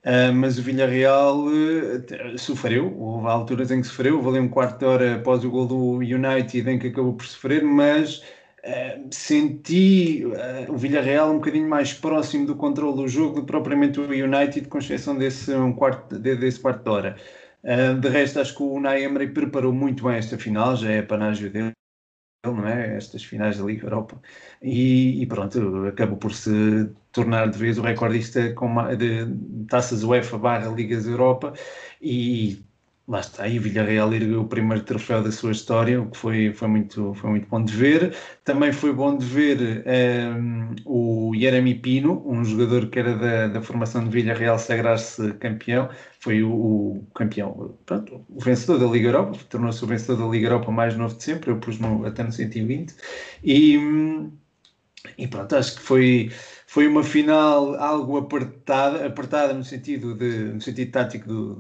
Uh, 0.06 0.34
mas 0.34 0.58
o 0.60 0.64
Villarreal 0.64 1.46
uh, 1.46 2.38
sofreu, 2.38 2.96
houve 2.98 3.28
alturas 3.28 3.72
em 3.72 3.82
que 3.82 3.88
sofreu, 3.88 4.28
ali 4.30 4.40
um 4.40 4.48
quarto 4.50 4.80
de 4.80 4.86
hora 4.86 5.16
após 5.16 5.44
o 5.44 5.50
gol 5.50 5.68
do 5.68 5.98
United 5.98 6.70
em 6.70 6.80
que 6.80 6.88
acabou 6.88 7.14
por 7.16 7.26
sofrer, 7.26 7.64
mas 7.64 8.24
uh, 8.65 9.08
senti 9.12 10.23
o 10.67 10.78
Villarreal 10.78 11.32
um 11.32 11.36
bocadinho 11.36 11.69
mais 11.69 11.93
próximo 11.93 12.45
do 12.45 12.56
controle 12.56 12.97
do 12.97 13.08
jogo 13.08 13.36
do 13.36 13.41
que 13.41 13.47
propriamente 13.47 13.99
o 13.99 14.04
United, 14.04 14.67
com 14.67 14.80
exceção 14.80 15.17
desse, 15.17 15.54
um 15.54 15.73
quarto, 15.73 16.17
de, 16.17 16.36
desse 16.36 16.60
quarto 16.60 16.84
de 16.84 16.89
hora. 16.89 17.15
de 18.01 18.10
resto, 18.10 18.39
acho 18.39 18.56
que 18.56 18.63
o 18.63 18.73
Unai 18.73 19.04
Emery 19.04 19.30
preparou 19.30 19.73
muito 19.73 20.04
bem 20.04 20.17
esta 20.17 20.38
final, 20.38 20.75
já 20.75 20.91
é 20.91 21.01
panágio 21.01 21.49
dele 21.49 21.75
não 22.54 22.67
é? 22.67 22.95
Estas 22.97 23.23
finais 23.23 23.58
da 23.58 23.65
Liga 23.65 23.86
Europa. 23.86 24.21
E, 24.62 25.21
e, 25.21 25.25
pronto, 25.25 25.86
acabou 25.88 26.17
por 26.17 26.34
se 26.34 26.89
tornar 27.12 27.49
de 27.49 27.58
vez 27.58 27.78
o 27.78 27.82
recordista 27.82 28.54
com 28.54 28.65
uma, 28.65 28.95
de 28.95 29.25
taças 29.69 30.04
UEFA 30.04 30.38
barra 30.38 30.69
Ligas 30.69 31.06
Europa 31.06 31.54
e 32.01 32.64
lá 33.08 33.20
está, 33.20 33.48
e 33.48 33.60
Villarreal 33.60 34.12
ergueu 34.13 34.41
o 34.41 34.48
primeiro 34.48 34.84
troféu 34.84 35.22
da 35.22 35.32
sua 35.32 35.52
história, 35.52 36.02
o 36.02 36.10
que 36.10 36.18
foi, 36.18 36.54
foi, 36.54 36.68
muito, 36.68 37.13
foi 37.13 37.30
muito 37.30 37.48
bom 37.48 37.63
de 37.63 37.74
ver. 37.76 38.15
Também 38.44 38.74
foi 38.74 38.91
bom 38.94 39.15
de 39.15 39.26
ver 39.26 39.60
um, 39.62 40.74
ehm, 40.74 40.76
o 40.86 41.32
Jeremy 41.36 41.76
Pino, 41.76 42.24
um 42.28 42.44
jogador 42.44 42.88
que 42.89 42.98
era 43.00 43.15
da, 43.15 43.48
da 43.48 43.62
formação 43.62 44.04
de 44.04 44.10
Villarreal, 44.10 44.58
sagrar-se 44.58 45.34
campeão. 45.34 45.89
Foi 46.20 46.41
o, 46.41 46.52
o, 46.52 47.08
campeão, 47.13 47.78
pronto, 47.86 48.26
o 48.28 48.39
vencedor 48.39 48.80
da 48.80 48.88
Liga 48.88 49.10
Europa, 49.10 49.38
tornou-se 49.50 49.84
o 49.84 49.88
vencedor 49.88 50.26
da 50.26 50.32
Liga 50.32 50.48
Europa 50.48 50.72
mais 50.72 50.98
novo 50.98 51.15
de 51.15 51.24
sempre, 51.24 51.52
eu 51.52 51.60
pus 51.60 51.78
no, 51.80 52.06
até 52.06 52.24
no 52.24 52.32
120. 52.32 52.96
E, 53.44 53.78
e 55.18 55.28
pronto, 55.28 55.56
acho 55.56 55.76
que 55.76 55.82
foi 55.82 56.32
foi 56.68 56.88
uma 56.88 57.04
final 57.04 57.76
algo 57.76 58.18
apertada, 58.18 59.06
apertada 59.06 59.54
no 59.54 59.63
sentido, 59.63 60.13
de, 60.15 60.54
no 60.54 60.60
sentido 60.60 60.91
tático 60.91 61.28
do, 61.28 61.56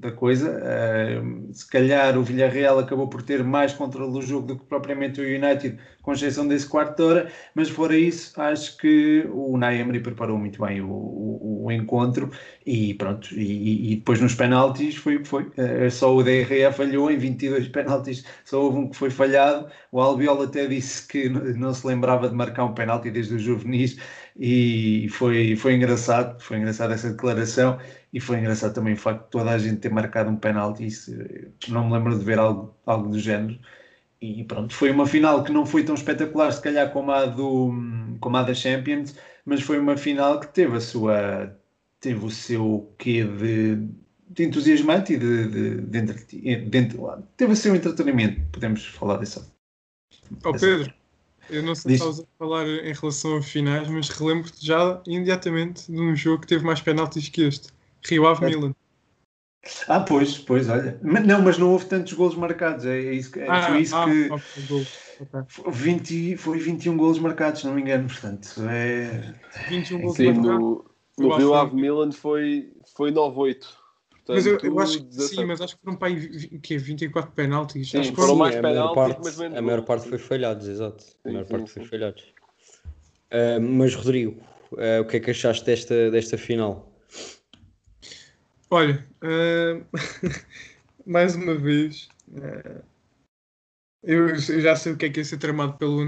da 0.00 0.12
coisa. 0.12 0.58
Uh, 0.58 1.52
se 1.52 1.68
calhar 1.68 2.16
o 2.18 2.22
Villarreal 2.22 2.78
acabou 2.78 3.08
por 3.08 3.22
ter 3.22 3.42
mais 3.42 3.72
controle 3.72 4.12
do 4.12 4.22
jogo 4.22 4.46
do 4.46 4.58
que 4.58 4.64
propriamente 4.64 5.20
o 5.20 5.24
United, 5.24 5.78
com 6.02 6.12
exceção 6.12 6.46
desse 6.46 6.66
quarto 6.68 6.96
de 6.96 7.02
hora, 7.02 7.32
mas 7.54 7.68
fora 7.68 7.96
isso, 7.96 8.40
acho 8.40 8.76
que 8.76 9.26
o 9.32 9.56
Naemri 9.56 10.00
preparou 10.00 10.38
muito 10.38 10.64
bem 10.64 10.80
o, 10.80 10.88
o, 10.88 11.64
o, 11.64 11.72
encontro 11.72 12.30
e 12.64 12.94
pronto. 12.94 13.28
E, 13.34 13.92
e, 13.92 13.96
depois 13.96 14.20
nos 14.20 14.34
penaltis 14.34 14.96
foi 14.96 15.24
foi. 15.24 15.44
Uh, 15.44 15.90
só 15.90 16.14
o 16.14 16.22
DRE 16.22 16.72
falhou 16.72 17.10
em 17.10 17.18
22 17.18 17.68
penaltis, 17.68 18.24
só 18.44 18.62
houve 18.62 18.78
um 18.78 18.88
que 18.88 18.96
foi 18.96 19.10
falhado. 19.10 19.66
O 19.90 20.00
Albiol 20.00 20.42
até 20.42 20.66
disse 20.66 21.06
que 21.06 21.28
não 21.28 21.72
se 21.74 21.86
lembrava 21.86 22.28
de 22.28 22.34
marcar 22.34 22.64
um 22.64 22.74
penalti 22.74 23.10
desde 23.10 23.34
os 23.34 23.42
juvenis 23.42 23.98
e 24.38 25.08
foi, 25.08 25.56
foi 25.56 25.74
engraçado, 25.74 26.40
foi 26.40 26.58
engraçado 26.58 26.92
essa 26.92 27.10
declaração 27.10 27.78
e 28.12 28.20
foi 28.20 28.38
engraçado 28.38 28.74
também 28.74 28.92
o 28.92 28.96
facto 28.96 29.24
de 29.24 29.30
toda 29.30 29.50
a 29.50 29.58
gente 29.58 29.78
ter 29.78 29.90
marcado 29.90 30.30
um 30.30 30.36
penalti, 30.36 30.88
não 31.68 31.86
me 31.86 31.92
lembro 31.94 32.18
de 32.18 32.24
ver 32.24 32.38
algo, 32.38 32.74
algo 32.84 33.08
do 33.08 33.18
género. 33.18 33.58
E 34.20 34.44
pronto, 34.44 34.74
foi 34.74 34.90
uma 34.90 35.06
final 35.06 35.42
que 35.44 35.52
não 35.52 35.66
foi 35.66 35.84
tão 35.84 35.94
espetacular, 35.94 36.52
se 36.52 36.62
calhar, 36.62 36.90
como 36.92 37.12
a, 37.12 37.26
do, 37.26 37.72
como 38.20 38.36
a 38.36 38.42
da 38.42 38.54
Champions, 38.54 39.14
mas 39.44 39.62
foi 39.62 39.78
uma 39.78 39.96
final 39.96 40.40
que 40.40 40.48
teve 40.48 40.76
a 40.76 40.80
sua 40.80 41.56
teve 42.00 42.24
o 42.24 42.30
seu 42.30 42.94
quê 42.98 43.24
de, 43.24 43.88
de 44.28 44.44
entusiasmante 44.44 45.14
e 45.14 45.18
de, 45.18 45.48
de, 45.48 45.80
de, 45.80 46.02
de, 46.02 46.98
teve 47.36 47.52
o 47.52 47.56
seu 47.56 47.74
entretenimento, 47.74 48.40
podemos 48.52 48.84
falar 48.86 49.16
dessa. 49.16 49.50
Oh 50.44 50.52
Pedro, 50.52 50.92
eu 51.50 51.62
não 51.62 51.74
sei 51.74 51.90
se 51.90 51.94
estavas 51.96 52.20
a 52.20 52.24
falar 52.38 52.66
em 52.66 52.92
relação 52.92 53.36
a 53.36 53.42
finais, 53.42 53.88
mas 53.88 54.08
relembro-te 54.08 54.64
já 54.64 55.00
imediatamente 55.06 55.90
de 55.90 56.00
um 56.00 56.14
jogo 56.14 56.42
que 56.42 56.46
teve 56.48 56.64
mais 56.64 56.80
penaltis 56.80 57.28
que 57.28 57.42
este. 57.42 57.68
Rio 58.04 58.26
Ave 58.26 58.44
Milan. 58.46 58.74
Ah, 59.88 60.00
pois, 60.00 60.38
pois, 60.38 60.68
olha. 60.68 60.98
Mas, 61.02 61.26
não, 61.26 61.42
mas 61.42 61.58
não 61.58 61.72
houve 61.72 61.86
tantos 61.86 62.12
golos 62.12 62.36
marcados. 62.36 62.84
É, 62.84 62.98
é 62.98 63.12
isso 63.12 63.32
que, 63.32 63.40
é, 63.40 63.50
Ah, 63.50 63.62
foi 63.62 63.80
isso 63.80 63.96
ah, 63.96 64.04
que. 64.04 64.30
ok, 64.30 64.62
gol. 64.68 64.86
Ok. 65.20 65.40
foi 65.48 65.72
20, 65.72 66.36
foi 66.36 66.58
21 66.58 66.96
golos 66.96 67.18
marcados, 67.18 67.60
se 67.60 67.66
não 67.66 67.74
me 67.74 67.82
engano. 67.82 68.06
Portanto, 68.06 68.48
é. 68.68 69.34
21 69.68 70.00
gols 70.02 70.16
Sim, 70.16 70.26
marcados. 70.32 70.60
no, 70.60 70.84
no 71.18 71.36
Rio 71.36 71.54
Ave 71.54 71.74
Milan 71.74 72.12
foi, 72.12 72.72
foi 72.94 73.10
9-8. 73.10 73.66
Mas 74.28 74.44
eu, 74.46 74.54
eu 74.54 74.60
Portanto, 74.60 74.80
acho 74.80 75.04
que 75.04 75.12
sim, 75.14 75.18
17. 75.18 75.44
mas 75.44 75.60
acho 75.60 75.76
que 75.76 75.82
foram 75.82 75.96
para 75.96 76.08
aí 76.08 76.58
que 76.58 76.74
é 76.74 76.78
24 76.78 77.30
penaltis. 77.32 77.90
Sim, 77.90 77.98
acho 77.98 78.10
que 78.10 78.16
foram 78.16 78.28
foram 78.28 78.38
mais 78.40 78.56
a 78.56 78.62
maior 78.62 78.94
penaltis, 78.94 79.14
parte, 79.14 79.20
mas 79.24 79.36
menos 79.36 79.58
a 79.58 79.62
maior 79.62 79.76
gols. 79.78 79.86
parte 79.86 80.08
foi 80.08 80.18
falhados, 80.18 80.68
exato. 80.68 81.04
a 81.04 81.28
Sim, 81.28 81.32
maior 81.34 81.44
sim, 81.44 81.50
parte 81.52 81.68
sim. 81.68 81.80
foi 81.80 81.84
falhados. 81.86 82.24
Ah, 83.30 83.60
mas 83.60 83.94
Rodrigo, 83.94 84.40
ah, 84.78 85.00
o 85.00 85.04
que 85.06 85.16
é 85.16 85.20
que 85.20 85.30
achaste 85.30 85.64
desta, 85.64 86.10
desta 86.10 86.36
final? 86.36 86.92
Olha, 88.70 89.06
ah, 89.22 89.80
mais 91.06 91.36
uma 91.36 91.54
vez, 91.54 92.08
eu, 94.02 94.28
eu 94.28 94.60
já 94.60 94.74
sei 94.74 94.92
o 94.92 94.96
que 94.96 95.06
é 95.06 95.10
que 95.10 95.20
é 95.20 95.24
ser 95.24 95.38
tramado 95.38 95.74
pelo 95.74 96.02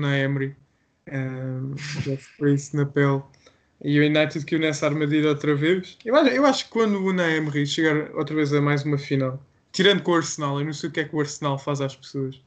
ah, 1.10 1.76
já 2.02 2.16
foi 2.36 2.54
isso 2.54 2.76
na 2.76 2.84
pele. 2.84 3.22
E 3.82 3.98
o 4.00 4.04
United 4.04 4.44
caiu 4.44 4.60
nessa 4.60 4.86
armadilha 4.86 5.28
outra 5.28 5.54
vez. 5.54 5.96
Eu 6.04 6.16
acho, 6.16 6.30
eu 6.30 6.46
acho 6.46 6.64
que 6.64 6.70
quando 6.70 6.96
o 6.96 7.06
Unai 7.06 7.36
Emery 7.36 7.66
chegar 7.66 8.10
outra 8.14 8.34
vez 8.34 8.52
a 8.52 8.60
mais 8.60 8.84
uma 8.84 8.98
final, 8.98 9.40
tirando 9.72 10.02
com 10.02 10.12
o 10.12 10.16
Arsenal, 10.16 10.58
eu 10.58 10.66
não 10.66 10.72
sei 10.72 10.88
o 10.88 10.92
que 10.92 11.00
é 11.00 11.04
que 11.04 11.14
o 11.14 11.20
Arsenal 11.20 11.58
faz 11.58 11.80
às 11.80 11.94
pessoas, 11.94 12.40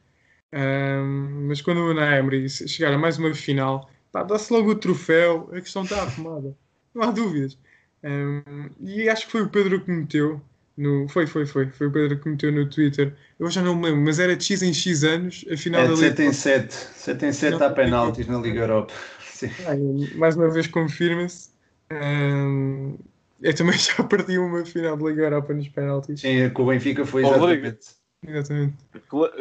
ah, 0.51 1.01
mas 1.47 1.61
quando 1.61 1.79
o 1.79 1.91
Unai 1.91 2.19
Emery 2.19 2.49
chegar 2.49 2.93
a 2.93 2.97
mais 2.97 3.17
uma 3.17 3.33
final, 3.33 3.89
dá-se 4.11 4.51
logo 4.51 4.71
o 4.71 4.75
troféu, 4.75 5.49
a 5.53 5.61
questão 5.61 5.83
está 5.83 6.01
arrumada. 6.01 6.55
Não 6.93 7.03
há 7.03 7.11
dúvidas. 7.11 7.57
Um, 8.03 8.69
e 8.81 9.07
acho 9.07 9.25
que 9.25 9.31
foi 9.31 9.43
o 9.43 9.49
Pedro 9.49 9.79
que 9.79 9.89
meteu 9.89 10.41
no. 10.75 11.07
Foi, 11.07 11.25
foi, 11.27 11.45
foi. 11.45 11.69
Foi 11.69 11.87
o 11.87 11.91
Pedro 11.91 12.19
que 12.19 12.27
meteu 12.27 12.51
no 12.51 12.69
Twitter. 12.69 13.13
Eu 13.39 13.49
já 13.49 13.61
não 13.61 13.75
me 13.75 13.85
lembro, 13.85 14.01
mas 14.01 14.19
era 14.19 14.35
de 14.35 14.43
X 14.43 14.61
em 14.61 14.73
X 14.73 15.03
anos, 15.03 15.45
a 15.49 15.55
final 15.55 15.81
É 15.81 15.87
da 15.87 15.93
Liga 15.93 16.07
7 16.07 16.21
em 16.23 16.33
7. 16.33 16.73
7 16.73 17.25
em 17.25 17.31
7 17.31 17.63
há 17.63 17.69
penaltis 17.69 18.27
na 18.27 18.39
Liga 18.39 18.61
Europa. 18.61 18.93
Sim. 19.41 19.49
Ai, 19.65 19.79
mais 20.15 20.35
uma 20.35 20.49
vez 20.49 20.67
confirma-se. 20.67 21.49
Um, 21.91 22.95
eu 23.41 23.55
também 23.55 23.73
já 23.77 24.03
perdi 24.03 24.37
uma 24.37 24.63
final 24.63 24.95
de 24.95 25.03
Liga 25.03 25.23
Europa 25.23 25.53
nos 25.53 25.67
penaltis. 25.67 26.21
Sim, 26.21 26.49
com 26.51 26.63
o 26.63 26.67
Benfica 26.67 27.05
foi 27.05 27.23
exatamente. 27.23 28.01
Exatamente. 28.25 28.75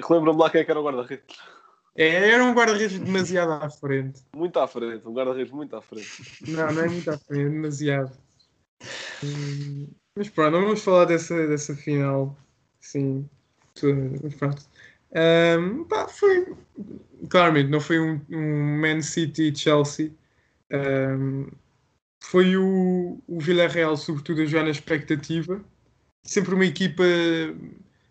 Relembra-me 0.08 0.38
lá 0.38 0.48
quem 0.48 0.62
é 0.62 0.64
que 0.64 0.70
era 0.70 0.80
o 0.80 0.84
guarda-redes. 0.84 1.36
É, 1.94 2.30
era 2.30 2.42
um 2.44 2.54
guarda-redes 2.54 2.98
demasiado 2.98 3.52
à 3.52 3.68
frente. 3.68 4.22
Muito 4.34 4.58
à 4.58 4.66
frente, 4.66 5.06
um 5.06 5.12
guarda-redes 5.12 5.52
muito 5.52 5.76
à 5.76 5.82
frente. 5.82 6.08
Não, 6.48 6.72
não 6.72 6.82
é 6.82 6.88
muito 6.88 7.10
à 7.10 7.18
frente, 7.18 7.46
é 7.46 7.50
demasiado. 7.50 8.12
Hum, 9.22 9.88
Mas 10.16 10.30
pronto, 10.30 10.52
não 10.52 10.62
vamos 10.62 10.82
falar 10.82 11.04
dessa, 11.04 11.46
dessa 11.46 11.74
final. 11.74 12.34
Sim, 12.80 13.28
mas 14.22 14.34
pronto. 14.34 14.62
Hum, 15.14 15.84
pá, 15.84 16.08
foi. 16.08 16.54
Claramente, 17.28 17.68
não 17.70 17.80
foi 17.80 18.00
um, 18.00 18.20
um 18.30 18.80
Man 18.80 19.02
City 19.02 19.54
Chelsea. 19.54 20.12
Hum, 20.72 21.48
foi 22.20 22.56
o, 22.56 23.18
o 23.26 23.40
Villarreal, 23.40 23.96
sobretudo, 23.96 24.42
a 24.42 24.46
jogar 24.46 24.64
na 24.64 24.70
expectativa. 24.70 25.60
Sempre 26.24 26.54
uma 26.54 26.66
equipa. 26.66 27.04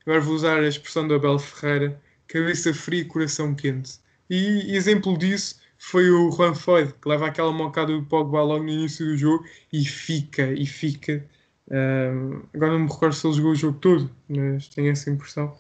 Agora 0.06 0.22
vou 0.22 0.36
usar 0.36 0.60
a 0.60 0.68
expressão 0.68 1.08
do 1.08 1.14
Abel 1.16 1.40
Ferreira: 1.40 2.02
cabeça 2.28 2.74
fria 2.74 3.02
e 3.02 3.06
coração 3.06 3.56
quente. 3.56 4.00
E 4.30 4.76
exemplo 4.76 5.18
disso 5.18 5.60
foi 5.78 6.10
o 6.12 6.32
Juan 6.32 6.54
Foyt, 6.54 6.94
que 7.02 7.08
leva 7.10 7.28
aquela 7.28 7.52
mocada 7.52 7.94
do 7.94 8.04
Pogba 8.04 8.42
logo 8.44 8.64
no 8.64 8.70
início 8.70 9.06
do 9.06 9.18
jogo 9.18 9.46
e 9.72 9.84
fica, 9.86 10.52
e 10.54 10.66
fica. 10.66 11.26
Ahm, 11.72 12.44
agora 12.54 12.74
não 12.74 12.80
me 12.80 12.92
recordo 12.92 13.14
se 13.16 13.26
ele 13.28 13.36
jogou 13.36 13.52
o 13.52 13.56
jogo 13.56 13.80
todo, 13.80 14.12
mas 14.28 14.68
tenho 14.70 14.92
essa 14.92 15.10
impressão. 15.10 15.56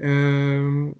Ahm, 0.00 0.92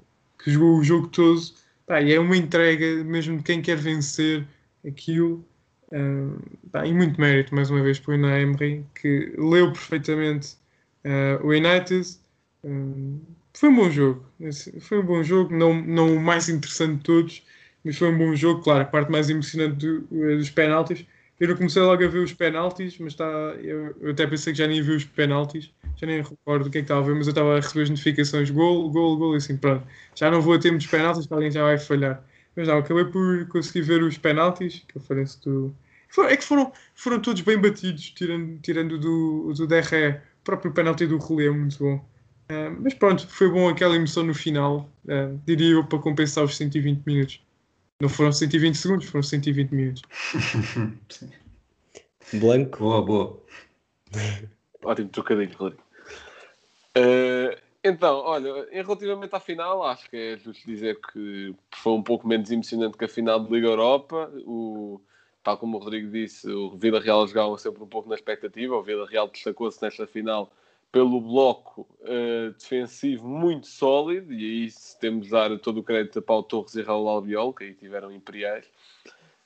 que 0.43 0.51
jogou 0.51 0.79
o 0.79 0.85
jogo 0.85 1.09
todo. 1.09 1.41
Pá, 1.87 2.01
e 2.01 2.13
é 2.13 2.21
uma 2.21 2.37
entrega 2.37 3.03
mesmo 3.05 3.39
de 3.39 3.43
quem 3.45 3.61
quer 3.63 3.77
vencer 3.77 4.47
aquilo. 4.87 5.45
ahm, 5.93 6.37
pá, 6.73 6.87
e 6.87 6.93
muito 6.95 7.21
mérito, 7.21 7.55
mais 7.55 7.71
uma 7.71 7.83
vez, 7.83 7.99
para 7.99 8.13
o 8.13 8.15
Unai 8.17 8.43
Emery, 8.43 8.85
que 8.95 9.35
leu 9.39 9.73
perfeitamente 9.73 10.57
ah, 11.05 11.41
o 11.43 11.49
United. 11.49 12.07
Ahm, 12.65 13.21
foi 13.55 13.69
um 13.69 13.77
bom 13.77 13.91
jogo. 13.91 14.25
Foi 14.81 14.99
um 15.01 15.05
bom 15.07 15.23
jogo, 15.23 15.55
não, 15.55 15.75
não 15.83 16.17
o 16.17 16.21
mais 16.21 16.49
interessante 16.49 16.97
de 16.99 17.03
todos, 17.05 17.47
mas 17.85 17.97
foi 17.97 18.09
um 18.09 18.19
bom 18.19 18.35
jogo. 18.35 18.63
Claro, 18.63 18.83
a 18.83 18.85
parte 18.87 19.11
mais 19.11 19.29
emocionante 19.31 19.77
do- 19.87 20.01
dos 20.37 20.51
penaltis. 20.51 21.05
Eu 21.41 21.49
não 21.49 21.57
comecei 21.57 21.81
logo 21.81 22.05
a 22.05 22.07
ver 22.07 22.19
os 22.19 22.35
penaltis, 22.35 22.99
mas 22.99 23.15
está, 23.15 23.25
eu, 23.25 23.97
eu 23.99 24.11
até 24.11 24.27
pensei 24.27 24.53
que 24.53 24.59
já 24.59 24.67
nem 24.67 24.83
vi 24.83 24.93
os 24.93 25.05
penaltis, 25.05 25.73
já 25.97 26.07
nem 26.07 26.23
recordo 26.23 26.69
o 26.69 26.71
que 26.71 26.79
é 26.79 26.81
que 26.83 26.85
estava 26.85 27.01
a 27.01 27.05
ver, 27.05 27.15
mas 27.15 27.27
eu 27.27 27.31
estava 27.31 27.55
a 27.55 27.57
receber 27.57 27.85
as 27.85 27.91
notificações: 27.91 28.51
gol, 28.51 28.91
gol, 28.91 29.17
gol, 29.17 29.35
e 29.35 29.39
assim, 29.39 29.57
pronto. 29.57 29.87
Já 30.15 30.31
não 30.31 30.43
vou 30.43 30.55
a 30.55 30.59
tempo 30.59 30.77
dos 30.77 30.87
penaltis, 30.87 31.27
que 31.27 31.33
alguém 31.33 31.51
já 31.51 31.63
vai 31.65 31.79
falhar. 31.79 32.23
Mas 32.55 32.69
não, 32.69 32.79
acabei 32.79 33.07
por 33.07 33.47
conseguir 33.49 33.83
ver 33.83 34.03
os 34.03 34.19
penaltis, 34.19 34.85
que 34.87 34.99
eu 34.99 35.01
falei-se 35.03 35.41
do. 35.41 35.75
É 36.29 36.37
que 36.37 36.45
foram, 36.45 36.73
foram 36.95 37.21
todos 37.21 37.41
bem 37.41 37.59
batidos, 37.59 38.11
tirando, 38.11 38.59
tirando 38.61 38.99
do, 38.99 39.53
do 39.55 39.67
Derré. 39.67 40.23
O 40.43 40.45
próprio 40.45 40.73
penalti 40.73 41.07
do 41.07 41.17
Rolê 41.19 41.47
é 41.47 41.51
muito 41.51 41.79
bom. 41.79 42.05
Ah, 42.51 42.71
mas 42.81 42.95
pronto, 42.95 43.27
foi 43.29 43.49
bom 43.49 43.69
aquela 43.69 43.95
emoção 43.97 44.25
no 44.25 44.35
final, 44.35 44.91
ah, 45.09 45.33
diria 45.47 45.71
eu, 45.71 45.85
para 45.85 45.99
compensar 46.01 46.45
os 46.45 46.57
120 46.57 47.03
minutos. 47.07 47.41
Não 48.01 48.09
foram 48.09 48.33
120 48.33 48.75
segundos, 48.77 49.07
foram 49.07 49.23
120 49.23 49.71
minutos. 49.73 50.03
Sim. 51.11 51.31
Blanco, 52.39 52.79
Boa, 52.79 53.03
boa. 53.03 53.43
Ótimo 54.83 55.09
trocadilho, 55.11 55.57
Rodrigo. 55.57 55.83
Eh, 56.95 57.59
então, 57.85 58.19
olha, 58.19 58.67
em 58.73 58.83
relativamente 58.83 59.35
à 59.35 59.41
final, 59.41 59.83
acho 59.85 60.09
que 60.09 60.17
é 60.17 60.37
justo 60.37 60.67
dizer 60.67 60.99
que 61.13 61.55
foi 61.75 61.93
um 61.93 62.03
pouco 62.03 62.27
menos 62.27 62.51
emocionante 62.51 62.97
que 62.97 63.05
a 63.05 63.09
final 63.09 63.41
de 63.41 63.53
Liga 63.53 63.69
Europa. 63.69 64.31
O, 64.47 65.01
tal 65.43 65.59
como 65.59 65.77
o 65.77 65.81
Rodrigo 65.81 66.11
disse, 66.11 66.51
o 66.51 66.77
Vila 66.77 67.01
Real 67.01 67.27
jogava 67.27 67.57
sempre 67.59 67.83
um 67.83 67.87
pouco 67.89 68.09
na 68.09 68.15
expectativa. 68.15 68.77
O 68.77 68.83
Vila 68.83 69.07
Real 69.07 69.29
destacou-se 69.29 69.83
nesta 69.83 70.07
final 70.07 70.53
pelo 70.93 71.21
bloco 71.21 71.87
eh, 72.03 72.53
defensivo 72.59 73.29
muito 73.29 73.67
sólido, 73.67 74.33
e 74.33 74.65
aí 74.65 74.73
temos 75.01 75.27
de 75.27 75.31
dar 75.31 75.57
todo 75.59 75.79
o 75.79 75.85
crédito 75.85 76.19
a 76.19 76.23
Paulo 76.23 76.43
Torres 76.43 76.75
e 76.75 76.83
Raul 76.83 77.09
Albiol, 77.09 77.53
que 77.55 77.65
aí 77.65 77.75
tiveram 77.75 78.11
imperiais. 78.11 78.67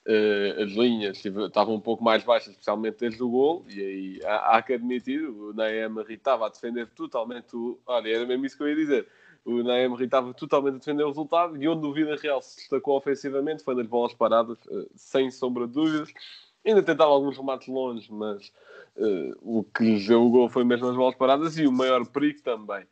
Eh, 0.07 0.63
as 0.63 0.73
linhas 0.73 1.25
estavam 1.25 1.75
um 1.75 1.81
pouco 1.81 2.03
mais 2.03 2.23
baixas, 2.25 2.51
especialmente 2.51 2.99
desde 3.01 3.23
o 3.23 3.29
gol, 3.29 3.65
e 3.69 3.81
aí 3.81 4.21
há, 4.25 4.57
há 4.57 4.63
que 4.63 4.75
admitir, 4.75 5.23
o 5.25 5.53
Naem 5.55 5.89
estava 6.11 6.47
a 6.47 6.51
defender 6.51 6.87
totalmente 6.89 7.55
o. 7.57 7.79
Olha, 7.87 8.09
era 8.09 8.27
mesmo 8.27 8.45
isso 8.47 8.57
que 8.57 8.63
eu 8.63 8.69
ia 8.69 8.77
dizer. 8.77 9.09
O 9.45 9.63
Naem 9.63 9.95
estava 10.03 10.33
totalmente 10.33 10.77
a 10.77 10.79
defender 10.79 11.05
o 11.05 11.09
resultado, 11.09 11.63
e 11.63 11.69
onde 11.69 11.87
o 11.87 11.93
Vida 11.93 12.17
Real 12.17 12.41
se 12.41 12.57
destacou 12.57 12.97
ofensivamente 12.97 13.63
foi 13.63 13.75
nas 13.75 13.87
bolas 13.87 14.15
paradas, 14.15 14.59
eh, 14.71 14.87
sem 14.95 15.31
sombra 15.31 15.67
de 15.67 15.75
dúvidas. 15.75 16.13
Ainda 16.65 16.83
tentava 16.83 17.11
alguns 17.11 17.37
remates 17.37 17.69
longe, 17.69 18.11
mas 18.11 18.53
eh, 18.97 19.33
o 19.43 19.65
que 19.65 19.85
lhes 19.85 20.07
deu 20.07 20.23
o 20.25 20.31
gol 20.31 20.49
foi 20.49 20.65
mesmo 20.65 20.89
as 20.89 20.97
bolas 20.97 21.15
paradas 21.15 21.59
e 21.59 21.67
o 21.67 21.73
maior 21.73 22.07
perigo 22.07 22.41
também. 22.43 22.87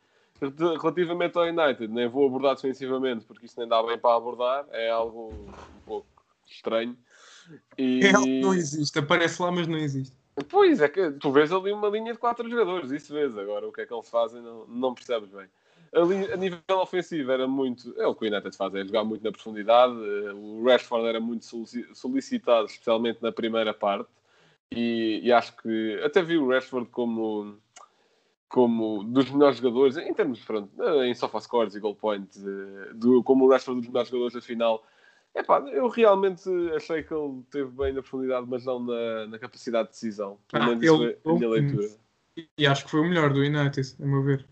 Relativamente 0.81 1.37
ao 1.37 1.45
United, 1.45 1.87
nem 1.87 2.07
vou 2.07 2.27
abordar 2.27 2.55
defensivamente 2.55 3.25
porque 3.25 3.45
isto 3.45 3.59
nem 3.59 3.67
dá 3.67 3.81
bem 3.81 3.97
para 3.97 4.15
abordar, 4.15 4.65
é 4.71 4.89
algo 4.89 5.31
um 5.31 5.81
pouco 5.85 6.07
estranho. 6.45 6.97
E... 7.77 8.01
É 8.05 8.13
algo 8.13 8.25
que 8.25 8.41
não 8.41 8.53
existe, 8.53 8.99
aparece 8.99 9.41
lá, 9.41 9.51
mas 9.51 9.67
não 9.67 9.77
existe. 9.77 10.15
Pois 10.49 10.81
é 10.81 10.89
que 10.89 11.11
tu 11.11 11.31
vês 11.31 11.51
ali 11.51 11.71
uma 11.71 11.87
linha 11.87 12.11
de 12.11 12.19
quatro 12.19 12.49
jogadores, 12.49 12.91
isso 12.91 13.13
vês. 13.13 13.37
Agora 13.37 13.67
o 13.67 13.71
que 13.71 13.81
é 13.81 13.85
que 13.85 13.93
eles 13.93 14.09
fazem 14.09 14.41
não, 14.41 14.65
não 14.67 14.93
percebes 14.93 15.29
bem. 15.29 15.47
Ali, 15.93 16.31
a 16.31 16.35
nível 16.35 16.59
ofensivo 16.79 17.31
era 17.31 17.47
muito. 17.47 17.93
É 17.99 18.07
o 18.07 18.15
que 18.15 18.25
o 18.25 18.27
United 18.27 18.55
faz, 18.57 18.73
é 18.73 18.83
jogar 18.83 19.03
muito 19.03 19.23
na 19.23 19.31
profundidade. 19.31 19.93
eh, 19.93 20.33
O 20.33 20.63
Rashford 20.63 21.05
era 21.07 21.19
muito 21.19 21.45
solici- 21.45 21.87
solicitado, 21.93 22.65
especialmente 22.65 23.21
na 23.21 23.31
primeira 23.31 23.73
parte. 23.73 24.09
E, 24.71 25.19
e 25.23 25.31
acho 25.31 25.55
que 25.57 26.01
até 26.03 26.21
vi 26.23 26.37
o 26.37 26.47
Rashford 26.49 26.89
como, 26.89 27.57
como 28.49 29.03
dos 29.03 29.29
melhores 29.29 29.57
jogadores, 29.57 29.97
em 29.97 30.13
termos 30.13 30.39
pronto, 30.43 30.69
eh, 30.81 31.07
em 31.07 31.13
sofa 31.13 31.39
scores 31.39 31.75
e 31.75 31.79
goal 31.79 31.95
points, 31.95 32.43
eh, 32.43 32.93
do, 32.95 33.21
como 33.23 33.45
o 33.45 33.49
Rashford 33.49 33.81
dos 33.81 33.89
melhores 33.89 34.09
jogadores 34.09 34.33
da 34.33 34.41
final. 34.41 34.83
Epá, 35.35 35.59
eu 35.71 35.87
realmente 35.87 36.49
achei 36.75 37.03
que 37.03 37.13
ele 37.13 37.43
teve 37.51 37.69
bem 37.71 37.93
na 37.93 38.01
profundidade, 38.01 38.45
mas 38.47 38.65
não 38.65 38.79
na, 38.79 39.27
na 39.27 39.39
capacidade 39.39 39.89
de 39.89 39.93
decisão. 39.93 40.39
Pelo 40.51 40.63
Ah, 40.63 40.67
menos 40.67 40.83
isso 40.83 41.03
ele- 41.03 41.17
a 41.25 41.33
minha 41.33 41.49
leitura. 41.49 41.87
E 42.57 42.65
acho 42.65 42.85
que 42.85 42.91
foi 42.91 42.99
o 43.01 43.05
melhor 43.05 43.31
do 43.31 43.39
United, 43.41 43.95
a 44.01 44.05
meu 44.05 44.23
ver. 44.23 44.45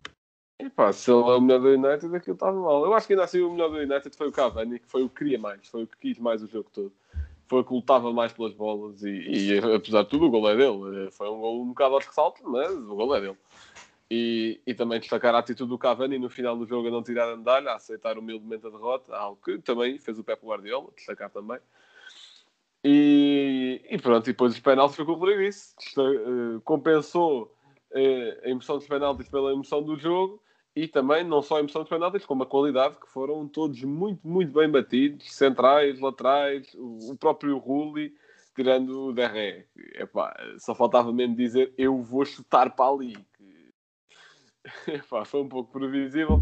Epá, 0.62 0.94
se 0.94 1.12
ele 1.12 1.22
é 1.22 1.36
o 1.36 1.42
melhor 1.42 1.60
do 1.60 1.70
United, 1.70 2.16
aquilo 2.16 2.36
estava 2.36 2.60
mal. 2.60 2.86
Eu 2.86 2.94
acho 2.94 3.08
que 3.08 3.14
ainda 3.14 3.24
assim 3.24 3.42
o 3.42 3.50
melhor 3.52 3.70
do 3.70 3.78
United 3.78 4.16
foi 4.16 4.28
o 4.28 4.32
Cavani, 4.32 4.78
que 4.80 4.88
foi 4.88 5.02
o 5.02 5.10
que 5.10 5.16
queria 5.16 5.40
mais, 5.40 5.68
foi 5.68 5.84
o 5.84 5.88
que 5.88 5.98
quis 5.98 6.20
mais 6.20 6.44
o 6.44 6.48
jogo 6.48 6.70
todo. 6.72 6.94
Foi 7.48 7.62
o 7.62 7.64
que 7.64 7.74
lutava 7.74 8.14
mais 8.14 8.32
pelas 8.32 8.54
bolas 8.54 9.02
e, 9.04 9.10
e, 9.10 9.58
apesar 9.76 10.04
de 10.04 10.10
tudo, 10.10 10.28
o 10.28 10.30
gol 10.30 10.48
é 10.50 10.56
dele. 10.56 11.10
Foi 11.12 11.28
um 11.30 11.40
gol 11.40 11.64
um 11.64 11.70
bocado 11.70 11.96
aos 11.96 12.06
ressaltos, 12.06 12.44
mas 12.46 12.72
o 12.72 12.96
gol 12.96 13.16
é 13.16 13.22
dele. 13.22 13.38
E, 14.10 14.62
e 14.68 14.74
também 14.74 15.00
destacar 15.00 15.34
a 15.34 15.40
atitude 15.40 15.70
do 15.70 15.78
Cavani 15.78 16.20
no 16.20 16.30
final 16.30 16.56
do 16.56 16.66
jogo 16.66 16.88
a 16.88 16.92
não 16.92 17.02
tirar 17.02 17.32
a 17.32 17.36
medalha, 17.36 17.72
a 17.72 17.76
aceitar 17.76 18.18
humildemente 18.18 18.68
a 18.68 18.70
derrota, 18.70 19.16
algo 19.16 19.40
que 19.44 19.58
também 19.60 19.98
fez 19.98 20.20
o 20.20 20.24
Pep 20.24 20.46
Guardiola, 20.46 20.90
destacar 20.96 21.30
também. 21.30 21.60
E, 22.84 23.82
e 23.90 23.98
pronto, 23.98 24.28
e 24.30 24.34
depois 24.34 24.54
os 24.54 24.60
penaltis 24.60 24.96
foi 24.96 25.06
com 25.06 25.14
o 25.14 25.16
Rodrigo 25.16 25.42
disse. 25.42 25.76
Desta- 25.76 26.02
eh, 26.04 26.60
compensou 26.64 27.56
eh, 27.92 28.42
a 28.44 28.50
emoção 28.50 28.78
dos 28.78 28.88
penaltis 28.88 29.28
pela 29.28 29.52
emoção 29.52 29.82
do 29.82 29.98
jogo 29.98 30.42
e 30.76 30.88
também 30.88 31.24
não 31.24 31.42
só 31.42 31.58
a 31.58 31.60
emoção 31.60 31.82
dos 31.82 31.90
penaltis, 31.90 32.26
como 32.26 32.44
a 32.44 32.46
qualidade, 32.46 32.96
que 32.96 33.08
foram 33.10 33.48
todos 33.48 33.82
muito, 33.84 34.26
muito 34.26 34.54
bem 34.54 34.70
batidos, 34.70 35.34
centrais, 35.34 36.00
laterais, 36.00 36.74
o, 36.76 37.16
próprio 37.18 37.58
Rulli, 37.58 38.14
tirando 38.56 39.08
o 39.08 39.14
Derré. 39.14 39.66
Epá, 39.96 40.34
só 40.60 40.74
faltava 40.74 41.12
mesmo 41.12 41.36
dizer 41.36 41.74
eu 41.78 42.02
vou 42.02 42.24
chutar 42.24 42.74
para 42.74 42.90
ali. 42.90 43.18
Epá, 44.88 45.26
foi 45.26 45.42
um 45.42 45.50
pouco 45.50 45.72
previsível. 45.74 46.42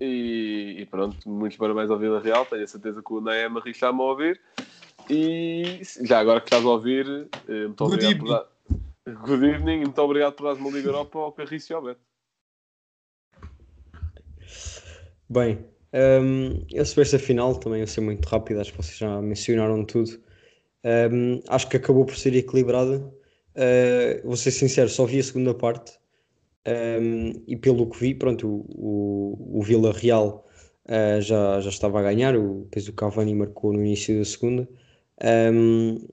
E, 0.00 0.76
e 0.78 0.86
pronto, 0.86 1.28
muitos 1.28 1.58
parabéns 1.58 1.90
ao 1.90 1.98
Vila 1.98 2.20
Real. 2.20 2.44
Tenho 2.46 2.64
a 2.64 2.66
certeza 2.66 3.02
que 3.02 3.12
o 3.12 3.20
Naema 3.20 3.62
está-me 3.66 4.00
a 4.00 4.04
ouvir. 4.04 4.40
E 5.08 5.80
já 6.02 6.20
agora 6.20 6.40
que 6.40 6.46
estás 6.46 6.64
a 6.64 6.68
ouvir, 6.68 7.28
eh, 7.48 7.66
muito 7.66 7.84
Good 7.84 7.94
obrigado 7.94 8.18
por 8.18 8.28
dar... 8.28 8.46
Good 9.26 9.44
evening, 9.44 9.80
muito 9.80 9.98
obrigado 10.00 10.34
por 10.34 10.44
dar-me 10.44 10.60
uma 10.60 10.70
Liga 10.70 10.88
Europa 10.88 11.18
ao 11.18 11.32
Carriço 11.32 11.72
e 11.72 11.74
ao 11.74 11.82
Beto. 11.82 12.09
Bem, 15.32 15.64
hum, 15.94 16.66
eu 16.72 16.84
sobre 16.84 17.02
esta 17.02 17.16
final 17.18 17.54
também, 17.54 17.80
eu 17.80 17.86
ser 17.86 18.00
muito 18.00 18.26
rápido, 18.26 18.60
acho 18.60 18.72
que 18.72 18.76
vocês 18.78 18.98
já 18.98 19.22
mencionaram 19.22 19.84
tudo. 19.84 20.20
Hum, 20.84 21.40
acho 21.48 21.68
que 21.68 21.76
acabou 21.76 22.04
por 22.04 22.16
ser 22.16 22.34
equilibrada. 22.34 22.98
Uh, 23.54 24.26
vou 24.26 24.36
ser 24.36 24.50
sincero, 24.50 24.88
só 24.88 25.06
vi 25.06 25.20
a 25.20 25.22
segunda 25.22 25.54
parte 25.54 25.92
hum, 27.00 27.32
e 27.46 27.56
pelo 27.56 27.88
que 27.88 28.00
vi, 28.00 28.14
pronto, 28.14 28.48
o, 28.48 29.54
o, 29.54 29.60
o 29.60 29.62
Vila 29.62 29.92
Real 29.92 30.48
uh, 30.88 31.20
já, 31.20 31.60
já 31.60 31.70
estava 31.70 32.00
a 32.00 32.02
ganhar, 32.02 32.36
o, 32.36 32.62
depois 32.64 32.88
o 32.88 32.92
Cavani 32.92 33.34
marcou 33.34 33.72
no 33.72 33.80
início 33.80 34.18
da 34.18 34.24
segunda. 34.24 34.68
Hum, 35.54 36.08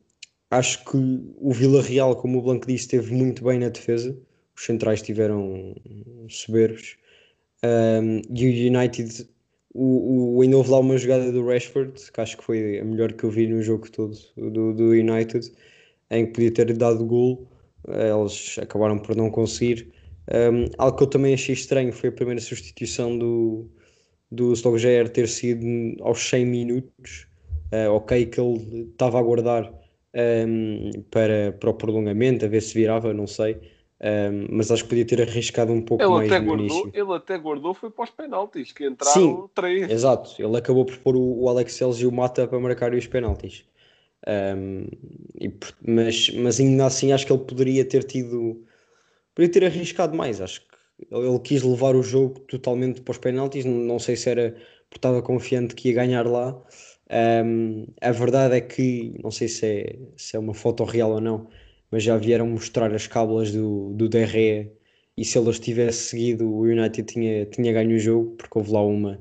acho 0.51 0.85
que 0.85 0.97
o 0.97 1.51
Vila 1.51 1.81
Real, 1.81 2.15
como 2.17 2.37
o 2.37 2.41
Blanco 2.43 2.67
disse, 2.67 2.85
esteve 2.85 3.13
muito 3.15 3.43
bem 3.43 3.57
na 3.59 3.69
defesa. 3.69 4.15
Os 4.55 4.63
centrais 4.63 5.01
tiveram 5.01 5.75
soberbos. 6.29 6.97
E 7.63 8.45
o 8.45 8.77
United, 8.77 9.27
o, 9.73 10.37
o, 10.37 10.41
ainda 10.41 10.57
houve 10.57 10.69
lá 10.69 10.79
uma 10.79 10.97
jogada 10.97 11.31
do 11.31 11.45
Rashford, 11.45 12.11
que 12.11 12.21
acho 12.21 12.37
que 12.37 12.43
foi 12.43 12.79
a 12.79 12.85
melhor 12.85 13.13
que 13.13 13.23
eu 13.23 13.31
vi 13.31 13.47
no 13.47 13.61
jogo 13.61 13.89
todo 13.91 14.15
do, 14.35 14.73
do 14.73 14.89
United, 14.91 15.51
em 16.11 16.25
que 16.25 16.33
podia 16.33 16.51
ter 16.51 16.77
dado 16.77 17.05
gol, 17.05 17.47
eles 17.87 18.57
acabaram 18.59 18.99
por 18.99 19.15
não 19.15 19.29
conseguir. 19.29 19.91
Um, 20.29 20.65
algo 20.77 20.97
que 20.97 21.03
eu 21.03 21.07
também 21.07 21.33
achei 21.33 21.53
estranho 21.53 21.93
foi 21.93 22.09
a 22.09 22.11
primeira 22.11 22.41
substituição 22.41 23.17
do, 23.17 23.69
do 24.31 24.53
Slogjaer 24.53 25.09
ter 25.09 25.27
sido 25.27 25.65
aos 26.01 26.19
100 26.29 26.45
minutos. 26.45 27.27
Uh, 27.71 27.91
ok, 27.91 28.25
que 28.25 28.39
ele 28.39 28.89
estava 28.91 29.17
a 29.17 29.21
aguardar 29.21 29.73
um, 30.47 30.91
para, 31.11 31.51
para 31.53 31.69
o 31.69 31.73
prolongamento, 31.73 32.45
a 32.45 32.47
ver 32.47 32.61
se 32.61 32.73
virava, 32.73 33.13
não 33.13 33.27
sei. 33.27 33.57
Um, 33.99 34.55
mas 34.55 34.69
acho 34.69 34.83
que 34.83 34.89
podia 34.89 35.05
ter 35.05 35.21
arriscado 35.21 35.73
um 35.73 35.81
pouco 35.81 36.03
ele 36.03 36.11
mais 36.11 36.31
até 36.31 36.39
no 36.39 36.47
guardou, 36.47 36.65
início. 36.65 36.91
Ele 36.93 37.13
até 37.13 37.37
guardou, 37.37 37.73
foi 37.73 37.89
para 37.89 38.03
os 38.03 38.09
penaltis, 38.11 38.71
que 38.71 38.85
entraram 38.85 39.13
Sim, 39.13 39.49
três. 39.55 39.89
Exato, 39.89 40.35
ele 40.39 40.55
acabou 40.55 40.85
por 40.85 40.97
pôr 40.97 41.15
o, 41.15 41.43
o 41.43 41.49
Alex 41.49 41.77
Telles 41.77 41.97
e 41.97 42.05
o 42.05 42.11
Mata 42.11 42.47
para 42.47 42.59
marcar 42.59 42.93
os 42.93 43.07
penaltis. 43.07 43.65
Um, 44.27 44.87
e, 45.39 45.51
mas, 45.85 46.29
mas 46.31 46.59
ainda 46.59 46.85
assim 46.85 47.11
acho 47.11 47.25
que 47.25 47.31
ele 47.31 47.43
poderia 47.43 47.85
ter 47.85 48.03
tido 48.03 48.63
poderia 49.33 49.51
ter 49.51 49.65
arriscado 49.65 50.15
mais. 50.15 50.41
Acho 50.41 50.61
que 50.61 50.67
ele, 51.11 51.39
quis 51.39 51.63
levar 51.63 51.95
o 51.95 52.03
jogo 52.03 52.39
totalmente 52.41 53.01
para 53.01 53.11
os 53.11 53.17
penaltis. 53.17 53.65
Não, 53.65 53.73
não 53.73 53.99
sei 53.99 54.15
se 54.15 54.29
era 54.29 54.51
porque 54.89 54.97
estava 54.97 55.21
confiante 55.21 55.75
que 55.75 55.89
ia 55.89 55.95
ganhar 55.95 56.25
lá. 56.27 56.59
Um, 57.09 57.87
a 58.01 58.11
verdade 58.11 58.55
é 58.55 58.61
que 58.61 59.15
não 59.23 59.31
sei 59.31 59.47
se 59.47 59.65
é, 59.65 59.99
se 60.17 60.35
é 60.35 60.39
uma 60.39 60.53
foto 60.53 60.83
real 60.83 61.11
ou 61.11 61.21
não, 61.21 61.47
mas 61.91 62.03
já 62.03 62.17
vieram 62.17 62.47
mostrar 62.47 62.93
as 62.93 63.07
cábulas 63.07 63.51
do, 63.51 63.93
do 63.93 64.09
DRE 64.09 64.71
e 65.17 65.25
se 65.25 65.37
elas 65.37 65.59
tivesse 65.59 66.09
seguido 66.09 66.47
o 66.47 66.61
United 66.61 67.03
tinha, 67.03 67.45
tinha 67.45 67.73
ganho 67.73 67.95
o 67.95 67.99
jogo, 67.99 68.35
porque 68.37 68.57
houve 68.57 68.71
lá 68.71 68.81
uma 68.85 69.19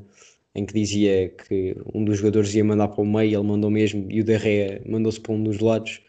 em 0.54 0.64
que 0.64 0.72
dizia 0.74 1.28
que 1.30 1.76
um 1.94 2.04
dos 2.04 2.18
jogadores 2.18 2.54
ia 2.54 2.64
mandar 2.64 2.88
para 2.88 3.02
o 3.02 3.06
meio, 3.06 3.38
ele 3.38 3.46
mandou 3.46 3.70
mesmo 3.70 4.06
e 4.10 4.20
o 4.20 4.24
DRE 4.24 4.82
mandou-se 4.90 5.20
para 5.20 5.32
um 5.32 5.42
dos 5.42 5.58
lados. 5.60 6.00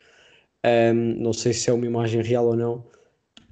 Um, 0.66 0.94
não 1.22 1.34
sei 1.34 1.54
se 1.54 1.70
é 1.70 1.74
uma 1.74 1.86
imagem 1.86 2.22
real 2.22 2.48
ou 2.48 2.56
não. 2.56 2.86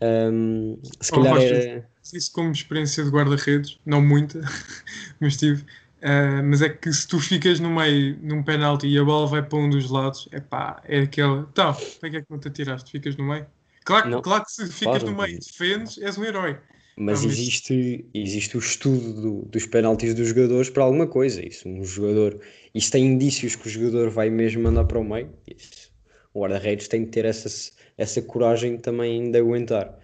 Um, 0.01 0.77
se 1.01 1.11
Oh, 1.11 1.15
calhar 1.17 1.41
era. 1.41 1.89
Isso 2.13 2.31
como 2.31 2.51
experiência 2.51 3.03
de 3.03 3.09
guarda-redes, 3.09 3.79
não 3.85 4.01
muita, 4.01 4.41
mas 5.19 5.37
tive. 5.37 5.65
Ah, 6.07 6.43
mas 6.43 6.61
é 6.61 6.69
que 6.69 6.91
se 6.93 7.07
tu 7.07 7.19
ficas 7.19 7.59
no 7.59 7.69
meio 7.69 8.17
num 8.21 8.43
penalti 8.43 8.87
e 8.87 8.97
a 8.99 9.03
bola 9.03 9.25
vai 9.27 9.41
para 9.43 9.57
um 9.57 9.69
dos 9.69 9.89
lados, 9.89 10.27
é 10.31 10.39
pá, 10.39 10.79
é 10.85 10.99
aquela. 11.01 11.47
Então, 11.51 11.73
para 11.99 12.09
que 12.11 12.17
é 12.17 12.21
que 12.21 12.29
não 12.31 12.39
te 12.39 12.47
atiraste? 12.47 12.91
Ficas 12.91 13.15
no 13.17 13.23
meio? 13.25 13.47
Claro, 13.83 14.09
Não, 14.09 14.21
claro 14.21 14.43
que 14.45 14.51
se 14.51 14.67
ficas 14.71 15.03
claro. 15.03 15.11
no 15.11 15.15
meio 15.17 15.35
e 15.35 15.39
defendes, 15.39 15.97
és 15.97 16.17
um 16.17 16.23
herói. 16.23 16.59
Mas 16.97 17.23
Não, 17.23 17.25
existe, 17.25 18.09
existe 18.13 18.55
o 18.55 18.59
estudo 18.59 19.13
do- 19.21 19.41
dos 19.49 19.65
penaltis 19.65 20.13
dos 20.13 20.29
jogadores 20.29 20.69
para 20.69 20.83
alguma 20.83 21.07
coisa. 21.07 21.45
Isso, 21.45 21.67
um 21.67 21.83
jogador, 21.83 22.39
isso 22.73 22.91
tem 22.91 23.05
indícios 23.05 23.55
que 23.55 23.67
o 23.67 23.69
jogador 23.69 24.09
vai 24.09 24.29
mesmo 24.29 24.63
mandar 24.63 24.85
para 24.85 24.99
o 24.99 25.03
meio. 25.03 25.33
Isso, 25.45 25.91
o 26.33 26.41
guarda-redes 26.41 26.87
tem 26.87 27.03
que 27.05 27.11
ter 27.11 27.25
essa, 27.25 27.49
essa 27.97 28.21
coragem 28.21 28.77
também 28.77 29.29
de 29.29 29.37
aguentar. 29.39 29.97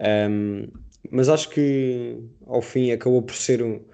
Um, 0.00 0.68
mas 1.10 1.28
acho 1.28 1.50
que 1.50 2.18
ao 2.46 2.62
fim 2.62 2.92
acabou 2.92 3.22
por 3.22 3.34
ser, 3.34 3.62
um, 3.62 3.84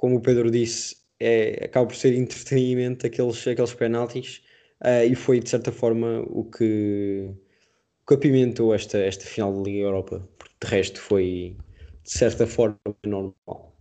como 0.00 0.16
o 0.16 0.20
Pedro 0.22 0.50
disse, 0.50 0.96
é, 1.20 1.66
acaba 1.66 1.86
por 1.86 1.94
ser 1.94 2.14
entretenimento 2.14 3.06
aqueles, 3.06 3.46
aqueles 3.46 3.74
penaltis 3.74 4.40
ah, 4.80 5.04
e 5.04 5.14
foi 5.14 5.40
de 5.40 5.50
certa 5.50 5.70
forma 5.70 6.22
o 6.26 6.42
que, 6.44 7.28
o 7.28 8.06
que 8.08 8.14
apimentou 8.14 8.74
esta, 8.74 8.96
esta 8.96 9.26
final 9.26 9.52
da 9.52 9.62
Liga 9.62 9.80
Europa, 9.80 10.26
porque 10.38 10.54
de 10.62 10.70
resto 10.70 10.98
foi 10.98 11.54
de 12.02 12.10
certa 12.10 12.46
forma 12.46 12.78
normal. 13.04 13.76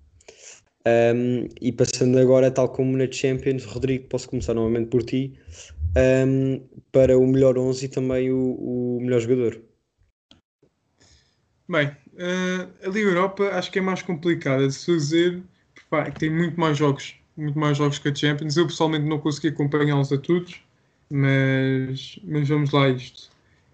Um, 0.85 1.47
e 1.61 1.71
passando 1.71 2.19
agora, 2.19 2.51
tal 2.51 2.67
como 2.67 2.97
na 2.97 3.09
Champions, 3.09 3.63
Rodrigo, 3.63 4.09
posso 4.09 4.27
começar 4.27 4.53
novamente 4.53 4.89
por 4.89 5.03
ti, 5.03 5.39
um, 6.27 6.61
para 6.91 7.17
o 7.17 7.25
melhor 7.25 7.57
11 7.57 7.85
e 7.85 7.87
também 7.87 8.29
o, 8.29 8.97
o 8.97 8.99
melhor 8.99 9.21
jogador. 9.21 9.61
Bem, 11.69 11.95
eh, 12.17 12.67
a 12.83 12.89
Liga 12.89 13.07
Europa 13.07 13.43
acho 13.51 13.71
que 13.71 13.79
é 13.79 13.81
mais 13.81 14.01
complicada 14.01 14.67
de 14.67 14.73
se 14.73 14.85
fazer, 14.85 15.41
pá, 15.89 16.03
é 16.03 16.11
tem 16.11 16.29
muito 16.29 16.59
mais 16.59 16.77
jogos, 16.77 17.15
muito 17.35 17.57
mais 17.57 17.77
jogos 17.77 17.99
que 17.99 18.09
a 18.09 18.15
Champions. 18.15 18.57
Eu 18.57 18.67
pessoalmente 18.67 19.05
não 19.05 19.19
consegui 19.19 19.49
acompanhá-los 19.49 20.11
a 20.11 20.17
todos, 20.17 20.61
mas, 21.09 22.19
mas 22.23 22.47
vamos 22.47 22.71
lá 22.71 22.85
a 22.85 22.89
isto. 22.89 23.29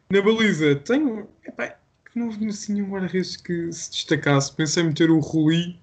Na 0.10 0.22
baliza 0.22 0.76
tenho, 0.76 1.28
epá, 1.46 1.76
que 2.06 2.20
não 2.20 2.28
houve 2.28 2.46
assim 2.48 2.74
nenhum 2.74 2.90
guarda-redes 2.90 3.38
que 3.38 3.72
se 3.72 3.92
destacasse. 3.92 4.54
Pensei 4.54 4.84
em 4.84 4.88
meter 4.88 5.10
o 5.10 5.20
Rui, 5.20 5.76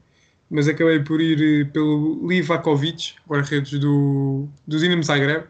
mas 0.50 0.68
acabei 0.68 1.00
por 1.00 1.20
ir 1.20 1.62
eh, 1.62 1.64
pelo 1.70 2.26
Livakovic, 2.28 3.14
guarda-redes 3.28 3.78
do, 3.78 4.48
do 4.66 4.78
Dinamo 4.78 5.02
Zagreb. 5.02 5.46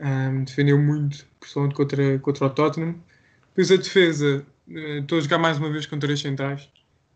Ahm, 0.00 0.44
defendeu 0.44 0.78
muito, 0.78 1.24
principalmente 1.38 1.74
contra, 1.74 2.18
contra 2.18 2.46
o 2.46 2.50
Tottenham. 2.50 2.96
Depois 3.48 3.70
a 3.70 3.76
defesa, 3.76 4.44
eh, 4.68 4.98
estou 4.98 5.18
a 5.18 5.20
jogar 5.20 5.38
mais 5.38 5.58
uma 5.58 5.70
vez 5.70 5.86
com 5.86 5.98
três 5.98 6.20
centrais. 6.20 6.68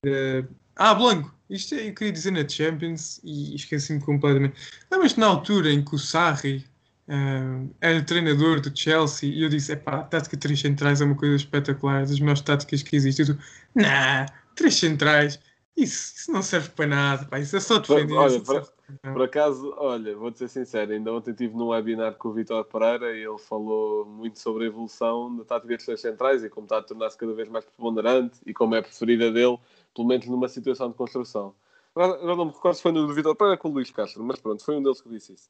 Eh, 0.04 0.44
ah, 0.76 0.94
Blanco, 0.94 1.34
isto 1.48 1.74
é, 1.74 1.88
eu 1.88 1.94
queria 1.94 2.12
dizer 2.12 2.32
na 2.32 2.46
Champions 2.46 3.20
e 3.24 3.54
esqueci-me 3.54 4.00
completamente. 4.00 4.56
Lembras-te 4.90 5.18
na 5.18 5.26
altura 5.26 5.72
em 5.72 5.84
que 5.84 5.94
o 5.94 5.98
Sarri 5.98 6.64
eh, 7.08 7.66
era 7.80 8.02
treinador 8.02 8.60
do 8.60 8.76
Chelsea 8.76 9.30
e 9.30 9.42
eu 9.42 9.48
disse: 9.48 9.72
epá, 9.72 10.00
a 10.00 10.02
tática 10.02 10.36
de 10.36 10.40
três 10.40 10.60
centrais 10.60 11.00
é 11.00 11.04
uma 11.04 11.14
coisa 11.14 11.36
espetacular, 11.36 12.00
das 12.00 12.18
melhores 12.18 12.40
táticas 12.40 12.82
que 12.82 12.96
existe. 12.96 13.22
E 13.22 13.26
tu, 13.26 13.38
nah, 13.74 14.26
três 14.56 14.74
centrais, 14.74 15.38
isso, 15.76 16.14
isso 16.16 16.32
não 16.32 16.42
serve 16.42 16.70
para 16.70 16.86
nada, 16.86 17.24
pá, 17.26 17.38
isso 17.38 17.56
é 17.56 17.60
só 17.60 17.78
defender. 17.78 18.14
Olha, 18.14 18.40
para 18.40 18.54
nada." 18.54 18.76
por 19.02 19.22
acaso, 19.22 19.74
olha, 19.78 20.16
vou-te 20.16 20.38
ser 20.38 20.48
sincero, 20.48 20.92
ainda 20.92 21.12
ontem 21.12 21.32
estive 21.32 21.54
num 21.56 21.68
webinar 21.68 22.14
com 22.14 22.28
o 22.28 22.32
Vitor 22.32 22.64
Pereira 22.64 23.16
e 23.16 23.24
ele 23.24 23.38
falou 23.38 24.04
muito 24.04 24.38
sobre 24.38 24.64
a 24.64 24.66
evolução 24.68 25.36
da 25.36 25.44
tática 25.44 25.76
dos 25.76 25.84
três 25.84 26.00
centrais 26.00 26.44
e 26.44 26.48
como 26.48 26.66
está 26.66 26.78
a 26.78 26.82
tornar-se 26.82 27.18
cada 27.18 27.34
vez 27.34 27.48
mais 27.48 27.64
preponderante 27.64 28.38
e 28.46 28.54
como 28.54 28.74
é 28.74 28.78
a 28.78 28.82
preferida 28.82 29.30
dele, 29.32 29.58
pelo 29.96 30.06
menos 30.06 30.26
numa 30.26 30.48
situação 30.48 30.90
de 30.90 30.94
construção. 30.94 31.54
Agora, 31.94 32.14
agora 32.14 32.36
não 32.36 32.44
me 32.44 32.52
recordo 32.52 32.74
se 32.76 32.82
foi 32.82 32.92
no 32.92 33.06
do 33.06 33.14
Vitor 33.14 33.34
Pereira 33.34 33.56
com 33.56 33.70
o 33.70 33.72
Luís 33.72 33.90
Castro, 33.90 34.22
mas 34.22 34.38
pronto, 34.38 34.62
foi 34.62 34.76
um 34.76 34.82
deles 34.82 35.00
que 35.00 35.08
disse 35.08 35.32
isso. 35.32 35.48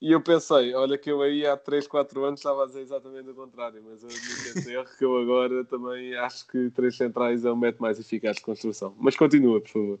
E 0.00 0.12
eu 0.12 0.20
pensei, 0.20 0.74
olha 0.74 0.96
que 0.96 1.10
eu 1.10 1.22
aí 1.22 1.46
há 1.46 1.56
3, 1.56 1.86
4 1.86 2.24
anos 2.24 2.40
estava 2.40 2.62
a 2.62 2.66
dizer 2.66 2.82
exatamente 2.82 3.30
o 3.30 3.34
contrário, 3.34 3.82
mas 3.84 4.02
eu 4.02 4.08
admito 4.08 4.70
erro 4.70 4.88
que 4.96 5.04
eu 5.04 5.16
agora 5.18 5.64
também 5.64 6.14
acho 6.14 6.46
que 6.46 6.70
três 6.70 6.96
centrais 6.96 7.44
é 7.44 7.50
o 7.50 7.56
método 7.56 7.82
mais 7.82 7.98
eficaz 7.98 8.36
de 8.36 8.42
construção. 8.42 8.94
Mas 8.98 9.16
continua, 9.16 9.60
por 9.60 9.70
favor. 9.70 9.98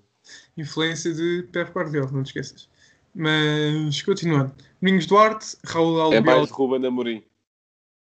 Influência 0.56 1.12
de 1.12 1.48
Pep 1.50 1.72
Guardiola, 1.72 2.10
não 2.12 2.22
te 2.22 2.26
esqueças. 2.26 2.68
Mas, 3.14 4.02
continuando. 4.02 4.52
Domingos 4.80 5.06
Duarte, 5.06 5.56
Raul 5.64 5.98
É 5.98 6.02
Albiol, 6.02 6.36
mais 6.36 6.50
Ruben 6.50 6.86
Amorim. 6.86 7.24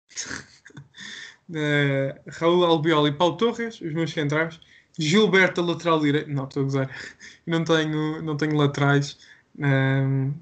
eh, 1.55 2.21
Raul 2.27 2.65
Albiol 2.65 3.07
e 3.07 3.11
Paulo 3.11 3.37
Torres, 3.37 3.79
os 3.79 3.93
meus 3.93 4.11
centrais. 4.11 4.59
Gilberto, 4.97 5.61
lateral 5.61 5.99
direito. 5.99 6.29
Não, 6.29 6.45
estou 6.45 6.61
a 6.61 6.63
gozar. 6.63 6.89
não 7.45 7.63
tenho, 7.63 8.21
não 8.21 8.37
tenho 8.37 8.55
laterais. 8.55 9.17
Ahm, 9.59 10.33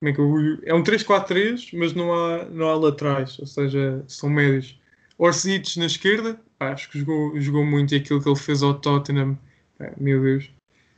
como 0.00 0.10
é, 0.10 0.12
que 0.12 0.20
eu, 0.20 0.58
é 0.64 0.74
um 0.74 0.82
3-4-3, 0.82 1.70
mas 1.76 1.92
não 1.92 2.12
há, 2.14 2.44
não 2.44 2.68
há 2.68 2.74
laterais, 2.76 3.38
ou 3.38 3.46
seja, 3.46 4.04
são 4.06 4.30
médios. 4.30 4.78
Orsic 5.18 5.76
na 5.78 5.86
esquerda, 5.86 6.40
pá, 6.56 6.72
acho 6.72 6.88
que 6.90 7.00
jogou, 7.00 7.40
jogou 7.40 7.64
muito 7.64 7.94
e 7.94 7.98
aquilo 7.98 8.22
que 8.22 8.28
ele 8.28 8.38
fez 8.38 8.62
ao 8.62 8.74
Tottenham, 8.74 9.36
pá, 9.76 9.92
meu 9.96 10.22
Deus. 10.22 10.50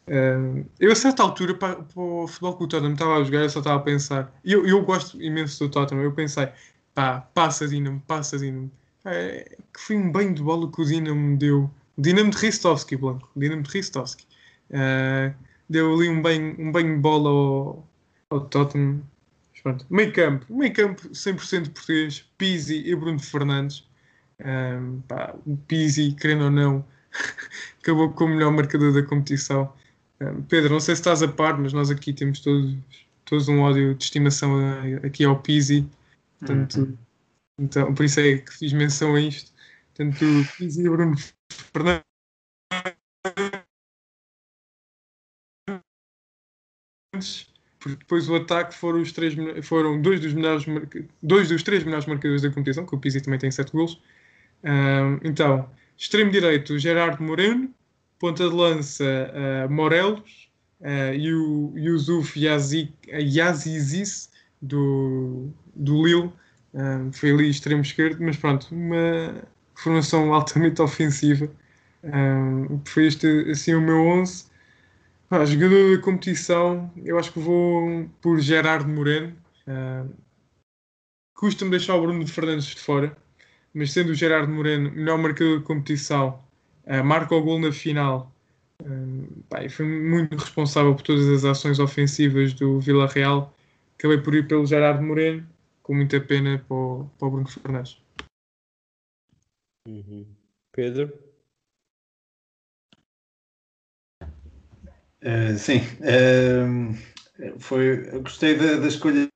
Uh, 0.07 0.67
eu 0.79 0.93
a 0.93 0.95
certa 0.95 1.23
altura 1.23 1.55
para, 1.55 1.77
para 1.77 2.03
o 2.03 2.27
futebol 2.27 2.57
que 2.57 2.65
o 2.65 2.67
Tottenham 2.67 2.93
estava 2.93 3.15
a 3.15 3.23
jogar, 3.23 3.43
eu 3.43 3.51
só 3.51 3.61
estava 3.61 3.79
a 3.79 3.83
pensar. 3.83 4.35
Eu, 4.45 4.67
eu 4.67 4.85
gosto 4.85 5.21
imenso 5.23 5.65
do 5.65 5.71
Tottenham. 5.71 6.03
Eu 6.03 6.13
pensei, 6.13 6.49
pá, 6.95 7.21
passa 7.21 7.67
Dinamo, 7.67 8.03
passa 8.07 8.39
Dinamo. 8.39 8.71
É, 9.05 9.57
que 9.73 9.81
foi 9.81 9.97
um 9.97 10.11
banho 10.11 10.35
de 10.35 10.43
bola 10.43 10.71
que 10.71 10.83
o 10.83 10.85
Dinamo 10.85 11.39
deu. 11.39 11.71
Dinamo 12.01 12.31
de 12.31 12.39
Ristovski, 12.39 12.97
Blanco. 12.97 13.31
Dinamo 13.37 13.63
de 13.63 13.71
Ristovski. 13.71 14.27
Uh, 14.71 15.35
deu 15.69 15.95
ali 15.95 16.09
um 16.09 16.23
banho, 16.23 16.57
um 16.59 16.73
banho 16.73 16.95
de 16.95 17.01
bola 17.01 17.29
ao, 17.29 17.89
ao 18.31 18.41
Tottenham. 18.47 19.03
Pronto. 19.63 19.85
Meio 19.91 20.13
campo, 20.13 20.47
meio 20.49 20.73
campo 20.73 21.09
100% 21.11 21.71
português, 21.71 22.25
Pizzi 22.39 22.83
e 22.87 22.97
Bruno 22.97 23.19
Fernandes. 23.19 23.87
Um, 24.41 25.03
pá, 25.03 25.35
o 25.47 25.57
Pizzi, 25.57 26.13
querendo 26.19 26.45
ou 26.45 26.51
não, 26.51 26.85
acabou 27.83 28.11
com 28.11 28.25
o 28.25 28.29
melhor 28.29 28.51
marcador 28.51 28.95
da 28.95 29.03
competição. 29.03 29.71
Um, 30.19 30.43
Pedro, 30.43 30.73
não 30.73 30.81
sei 30.81 30.95
se 30.95 31.03
estás 31.03 31.23
a 31.23 31.29
par, 31.29 31.59
mas 31.59 31.75
nós 31.75 31.91
aqui 31.91 32.15
temos 32.15 32.41
todos, 32.41 32.75
todos 33.27 33.49
um 33.49 33.61
ódio 33.61 33.95
de 33.95 34.05
estimação 34.05 34.59
aqui 35.05 35.25
ao 35.25 35.39
Pizzi. 35.39 35.87
Portanto, 36.39 36.81
uhum. 36.81 36.97
então, 37.59 37.95
por 37.95 38.05
isso 38.07 38.21
é 38.21 38.39
que 38.39 38.53
fiz 38.55 38.73
menção 38.73 39.15
a 39.15 39.21
isto. 39.21 39.53
Portanto, 39.95 40.25
Pizzi 40.57 40.81
e 40.81 40.89
Bruno 40.89 41.17
Fernandes 41.73 42.05
porque 47.81 47.97
depois 47.97 48.29
o 48.29 48.37
ataque 48.37 48.75
foram, 48.75 49.01
os 49.01 49.11
três, 49.11 49.35
foram 49.63 50.01
dois, 50.01 50.21
dos 50.21 50.35
melhores, 50.35 50.65
dois 51.23 51.49
dos 51.49 51.63
três 51.63 51.83
melhores 51.83 52.05
marcadores 52.05 52.43
da 52.43 52.51
competição, 52.51 52.85
que 52.85 52.95
o 52.95 52.99
Pizzi 52.99 53.23
também 53.23 53.39
tem 53.39 53.51
sete 53.51 53.73
gols. 53.73 53.99
Então, 55.25 55.69
extremo 55.97 56.31
direito, 56.31 56.79
Gerardo 56.79 57.23
Moreno, 57.23 57.75
ponta 58.19 58.47
de 58.49 58.55
lança, 58.55 59.05
uh, 59.05 59.73
Morelos 59.73 60.51
uh, 60.81 61.15
e 61.15 61.33
o 61.33 61.73
Yusuf 61.75 62.39
Yazizis 63.09 64.31
do, 64.61 65.49
do 65.75 66.05
Lille. 66.05 66.31
Foi 67.13 67.33
ali 67.33 67.49
extremo 67.49 67.81
esquerdo, 67.81 68.23
mas 68.23 68.37
pronto, 68.37 68.69
uma 68.71 69.43
formação 69.83 70.33
altamente 70.35 70.81
ofensiva. 70.83 71.51
Um, 72.03 72.81
foi 72.85 73.07
este 73.07 73.27
assim 73.51 73.75
o 73.75 73.81
meu 73.81 74.01
11. 74.07 74.47
Ah, 75.31 75.45
jogador 75.45 75.97
da 75.97 76.03
competição, 76.03 76.91
eu 77.05 77.19
acho 77.19 77.33
que 77.33 77.39
vou 77.39 78.09
por 78.21 78.41
Gerardo 78.41 78.89
Moreno. 78.89 79.33
Uh, 79.67 80.13
Custa-me 81.35 81.71
deixar 81.71 81.95
o 81.95 82.03
Bruno 82.03 82.25
de 82.25 82.33
Fernandes 82.33 82.67
de 82.67 82.81
fora, 82.81 83.17
mas 83.73 83.93
sendo 83.93 84.11
o 84.11 84.15
Gerardo 84.15 84.53
Moreno 84.53 84.91
melhor 84.91 85.19
marcador 85.19 85.59
de 85.61 85.65
competição, 85.65 86.43
uh, 86.85 87.05
marca 87.05 87.35
o 87.35 87.43
gol 87.43 87.61
na 87.61 87.73
final. 87.73 88.35
Uh, 88.83 89.71
foi 89.71 89.87
muito 89.87 90.37
responsável 90.37 90.95
por 90.95 91.03
todas 91.03 91.29
as 91.29 91.45
ações 91.45 91.79
ofensivas 91.79 92.53
do 92.53 92.81
Vila 92.81 93.07
Real. 93.07 93.55
Acabei 93.97 94.19
por 94.19 94.35
ir 94.35 94.49
pelo 94.49 94.67
Gerardo 94.67 95.03
Moreno, 95.03 95.47
com 95.83 95.95
muita 95.95 96.21
pena 96.21 96.59
para 96.67 96.77
o, 96.77 97.11
para 97.19 97.29
o 97.29 97.31
Bruno 97.31 97.49
Fernandes. 97.49 98.00
Uhum. 99.87 100.27
Pedro? 100.73 101.13
Uh, 105.23 105.59
sim, 105.59 105.81
uh, 106.01 107.59
foi, 107.59 108.11
gostei 108.21 108.57
da, 108.57 108.77
da 108.77 108.89
escolha 108.89 109.29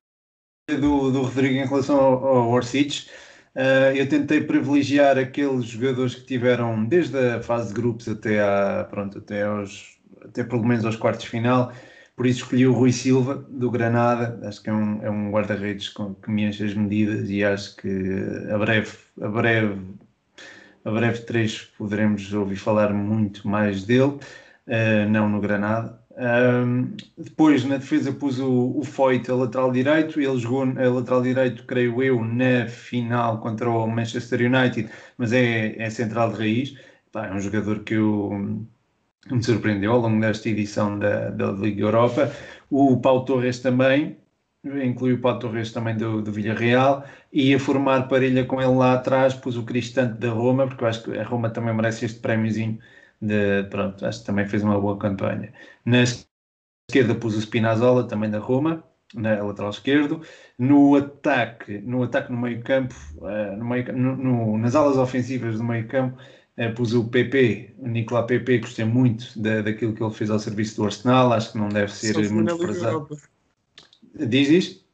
do, 0.68 1.10
do, 1.10 1.22
Rodrigo 1.22 1.54
em 1.54 1.66
relação 1.66 1.98
ao, 1.98 2.26
ao 2.26 2.50
Orsic. 2.50 3.08
Uh, 3.54 3.94
eu 3.94 4.08
tentei 4.08 4.42
privilegiar 4.42 5.18
aqueles 5.18 5.66
jogadores 5.66 6.14
que 6.14 6.26
tiveram 6.26 6.84
desde 6.84 7.16
a 7.18 7.42
fase 7.42 7.68
de 7.68 7.74
grupos 7.74 8.08
até, 8.08 8.40
à, 8.40 8.84
pronto, 8.88 9.18
até, 9.18 9.42
aos, 9.44 9.98
até 10.22 10.42
pelo 10.42 10.64
menos 10.64 10.84
aos 10.84 10.96
quartos 10.96 11.24
de 11.24 11.30
final. 11.30 11.72
Por 12.16 12.26
isso 12.26 12.44
escolhi 12.44 12.66
o 12.66 12.72
Rui 12.72 12.92
Silva, 12.92 13.44
do 13.48 13.70
Granada. 13.70 14.40
Acho 14.46 14.62
que 14.62 14.70
é 14.70 14.72
um, 14.72 15.02
é 15.02 15.10
um 15.10 15.30
guarda-redes 15.30 15.88
que 15.88 16.30
me 16.30 16.44
enche 16.44 16.64
as 16.64 16.74
medidas 16.74 17.28
e 17.28 17.44
acho 17.44 17.76
que 17.76 17.88
a 18.52 18.58
breve, 18.58 18.96
a 19.20 19.28
breve, 19.28 19.80
a 20.84 20.90
breve 20.90 21.20
três 21.20 21.62
poderemos 21.78 22.32
ouvir 22.32 22.56
falar 22.56 22.92
muito 22.92 23.48
mais 23.48 23.84
dele 23.84 24.18
uh, 24.66 25.08
não 25.10 25.28
no 25.28 25.40
Granada. 25.40 25.98
Um, 26.16 26.96
depois 27.18 27.64
na 27.64 27.76
defesa 27.76 28.12
pus 28.12 28.38
o, 28.38 28.78
o 28.78 28.84
Foyt 28.84 29.28
a 29.28 29.34
lateral 29.34 29.72
direito, 29.72 30.20
ele 30.20 30.38
jogou 30.38 30.62
a 30.62 30.88
lateral 30.88 31.22
direito, 31.22 31.64
creio 31.64 32.00
eu, 32.02 32.24
na 32.24 32.66
final 32.68 33.40
contra 33.40 33.68
o 33.68 33.86
Manchester 33.88 34.40
United, 34.42 34.88
mas 35.18 35.32
é, 35.32 35.74
é 35.76 35.90
central 35.90 36.32
de 36.32 36.38
raiz. 36.38 36.78
Pá, 37.10 37.26
é 37.26 37.32
um 37.32 37.40
jogador 37.40 37.80
que 37.80 37.94
eu, 37.94 38.30
me 39.30 39.42
surpreendeu 39.42 39.92
ao 39.92 40.00
longo 40.00 40.20
desta 40.20 40.48
edição 40.48 40.98
da, 40.98 41.30
da 41.30 41.50
Liga 41.52 41.82
Europa. 41.82 42.32
O 42.70 43.00
Paulo 43.00 43.24
Torres 43.24 43.58
também, 43.58 44.16
inclui 44.64 45.12
o 45.12 45.20
Paulo 45.20 45.38
Torres 45.38 45.72
também 45.72 45.96
do, 45.96 46.22
do 46.22 46.32
Villarreal, 46.32 47.04
e 47.32 47.54
a 47.54 47.58
formar 47.58 48.08
parelha 48.08 48.44
com 48.44 48.60
ele 48.60 48.74
lá 48.74 48.94
atrás, 48.94 49.34
pus 49.34 49.56
o 49.56 49.64
Cristante 49.64 50.18
da 50.18 50.30
Roma, 50.30 50.66
porque 50.66 50.84
eu 50.84 50.88
acho 50.88 51.02
que 51.02 51.18
a 51.18 51.24
Roma 51.24 51.50
também 51.50 51.74
merece 51.74 52.04
este 52.04 52.20
prémiozinho 52.20 52.78
de, 53.20 53.64
pronto, 53.70 54.04
acho 54.06 54.20
que 54.20 54.26
também 54.26 54.46
fez 54.46 54.62
uma 54.62 54.80
boa 54.80 54.98
campanha. 54.98 55.52
Na 55.84 56.02
esquerda 56.02 57.14
pus 57.14 57.36
o 57.36 57.40
Spinazzola, 57.40 58.06
também 58.06 58.30
da 58.30 58.38
Roma, 58.38 58.84
na 59.14 59.42
lateral 59.42 59.70
esquerdo. 59.70 60.22
No 60.58 60.96
ataque, 60.96 61.78
no 61.78 62.02
ataque 62.02 62.32
no 62.32 62.40
meio 62.40 62.62
campo, 62.62 62.94
uh, 63.16 63.56
no 63.56 63.64
meio, 63.64 63.92
no, 63.96 64.16
no, 64.16 64.58
nas 64.58 64.74
alas 64.74 64.96
ofensivas 64.96 65.58
do 65.58 65.64
meio 65.64 65.86
campo, 65.88 66.16
uh, 66.58 66.74
pus 66.74 66.92
o 66.92 67.04
PP, 67.04 67.74
o 67.78 67.88
Nicolas 67.88 68.26
PP, 68.26 68.58
gostei 68.58 68.84
muito 68.84 69.38
da, 69.38 69.62
daquilo 69.62 69.94
que 69.94 70.02
ele 70.02 70.14
fez 70.14 70.30
ao 70.30 70.38
serviço 70.38 70.76
do 70.76 70.84
Arsenal, 70.84 71.32
acho 71.32 71.52
que 71.52 71.58
não 71.58 71.68
deve 71.68 71.92
ser 71.92 72.30
muito 72.30 72.56
prezado. 72.58 73.08
Diz 74.14 74.48
isto? 74.48 74.84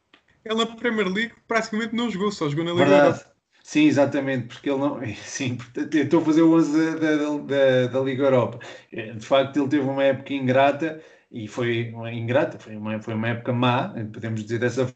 Ele 0.44 0.54
na 0.54 0.66
Premier 0.66 1.08
League 1.08 1.34
praticamente 1.46 1.94
não 1.94 2.10
jogou, 2.10 2.32
só 2.32 2.48
jogou 2.48 2.64
na 2.64 2.72
Liga 2.72 2.96
Europa. 2.96 3.30
Sim, 3.62 3.86
exatamente, 3.86 4.48
porque 4.48 4.70
ele 4.70 4.78
não. 4.78 4.98
Sim, 5.22 5.58
estou 5.92 6.20
a 6.20 6.24
fazer 6.24 6.42
o 6.42 6.54
11 6.56 6.98
da, 6.98 7.16
da, 7.38 7.86
da, 7.86 8.00
Liga 8.00 8.24
Europa. 8.24 8.58
Eh, 8.90 9.12
de 9.12 9.24
facto, 9.24 9.58
ele 9.58 9.68
teve 9.68 9.84
uma 9.84 10.02
época 10.02 10.32
ingrata 10.32 11.00
e 11.30 11.46
foi 11.46 11.94
ingrata, 12.12 12.58
foi 12.58 12.76
uma, 12.76 13.00
foi 13.00 13.14
uma 13.14 13.28
época 13.28 13.52
má, 13.52 13.94
podemos 14.12 14.42
dizer 14.42 14.58
dessa 14.58 14.92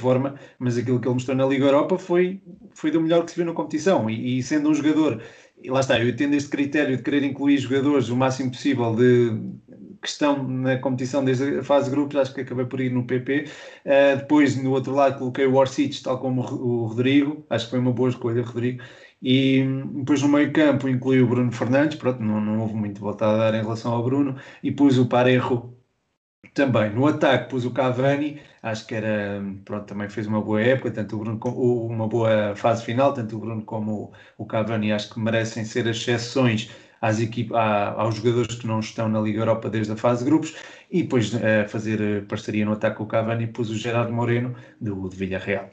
forma, 0.00 0.38
mas 0.58 0.76
aquilo 0.76 1.00
que 1.00 1.06
ele 1.06 1.14
mostrou 1.14 1.36
na 1.36 1.46
Liga 1.46 1.66
Europa 1.66 1.98
foi, 1.98 2.42
foi 2.74 2.90
do 2.90 3.00
melhor 3.00 3.24
que 3.24 3.30
se 3.30 3.36
viu 3.36 3.46
na 3.46 3.52
competição. 3.52 4.10
E, 4.10 4.38
e 4.38 4.42
sendo 4.42 4.70
um 4.70 4.74
jogador, 4.74 5.22
e 5.62 5.70
lá 5.70 5.80
está, 5.80 6.02
eu 6.02 6.16
tendo 6.16 6.34
este 6.34 6.50
critério 6.50 6.96
de 6.96 7.02
querer 7.02 7.22
incluir 7.22 7.58
jogadores 7.58 8.08
o 8.08 8.16
máximo 8.16 8.50
possível 8.50 8.94
de 8.94 9.40
que 10.04 10.10
estão 10.10 10.46
na 10.46 10.78
competição 10.78 11.24
desde 11.24 11.58
a 11.58 11.64
fase 11.64 11.86
de 11.86 11.96
grupos, 11.96 12.16
acho 12.16 12.34
que 12.34 12.42
acabei 12.42 12.66
por 12.66 12.80
ir 12.80 12.90
no 12.92 13.04
PP. 13.06 13.44
Uh, 13.44 13.48
eh, 13.86 14.16
depois, 14.16 14.56
no 14.56 14.70
outro 14.72 14.92
lado, 14.92 15.18
coloquei 15.18 15.46
o 15.46 15.54
Orsic, 15.56 16.02
tal 16.02 16.18
como 16.20 16.42
o 16.42 16.86
Rodrigo, 16.86 17.44
acho 17.50 17.64
que 17.64 17.70
foi 17.70 17.80
uma 17.80 17.92
boa 17.92 18.10
escolha, 18.10 18.42
Rodrigo. 18.42 18.82
E 19.22 19.64
depois 19.94 20.20
no 20.22 20.28
meio 20.28 20.52
campo 20.52 20.88
incluí 20.88 21.22
o 21.22 21.26
Bruno 21.26 21.50
Fernandes, 21.50 21.96
pronto, 21.96 22.22
não, 22.22 22.40
não 22.40 22.60
houve 22.60 22.74
muito 22.74 23.00
volta 23.00 23.26
a 23.26 23.36
dar 23.36 23.54
em 23.54 23.62
relação 23.62 23.92
ao 23.92 24.04
Bruno, 24.04 24.36
e 24.62 24.70
pus 24.70 24.98
o 24.98 25.06
Parejo 25.06 25.74
também. 26.52 26.90
No 26.94 27.06
ataque 27.06 27.48
pus 27.50 27.64
o 27.64 27.70
Cavani, 27.72 28.40
acho 28.62 28.86
que 28.86 28.94
era, 28.94 29.42
pronto, 29.64 29.86
também 29.86 30.08
fez 30.10 30.26
uma 30.26 30.40
boa 30.42 30.60
época, 30.60 30.90
tanto 30.90 31.16
o 31.16 31.18
Bruno 31.20 31.40
uma 31.90 32.06
boa 32.06 32.54
fase 32.56 32.84
final, 32.84 33.14
tanto 33.14 33.36
o 33.36 33.40
Bruno 33.40 33.62
como 33.64 34.12
o 34.38 34.46
Cavani 34.46 34.92
acho 34.92 35.12
que 35.14 35.20
merecem 35.20 35.64
ser 35.64 35.88
as 35.88 35.96
exceções 35.96 36.70
às 37.04 37.20
equipas, 37.20 37.58
aos 37.98 38.14
jogadores 38.14 38.54
que 38.54 38.66
não 38.66 38.80
estão 38.80 39.10
na 39.10 39.20
Liga 39.20 39.40
Europa 39.40 39.68
desde 39.68 39.92
a 39.92 39.96
fase 39.96 40.24
de 40.24 40.30
grupos 40.30 40.56
e 40.90 41.02
depois 41.02 41.34
uh, 41.34 41.68
fazer 41.68 42.00
eh, 42.00 42.20
parceria 42.22 42.64
no 42.64 42.72
ataque 42.72 42.96
com 42.96 43.04
o 43.04 43.06
Cavani 43.06 43.46
pus 43.46 43.68
o 43.68 43.76
Gerardo 43.76 44.10
Moreno 44.10 44.56
do 44.80 45.06
de 45.10 45.14
Villarreal. 45.14 45.68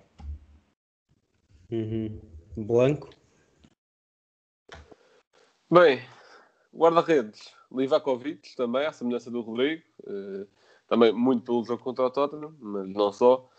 Uhum. 1.72 2.20
Blanco. 2.58 3.10
Bem, 5.72 6.02
guarda-redes, 6.76 7.54
Livakovic 7.72 8.54
também, 8.58 8.86
à 8.86 8.92
semelhança 8.92 9.32
do 9.32 9.40
Rodrigo, 9.40 9.84
uh, 10.04 10.46
também 10.86 11.14
muito 11.14 11.46
pelo 11.46 11.64
jogo 11.64 11.82
contra 11.82 12.08
o 12.08 12.12
Tottenham, 12.12 12.54
mas 12.60 12.90
não 12.90 13.14
só. 13.14 13.50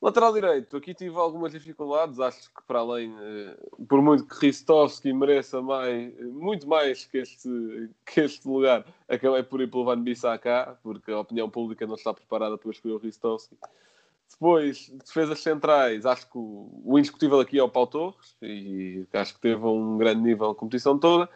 Lateral 0.00 0.32
direito, 0.34 0.76
aqui 0.76 0.92
tive 0.92 1.16
algumas 1.16 1.52
dificuldades, 1.52 2.20
acho 2.20 2.52
que 2.54 2.62
para 2.66 2.80
além, 2.80 3.16
eh, 3.18 3.56
por 3.88 4.02
muito 4.02 4.26
que 4.26 4.46
Ristovski 4.46 5.10
mereça 5.10 5.62
mais, 5.62 6.14
muito 6.20 6.68
mais 6.68 7.06
que 7.06 7.18
este, 7.18 7.90
que 8.04 8.20
este 8.20 8.46
lugar, 8.46 8.84
acabei 9.08 9.42
por 9.42 9.60
ir 9.62 9.70
pelo 9.70 9.86
Van 9.86 10.02
Bissaka, 10.02 10.78
porque 10.82 11.10
a 11.10 11.20
opinião 11.20 11.48
pública 11.48 11.86
não 11.86 11.94
está 11.94 12.12
preparada 12.12 12.58
para 12.58 12.70
escolher 12.70 12.94
o 12.94 12.98
Ristovski. 12.98 13.56
Depois, 14.30 14.90
defesas 14.90 15.40
centrais, 15.40 16.04
acho 16.04 16.30
que 16.30 16.36
o, 16.36 16.82
o 16.84 16.98
indiscutível 16.98 17.40
aqui 17.40 17.58
é 17.58 17.62
o 17.62 17.68
Paulo 17.68 17.88
Torres, 17.88 18.36
e 18.42 19.06
acho 19.14 19.34
que 19.34 19.40
teve 19.40 19.64
um 19.64 19.96
grande 19.96 20.20
nível 20.20 20.50
de 20.50 20.56
competição 20.56 20.98
toda. 20.98 21.26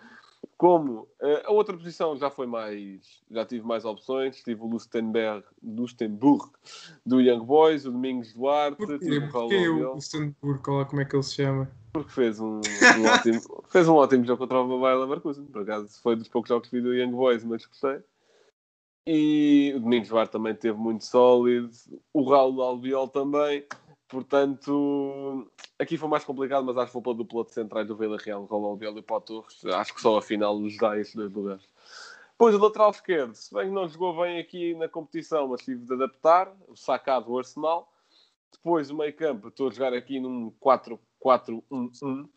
Como 0.56 1.08
eh, 1.22 1.42
a 1.46 1.50
outra 1.52 1.76
posição 1.76 2.16
já 2.16 2.30
foi 2.30 2.46
mais. 2.46 3.22
Já 3.30 3.44
tive 3.46 3.66
mais 3.66 3.84
opções. 3.84 4.42
Tive 4.42 4.62
o 4.62 4.66
Lustenberg, 4.66 5.44
Lustenburg 5.62 6.50
do 7.04 7.20
Young 7.20 7.44
Boys, 7.44 7.86
o 7.86 7.92
Domingos 7.92 8.32
Duarte, 8.34 8.76
Porquê? 8.76 8.98
tive 8.98 9.18
o 9.26 9.30
Porquê 9.30 9.68
o 9.68 9.94
Luxemburgo? 9.94 10.62
Olha 10.70 10.78
lá 10.78 10.84
como 10.84 11.00
é 11.00 11.04
que 11.04 11.16
ele 11.16 11.22
se 11.22 11.34
chama. 11.34 11.70
porque 11.92 12.10
fez 12.10 12.40
um, 12.40 12.60
um 12.60 13.06
ótimo, 13.06 13.40
fez 13.70 13.88
um 13.88 13.94
ótimo 13.94 14.24
jogo 14.24 14.38
contra 14.38 14.60
o 14.60 14.80
Bayer 14.80 14.98
Leverkusen. 14.98 15.46
Por 15.46 15.62
acaso 15.62 16.00
foi 16.02 16.16
dos 16.16 16.28
poucos 16.28 16.48
jogos 16.48 16.68
que 16.68 16.76
vi 16.76 16.82
do 16.82 16.94
Young 16.94 17.12
Boys, 17.12 17.42
mas 17.42 17.64
gostei. 17.64 18.00
E 19.06 19.72
o 19.74 19.80
Domingos 19.80 20.08
Duarte 20.10 20.32
também 20.32 20.54
teve 20.54 20.76
muito 20.78 21.04
sólido. 21.04 21.70
O 22.12 22.22
Raul 22.28 22.62
Albiol 22.62 23.08
também. 23.08 23.64
Portanto, 24.10 25.48
aqui 25.78 25.96
foi 25.96 26.08
mais 26.08 26.24
complicado, 26.24 26.64
mas 26.64 26.76
acho 26.76 26.88
que 26.88 26.94
vou 26.94 27.02
pela 27.02 27.14
dupla 27.14 27.44
de 27.44 27.52
centrais 27.52 27.86
do 27.86 27.96
Vila 27.96 28.18
Real, 28.18 28.42
o 28.42 28.46
Raul 28.46 28.66
Albiol 28.66 28.98
e 28.98 29.02
Pó 29.02 29.20
Torres. 29.20 29.64
Acho 29.64 29.94
que 29.94 30.00
só 30.00 30.18
a 30.18 30.22
final 30.22 30.58
nos 30.58 30.76
dá 30.76 30.98
esses 30.98 31.14
dois 31.14 31.32
lugares. 31.32 31.64
Pois 32.36 32.52
o 32.54 32.58
lateral 32.58 32.90
esquerdo, 32.90 33.34
se 33.34 33.54
bem 33.54 33.68
que 33.68 33.74
não 33.74 33.88
jogou 33.88 34.20
bem 34.20 34.40
aqui 34.40 34.74
na 34.74 34.88
competição, 34.88 35.46
mas 35.46 35.62
tive 35.62 35.84
de 35.84 35.94
adaptar, 35.94 36.52
o 36.66 36.74
sacado 36.74 37.26
do 37.26 37.38
Arsenal. 37.38 37.88
Depois 38.52 38.90
o 38.90 38.96
meio 38.96 39.14
campo, 39.14 39.46
estou 39.46 39.68
a 39.68 39.70
jogar 39.70 39.94
aqui 39.94 40.18
num 40.18 40.52
4-4-1-1. 40.60 42.28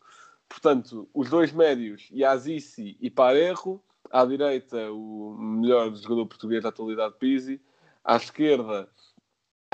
Portanto, 0.48 1.08
os 1.12 1.28
dois 1.28 1.50
médios, 1.52 2.08
Yazici 2.12 2.96
e 3.00 3.10
Parejo. 3.10 3.80
À 4.12 4.24
direita, 4.24 4.92
o 4.92 5.36
melhor 5.36 5.92
jogador 5.94 6.26
português 6.26 6.62
da 6.62 6.68
atualidade, 6.68 7.16
Pizzi. 7.18 7.60
À 8.04 8.16
esquerda, 8.16 8.88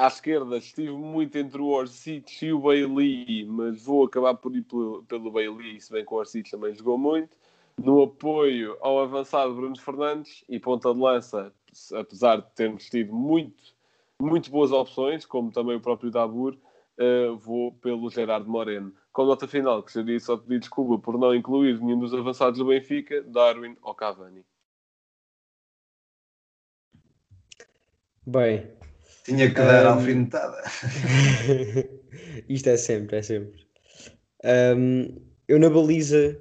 à 0.01 0.07
esquerda 0.07 0.57
estive 0.57 0.92
muito 0.92 1.36
entre 1.36 1.61
o 1.61 1.66
Orsic 1.66 2.46
e 2.46 2.53
o 2.53 2.61
Bailey, 2.61 3.44
mas 3.44 3.84
vou 3.84 4.07
acabar 4.07 4.34
por 4.34 4.57
ir 4.57 4.62
pelo, 4.62 5.03
pelo 5.05 5.30
Bailey, 5.30 5.78
se 5.78 5.92
bem 5.92 6.05
que 6.05 6.14
o 6.14 6.16
Orsic 6.16 6.51
também 6.51 6.74
jogou 6.74 6.96
muito. 6.96 7.36
No 7.78 8.03
apoio 8.03 8.78
ao 8.80 9.01
avançado 9.01 9.55
Bruno 9.55 9.78
Fernandes 9.78 10.42
e 10.48 10.59
ponta 10.59 10.92
de 10.94 10.98
lança, 10.98 11.53
apesar 11.94 12.36
de 12.36 12.51
termos 12.53 12.88
tido 12.88 13.14
muito, 13.14 13.74
muito 14.20 14.51
boas 14.51 14.72
opções, 14.72 15.26
como 15.26 15.53
também 15.53 15.76
o 15.76 15.80
próprio 15.80 16.11
Dabur, 16.11 16.57
uh, 16.98 17.36
vou 17.36 17.72
pelo 17.72 18.11
Gerardo 18.11 18.48
Moreno. 18.48 18.94
Com 19.12 19.26
nota 19.26 19.46
final, 19.46 19.82
gostaria 19.82 20.18
só 20.18 20.34
de 20.36 20.42
pedir 20.42 20.61
desculpa 20.61 20.98
por 20.98 21.18
não 21.18 21.34
incluir 21.34 21.78
nenhum 21.78 21.98
dos 21.98 22.14
avançados 22.14 22.59
do 22.59 22.64
Benfica, 22.64 23.22
Darwin 23.22 23.76
ou 23.82 23.94
Cavani. 23.94 24.44
Bem, 28.26 28.80
Tinha 29.31 29.49
que 29.49 29.55
dar 29.55 29.87
Um, 29.87 29.91
alfinetada. 29.91 30.62
Isto 32.49 32.68
é 32.68 32.76
sempre, 32.76 33.18
é 33.18 33.22
sempre. 33.22 33.61
Um, 34.45 35.20
eu 35.47 35.59
na 35.59 35.70
baliza 35.70 36.37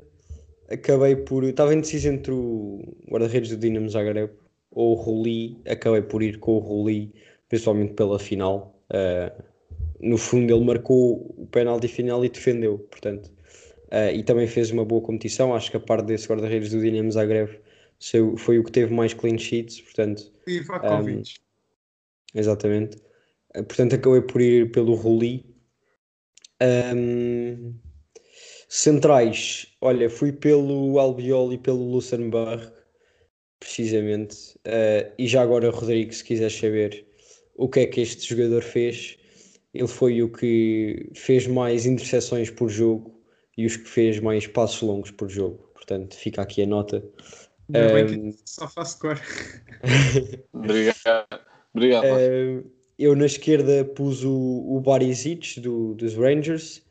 acabei 0.70 1.16
por. 1.16 1.44
Estava 1.44 1.74
indeciso 1.74 2.10
entre 2.10 2.32
o 2.32 2.82
guarda-redes 3.08 3.52
do 3.52 3.58
Dinamo 3.58 3.90
Zagreb 3.90 4.32
ou 4.72 4.94
o 4.94 4.96
Ruli. 4.96 5.62
Acabei 5.68 6.02
por 6.02 6.24
ir 6.24 6.40
com 6.40 6.54
o 6.54 6.60
Ruli, 6.60 7.14
principalmente 7.48 7.94
pela 7.94 8.18
final. 8.18 8.82
Uh, 8.90 9.44
no 10.00 10.18
fundo, 10.18 10.52
ele 10.52 10.66
marcou 10.66 11.36
o 11.38 11.46
penalti 11.46 11.88
final 11.88 12.26
e 12.26 12.30
defendeu, 12.30 12.80
portanto. 12.90 13.32
Uh, 13.92 14.16
e 14.16 14.24
também 14.24 14.48
fez 14.48 14.72
uma 14.72 14.84
boa 14.84 15.02
competição. 15.02 15.54
Acho 15.54 15.70
que 15.70 15.78
a 15.78 15.80
parte 15.80 16.08
desse 16.08 16.28
guarda-redes 16.28 16.72
do 16.72 16.82
Dinamo 16.82 17.12
Zagreb 17.12 17.60
foi, 18.38 18.58
o 18.58 18.64
que 18.64 18.72
teve 18.72 18.94
mais 18.94 19.14
clean 19.14 19.38
sheets, 19.38 19.80
portanto. 19.82 20.32
E 20.48 20.60
Vakovic. 20.62 21.36
Exatamente. 22.34 22.98
Uh, 23.56 23.64
Portanto, 23.64 23.96
acabei 23.96 24.22
por 24.22 24.42
ir 24.42 24.72
pelo 24.72 24.94
Ruli. 24.94 25.46
Um, 26.62 27.74
centrais, 28.68 29.68
olha, 29.82 30.10
fui 30.10 30.32
pelo 30.32 31.00
Albiol 31.00 31.54
e 31.54 31.58
pelo 31.58 31.92
Luxemburg, 31.92 32.72
precisamente. 33.60 34.58
Uh, 34.68 35.12
e 35.18 35.28
já 35.28 35.42
agora, 35.42 35.70
Rodrigo, 35.70 36.14
se 36.14 36.24
quiseres 36.24 36.56
saber 36.56 37.08
o 37.56 37.68
que 37.68 37.82
é 37.82 37.86
que 37.88 38.02
este 38.02 38.28
jogador 38.30 38.62
fez, 38.62 39.18
ele 39.74 39.88
foi 39.88 40.22
o 40.22 40.32
que 40.32 41.10
fez 41.16 41.48
mais 41.48 41.86
interseções 41.86 42.50
por 42.50 42.70
jogo 42.70 43.20
e 43.58 43.66
os 43.66 43.76
que 43.76 43.88
fez 43.88 44.20
mais 44.20 44.48
passos 44.48 44.82
longos 44.82 45.12
por 45.12 45.30
jogo. 45.30 45.70
Portanto, 45.74 46.16
fica 46.16 46.42
aqui 46.42 46.62
a 46.62 46.68
nota. 46.68 47.04
Ainda 47.74 47.94
bem 47.94 48.06
Um, 48.06 48.32
que 48.32 48.42
só 48.46 48.68
faço 48.68 49.00
cor. 49.00 49.20
Obrigado. 50.54 51.49
Obrigado. 51.74 52.06
Eh, 52.06 52.64
eu 52.98 53.16
na 53.16 53.26
esquerda 53.26 53.86
pus 53.86 54.24
o, 54.24 54.66
o 54.76 54.82
Barisic 54.82 55.60
do, 55.60 55.94
dos 55.96 56.16
Rangers 56.16 56.84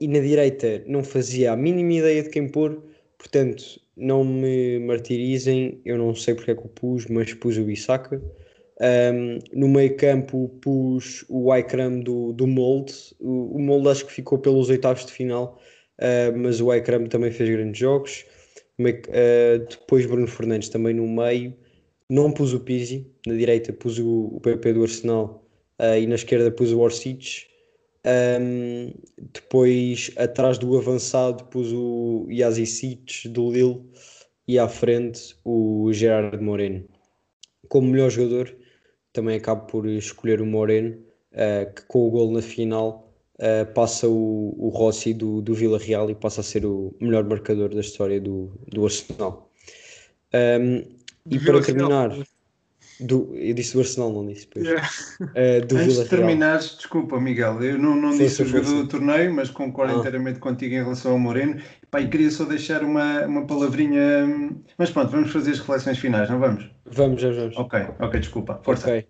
e 0.00 0.08
na 0.08 0.18
direita 0.18 0.82
não 0.86 1.04
fazia 1.04 1.52
a 1.52 1.56
mínima 1.56 1.92
ideia 1.92 2.22
de 2.22 2.30
quem 2.30 2.48
pôr, 2.48 2.82
portanto 3.18 3.62
não 3.96 4.24
me 4.24 4.78
martirizem, 4.80 5.80
eu 5.84 5.98
não 5.98 6.14
sei 6.14 6.34
porque 6.34 6.52
é 6.52 6.54
que 6.54 6.64
o 6.64 6.68
pus, 6.68 7.06
mas 7.06 7.34
pus 7.34 7.56
o 7.58 7.64
Bissaka. 7.64 8.22
Um, 8.80 9.38
no 9.52 9.68
meio 9.68 9.96
campo 9.96 10.48
pus 10.60 11.24
o 11.28 11.54
Ikram 11.54 12.00
do, 12.00 12.32
do 12.32 12.46
Molde, 12.46 12.94
o, 13.20 13.56
o 13.56 13.58
Molde 13.60 13.88
acho 13.88 14.06
que 14.06 14.12
ficou 14.12 14.38
pelos 14.38 14.70
oitavos 14.70 15.06
de 15.06 15.12
final, 15.12 15.60
uh, 16.00 16.36
mas 16.36 16.60
o 16.60 16.74
Ikram 16.74 17.06
também 17.06 17.30
fez 17.30 17.48
grandes 17.48 17.78
jogos. 17.78 18.24
Uh, 18.80 19.58
depois 19.68 20.06
Bruno 20.06 20.26
Fernandes 20.26 20.68
também 20.68 20.94
no 20.94 21.06
meio, 21.06 21.54
não 22.12 22.30
pus 22.30 22.52
o 22.52 22.60
Pizzi, 22.60 23.10
na 23.26 23.32
direita 23.32 23.72
pus 23.72 23.98
o, 23.98 24.34
o 24.34 24.40
PP 24.40 24.74
do 24.74 24.82
Arsenal 24.82 25.42
uh, 25.78 25.96
e 25.98 26.06
na 26.06 26.14
esquerda 26.14 26.50
pus 26.50 26.70
o 26.70 26.80
Orsic. 26.80 27.46
Um, 28.04 28.92
depois 29.32 30.10
atrás 30.16 30.58
do 30.58 30.76
avançado 30.76 31.44
pus 31.44 31.72
o 31.72 32.26
Yazicic 32.28 33.28
do 33.28 33.50
Lille 33.50 33.80
e 34.46 34.58
à 34.58 34.68
frente 34.68 35.34
o 35.42 35.90
Gerard 35.90 36.38
Moreno. 36.42 36.84
Como 37.70 37.88
melhor 37.88 38.10
jogador, 38.10 38.54
também 39.14 39.38
acabo 39.38 39.66
por 39.66 39.86
escolher 39.86 40.42
o 40.42 40.46
Moreno, 40.46 40.98
uh, 41.32 41.74
que 41.74 41.82
com 41.86 42.08
o 42.08 42.10
gol 42.10 42.30
na 42.30 42.42
final 42.42 43.10
uh, 43.36 43.72
passa 43.72 44.06
o, 44.06 44.54
o 44.58 44.68
Rossi 44.68 45.14
do, 45.14 45.40
do 45.40 45.54
Vila 45.54 45.78
Real 45.78 46.10
e 46.10 46.14
passa 46.14 46.42
a 46.42 46.44
ser 46.44 46.66
o 46.66 46.94
melhor 47.00 47.24
marcador 47.24 47.70
da 47.70 47.80
história 47.80 48.20
do, 48.20 48.52
do 48.68 48.84
Arsenal. 48.84 49.50
Um, 50.34 51.01
e 51.28 51.38
para 51.38 51.52
Real. 51.52 51.62
terminar, 51.64 52.10
do, 53.00 53.34
eu 53.36 53.54
disse 53.54 53.72
do 53.74 53.80
Arsenal, 53.80 54.12
não 54.12 54.26
disse, 54.26 54.46
pois. 54.46 54.64
Yeah. 54.64 54.88
Uh, 55.20 55.66
do 55.66 55.76
Antes 55.76 55.86
Vila 55.86 55.86
de 55.86 55.94
Real. 55.94 56.08
terminares, 56.08 56.76
desculpa, 56.76 57.20
Miguel, 57.20 57.62
eu 57.62 57.78
não, 57.78 57.96
não 57.96 58.16
disse 58.16 58.42
o 58.42 58.46
jogador 58.46 58.82
do 58.82 58.88
torneio, 58.88 59.32
mas 59.34 59.50
concordo 59.50 59.94
Ah. 59.94 59.98
inteiramente 59.98 60.38
contigo 60.38 60.74
em 60.74 60.82
relação 60.82 61.12
ao 61.12 61.18
Moreno. 61.18 61.60
E 61.98 62.06
queria 62.06 62.30
só 62.30 62.44
deixar 62.44 62.82
uma, 62.84 63.26
uma 63.26 63.46
palavrinha. 63.46 64.24
hum, 64.26 64.62
Mas 64.78 64.90
pronto, 64.90 65.10
vamos 65.10 65.30
fazer 65.30 65.50
as 65.52 65.58
reflexões 65.58 65.98
finais, 65.98 66.28
não 66.30 66.38
vamos? 66.38 66.70
Vamos, 66.86 67.20
vamos, 67.22 67.36
vamos. 67.36 67.56
Ok, 67.56 67.80
ok, 68.00 68.20
desculpa. 68.20 68.60
Força. 68.64 68.88
Ok. 68.88 69.06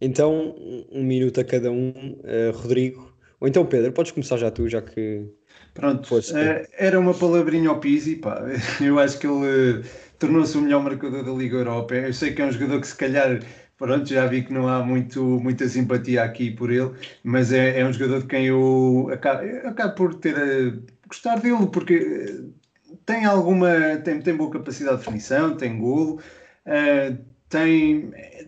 Então, 0.00 0.54
um- 0.92 1.04
minuto 1.04 1.40
a 1.40 1.44
cada 1.44 1.70
um, 1.70 1.90
uh, 1.90 2.56
Rodrigo. 2.56 3.14
Ou 3.40 3.48
então, 3.48 3.64
Pedro, 3.66 3.92
podes 3.92 4.12
começar 4.12 4.36
já 4.36 4.50
tu, 4.50 4.68
já 4.68 4.80
que. 4.82 5.26
Pronto, 5.74 6.06
Força. 6.06 6.38
eh, 6.38 6.68
era 6.78 6.98
uma 6.98 7.12
palavrinha 7.14 7.68
ao 7.68 7.78
Pizzi, 7.80 8.16
pá. 8.16 8.42
Eu 8.80 8.98
acho 8.98 9.18
que 9.18 9.26
ele 9.26 9.82
tornou-se 10.24 10.56
o 10.56 10.62
melhor 10.62 10.82
marcador 10.82 11.22
da 11.22 11.32
Liga 11.32 11.58
Europa. 11.58 11.94
Eu 11.94 12.12
sei 12.12 12.32
que 12.32 12.40
é 12.40 12.46
um 12.46 12.52
jogador 12.52 12.80
que 12.80 12.86
se 12.86 12.96
calhar, 12.96 13.40
pronto, 13.76 14.08
já 14.08 14.26
vi 14.26 14.42
que 14.42 14.52
não 14.52 14.66
há 14.66 14.82
muito, 14.82 15.22
muita 15.22 15.68
simpatia 15.68 16.24
aqui 16.24 16.50
por 16.50 16.70
ele, 16.70 16.90
mas 17.22 17.52
é, 17.52 17.80
é 17.80 17.86
um 17.86 17.92
jogador 17.92 18.20
de 18.22 18.26
quem 18.26 18.46
eu 18.46 19.10
acabo, 19.12 19.42
acabo 19.68 19.94
por 19.94 20.14
ter 20.14 20.34
a 20.36 21.06
gostar 21.06 21.40
dele, 21.40 21.66
porque 21.70 21.94
eh, 21.94 22.94
tem 23.04 23.26
alguma, 23.26 23.68
tem, 24.02 24.20
tem 24.22 24.34
boa 24.34 24.50
capacidade 24.50 24.96
de 24.96 25.04
definição, 25.04 25.56
tem 25.56 25.78
golo, 25.78 26.20
eh, 26.64 27.16
tem, 27.50 28.10
eh, 28.14 28.46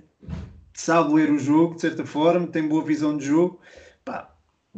sabe 0.72 1.12
ler 1.12 1.30
o 1.30 1.38
jogo 1.38 1.74
de 1.74 1.82
certa 1.82 2.06
forma, 2.06 2.46
tem 2.46 2.66
boa 2.66 2.82
visão 2.82 3.16
de 3.18 3.26
jogo. 3.26 3.60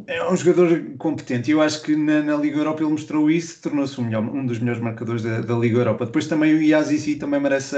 É 0.07 0.27
um 0.29 0.35
jogador 0.35 0.95
competente 0.97 1.51
eu 1.51 1.61
acho 1.61 1.81
que 1.81 1.95
na, 1.95 2.21
na 2.21 2.35
Liga 2.35 2.57
Europa 2.57 2.81
ele 2.83 2.91
mostrou 2.91 3.29
isso, 3.29 3.61
tornou-se 3.61 3.99
um, 3.99 4.05
um 4.17 4.45
dos 4.45 4.59
melhores 4.59 4.81
marcadores 4.81 5.21
da, 5.23 5.41
da 5.41 5.53
Liga 5.55 5.77
Europa. 5.79 6.05
Depois 6.05 6.27
também 6.27 6.53
o 6.55 6.61
Yazici 6.61 7.15
também 7.15 7.39
merece 7.39 7.75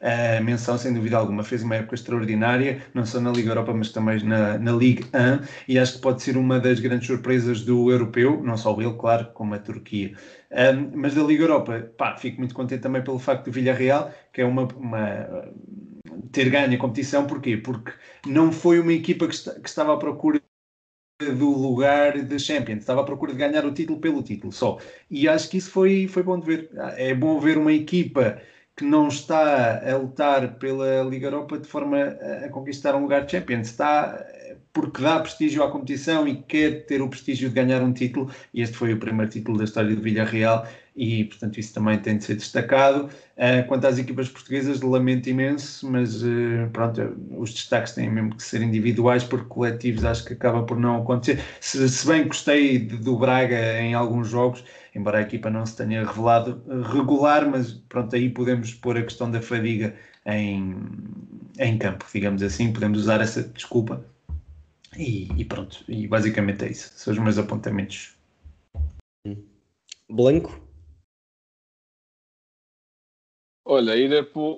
a, 0.00 0.38
a 0.38 0.40
menção, 0.40 0.78
sem 0.78 0.92
dúvida 0.94 1.16
alguma. 1.18 1.44
Fez 1.44 1.62
uma 1.62 1.76
época 1.76 1.94
extraordinária, 1.94 2.82
não 2.94 3.04
só 3.04 3.20
na 3.20 3.30
Liga 3.30 3.50
Europa, 3.50 3.74
mas 3.74 3.90
também 3.92 4.22
na, 4.24 4.58
na 4.58 4.72
Ligue 4.72 5.04
1 5.14 5.44
e 5.68 5.78
acho 5.78 5.94
que 5.94 6.00
pode 6.00 6.22
ser 6.22 6.36
uma 6.36 6.58
das 6.60 6.80
grandes 6.80 7.06
surpresas 7.06 7.62
do 7.62 7.90
europeu, 7.90 8.42
não 8.42 8.56
só 8.56 8.78
ele, 8.80 8.94
claro, 8.94 9.26
como 9.34 9.54
a 9.54 9.58
Turquia. 9.58 10.12
Um, 10.50 10.90
mas 10.98 11.14
da 11.14 11.22
Liga 11.22 11.44
Europa, 11.44 11.90
pá, 11.96 12.16
fico 12.16 12.38
muito 12.38 12.54
contente 12.54 12.80
também 12.82 13.02
pelo 13.02 13.18
facto 13.18 13.44
do 13.46 13.52
Villarreal, 13.52 14.12
que 14.32 14.40
é 14.40 14.44
uma, 14.44 14.64
uma 14.76 15.28
ter 16.32 16.48
ganho 16.50 16.74
a 16.74 16.78
competição, 16.78 17.26
porquê? 17.26 17.56
Porque 17.56 17.92
não 18.26 18.52
foi 18.52 18.80
uma 18.80 18.92
equipa 18.92 19.26
que, 19.26 19.34
esta- 19.34 19.60
que 19.60 19.68
estava 19.68 19.94
à 19.94 19.96
procura 19.98 20.40
do 21.20 21.50
lugar 21.50 22.22
de 22.22 22.38
Champions, 22.38 22.80
estava 22.80 23.02
à 23.02 23.04
procura 23.04 23.32
de 23.32 23.38
ganhar 23.38 23.64
o 23.64 23.72
título 23.72 24.00
pelo 24.00 24.22
título 24.22 24.52
só. 24.52 24.78
E 25.10 25.28
acho 25.28 25.50
que 25.50 25.58
isso 25.58 25.70
foi, 25.70 26.08
foi 26.08 26.22
bom 26.22 26.38
de 26.38 26.46
ver. 26.46 26.70
É 26.96 27.14
bom 27.14 27.38
ver 27.38 27.58
uma 27.58 27.72
equipa 27.72 28.40
que 28.76 28.84
não 28.84 29.08
está 29.08 29.82
a 29.86 29.96
lutar 29.96 30.54
pela 30.58 31.02
Liga 31.02 31.26
Europa 31.26 31.58
de 31.58 31.68
forma 31.68 31.98
a 32.44 32.48
conquistar 32.48 32.94
um 32.94 33.02
lugar 33.02 33.26
de 33.26 33.32
Champions, 33.32 33.68
está 33.68 34.24
porque 34.72 35.02
dá 35.02 35.18
prestígio 35.20 35.62
à 35.62 35.70
competição 35.70 36.26
e 36.26 36.42
quer 36.42 36.86
ter 36.86 37.02
o 37.02 37.08
prestígio 37.08 37.48
de 37.48 37.54
ganhar 37.54 37.82
um 37.82 37.92
título, 37.92 38.30
e 38.54 38.62
este 38.62 38.76
foi 38.76 38.92
o 38.92 38.98
primeiro 38.98 39.30
título 39.30 39.58
da 39.58 39.64
história 39.64 39.94
do 39.94 40.00
Villarreal, 40.00 40.66
e, 41.00 41.24
portanto, 41.24 41.58
isso 41.58 41.72
também 41.72 41.98
tem 41.98 42.18
de 42.18 42.24
ser 42.24 42.34
destacado. 42.34 43.08
Uh, 43.38 43.66
quanto 43.66 43.86
às 43.86 43.96
equipas 43.96 44.28
portuguesas, 44.28 44.82
lamento 44.82 45.30
imenso, 45.30 45.90
mas 45.90 46.22
uh, 46.22 46.68
pronto, 46.74 47.16
os 47.38 47.54
destaques 47.54 47.94
têm 47.94 48.10
mesmo 48.10 48.36
que 48.36 48.42
ser 48.42 48.60
individuais, 48.60 49.24
porque 49.24 49.46
coletivos 49.46 50.04
acho 50.04 50.26
que 50.26 50.34
acaba 50.34 50.62
por 50.62 50.78
não 50.78 51.00
acontecer. 51.00 51.42
Se, 51.58 51.88
se 51.88 52.06
bem 52.06 52.28
gostei 52.28 52.78
de, 52.78 52.98
do 52.98 53.16
Braga 53.16 53.80
em 53.80 53.94
alguns 53.94 54.28
jogos, 54.28 54.62
embora 54.94 55.20
a 55.20 55.22
equipa 55.22 55.48
não 55.48 55.64
se 55.64 55.74
tenha 55.74 56.06
revelado 56.06 56.62
regular, 56.92 57.48
mas 57.48 57.72
pronto, 57.88 58.14
aí 58.14 58.28
podemos 58.28 58.74
pôr 58.74 58.98
a 58.98 59.02
questão 59.02 59.30
da 59.30 59.40
fadiga 59.40 59.94
em, 60.26 60.76
em 61.58 61.78
campo, 61.78 62.04
digamos 62.12 62.42
assim, 62.42 62.74
podemos 62.74 62.98
usar 62.98 63.22
essa 63.22 63.42
desculpa. 63.42 64.04
E, 64.98 65.30
e 65.34 65.46
pronto, 65.46 65.82
e 65.88 66.06
basicamente 66.06 66.66
é 66.66 66.70
isso. 66.70 66.92
São 66.94 67.14
os 67.14 67.18
meus 67.18 67.38
apontamentos. 67.38 68.14
Blanco? 70.10 70.69
Olha, 73.72 73.96
ir 73.96 74.10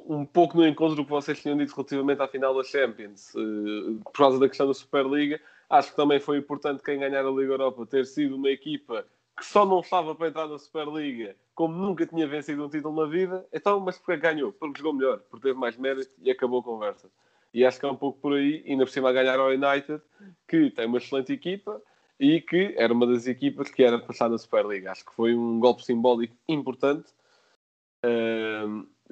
um 0.08 0.24
pouco 0.24 0.56
no 0.56 0.66
encontro 0.66 0.96
do 0.96 1.04
que 1.04 1.10
vocês 1.10 1.38
tinham 1.38 1.54
dito 1.54 1.74
relativamente 1.74 2.22
à 2.22 2.26
final 2.26 2.54
da 2.54 2.64
Champions, 2.64 3.34
eh, 3.36 4.00
por 4.04 4.12
causa 4.14 4.38
da 4.38 4.48
questão 4.48 4.66
da 4.66 4.72
Superliga, 4.72 5.38
acho 5.68 5.90
que 5.90 5.96
também 5.96 6.18
foi 6.18 6.38
importante 6.38 6.82
quem 6.82 6.98
ganhar 6.98 7.22
a 7.26 7.30
Liga 7.30 7.52
Europa 7.52 7.84
ter 7.84 8.06
sido 8.06 8.36
uma 8.36 8.48
equipa 8.48 9.04
que 9.36 9.44
só 9.44 9.66
não 9.66 9.80
estava 9.80 10.14
para 10.14 10.28
entrar 10.28 10.48
na 10.48 10.58
Superliga, 10.58 11.36
como 11.54 11.74
nunca 11.74 12.06
tinha 12.06 12.26
vencido 12.26 12.64
um 12.64 12.70
título 12.70 13.02
na 13.02 13.06
vida, 13.06 13.46
então, 13.52 13.78
mas 13.80 13.98
porque 13.98 14.16
ganhou? 14.16 14.50
Porque 14.50 14.78
jogou 14.78 14.94
melhor, 14.94 15.18
porque 15.30 15.46
teve 15.46 15.60
mais 15.60 15.76
mérito 15.76 16.14
e 16.22 16.30
acabou 16.30 16.60
a 16.60 16.64
conversa. 16.64 17.10
E 17.52 17.66
acho 17.66 17.78
que 17.78 17.84
é 17.84 17.90
um 17.90 17.96
pouco 17.96 18.18
por 18.18 18.32
aí, 18.32 18.64
ainda 18.66 18.86
por 18.86 18.90
cima 18.92 19.10
a 19.10 19.12
ganhar 19.12 19.38
ao 19.38 19.48
United, 19.48 20.00
que 20.48 20.70
tem 20.70 20.86
uma 20.86 20.96
excelente 20.96 21.34
equipa 21.34 21.82
e 22.18 22.40
que 22.40 22.74
era 22.78 22.90
uma 22.90 23.06
das 23.06 23.26
equipas 23.26 23.70
que 23.70 23.84
era 23.84 23.98
passar 23.98 24.30
na 24.30 24.38
Superliga. 24.38 24.90
Acho 24.90 25.04
que 25.04 25.14
foi 25.14 25.34
um 25.34 25.60
golpe 25.60 25.84
simbólico 25.84 26.34
importante. 26.48 27.12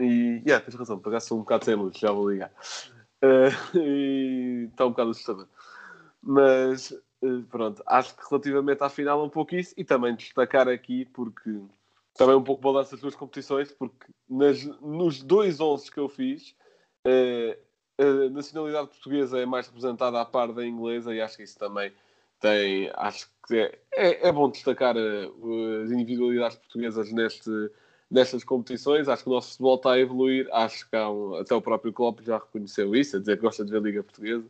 E, 0.01 0.43
yeah, 0.47 0.65
tens 0.65 0.75
razão, 0.75 0.99
pagasse 0.99 1.33
um 1.35 1.39
bocado 1.39 1.65
sem 1.65 1.75
luz, 1.75 1.99
já 1.99 2.11
vou 2.11 2.31
ligar. 2.31 2.51
Uh, 3.23 3.53
e 3.79 4.69
está 4.71 4.87
um 4.87 4.91
bocado 4.91 5.11
assustador. 5.11 5.47
Mas 6.23 6.91
uh, 7.23 7.43
pronto, 7.51 7.83
acho 7.87 8.17
que 8.17 8.23
relativamente 8.29 8.83
à 8.83 8.89
final 8.89 9.21
é 9.21 9.25
um 9.25 9.31
pouco 9.31 9.55
isso 9.55 9.75
e 9.77 9.85
também 9.85 10.15
destacar 10.15 10.69
aqui, 10.69 11.05
porque 11.07 11.61
também 12.15 12.35
um 12.35 12.43
pouco 12.43 12.63
balanço 12.63 12.95
as 12.95 13.01
duas 13.01 13.15
competições, 13.15 13.71
porque 13.73 14.07
nas, 14.29 14.65
nos 14.81 15.23
dois 15.23 15.61
11 15.61 15.91
que 15.91 15.99
eu 15.99 16.09
fiz, 16.09 16.55
uh, 17.07 17.71
a 17.99 18.31
nacionalidade 18.31 18.89
portuguesa 18.89 19.39
é 19.39 19.45
mais 19.45 19.67
representada 19.67 20.21
à 20.21 20.25
par 20.25 20.53
da 20.53 20.65
inglesa 20.67 21.15
e 21.15 21.21
acho 21.21 21.37
que 21.37 21.43
isso 21.43 21.59
também 21.59 21.93
tem, 22.41 22.91
acho 22.95 23.31
que 23.47 23.55
é, 23.57 23.79
é, 23.93 24.29
é 24.29 24.33
bom 24.33 24.51
destacar 24.51 24.97
as 24.97 25.91
individualidades 25.91 26.57
portuguesas 26.57 27.13
neste 27.13 27.51
nestas 28.11 28.43
competições. 28.43 29.09
Acho 29.09 29.23
que 29.23 29.31
o 29.31 29.33
nosso 29.33 29.51
futebol 29.51 29.77
está 29.77 29.93
a 29.93 29.99
evoluir. 30.01 30.49
Acho 30.53 30.89
que 30.89 30.97
um, 30.97 31.35
até 31.37 31.55
o 31.55 31.63
próprio 31.63 31.93
Klopp 31.93 32.21
já 32.23 32.39
reconheceu 32.39 32.95
isso, 32.95 33.17
a 33.17 33.21
dizer 33.21 33.37
que 33.37 33.43
gosta 33.43 33.65
de 33.65 33.71
ver 33.71 33.79
a 33.79 33.81
Liga 33.81 34.03
Portuguesa. 34.03 34.45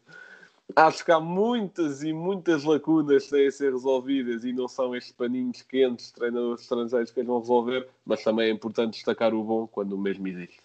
Acho 0.76 1.04
que 1.04 1.10
há 1.10 1.18
muitas 1.18 2.02
e 2.02 2.12
muitas 2.12 2.62
lacunas 2.62 3.24
que 3.24 3.30
têm 3.30 3.48
a 3.48 3.50
ser 3.50 3.72
resolvidas 3.72 4.44
e 4.44 4.52
não 4.52 4.68
são 4.68 4.94
estes 4.94 5.12
paninhos 5.12 5.62
quentes, 5.62 6.12
treinadores 6.12 6.62
estrangeiros 6.62 7.10
que 7.10 7.22
vão 7.24 7.40
resolver, 7.40 7.88
mas 8.06 8.22
também 8.22 8.48
é 8.48 8.52
importante 8.52 8.94
destacar 8.94 9.34
o 9.34 9.42
bom 9.42 9.66
quando 9.66 9.94
o 9.94 9.98
mesmo 9.98 10.28
existe. 10.28 10.60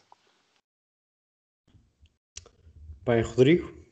Bem, 3.03 3.21
Rodrigo? 3.21 3.84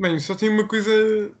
Bem, 0.00 0.16
só 0.20 0.36
tenho 0.36 0.52
uma 0.52 0.66
coisa 0.66 0.92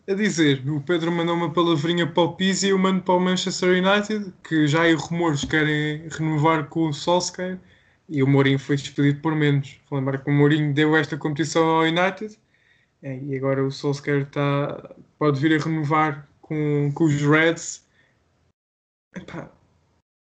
a 0.08 0.14
dizer. 0.14 0.68
O 0.68 0.80
Pedro 0.80 1.12
mandou 1.12 1.36
uma 1.36 1.52
palavrinha 1.52 2.04
para 2.08 2.24
o 2.24 2.34
Pizzi 2.34 2.66
e 2.66 2.70
eu 2.70 2.78
mando 2.78 3.00
para 3.02 3.14
o 3.14 3.20
Manchester 3.20 3.68
United, 3.68 4.32
que 4.42 4.66
já 4.66 4.82
há 4.82 4.96
rumores 4.96 5.42
que 5.42 5.50
querem 5.50 6.08
renovar 6.08 6.68
com 6.68 6.88
o 6.88 6.92
Solskjaer 6.92 7.60
e 8.08 8.20
o 8.20 8.26
Mourinho 8.26 8.58
foi 8.58 8.74
despedido 8.74 9.20
por 9.20 9.36
menos. 9.36 9.80
Vou 9.88 10.00
lembrar 10.00 10.18
que 10.18 10.28
o 10.28 10.32
Mourinho 10.32 10.74
deu 10.74 10.96
esta 10.96 11.16
competição 11.16 11.68
ao 11.68 11.82
United 11.82 12.36
é, 13.00 13.16
e 13.18 13.36
agora 13.36 13.64
o 13.64 13.70
Solskjaer 13.70 14.22
está, 14.22 14.96
pode 15.20 15.38
vir 15.38 15.54
a 15.54 15.64
renovar 15.64 16.28
com, 16.42 16.90
com 16.92 17.04
os 17.04 17.14
Reds. 17.22 17.86
Epá, 19.14 19.52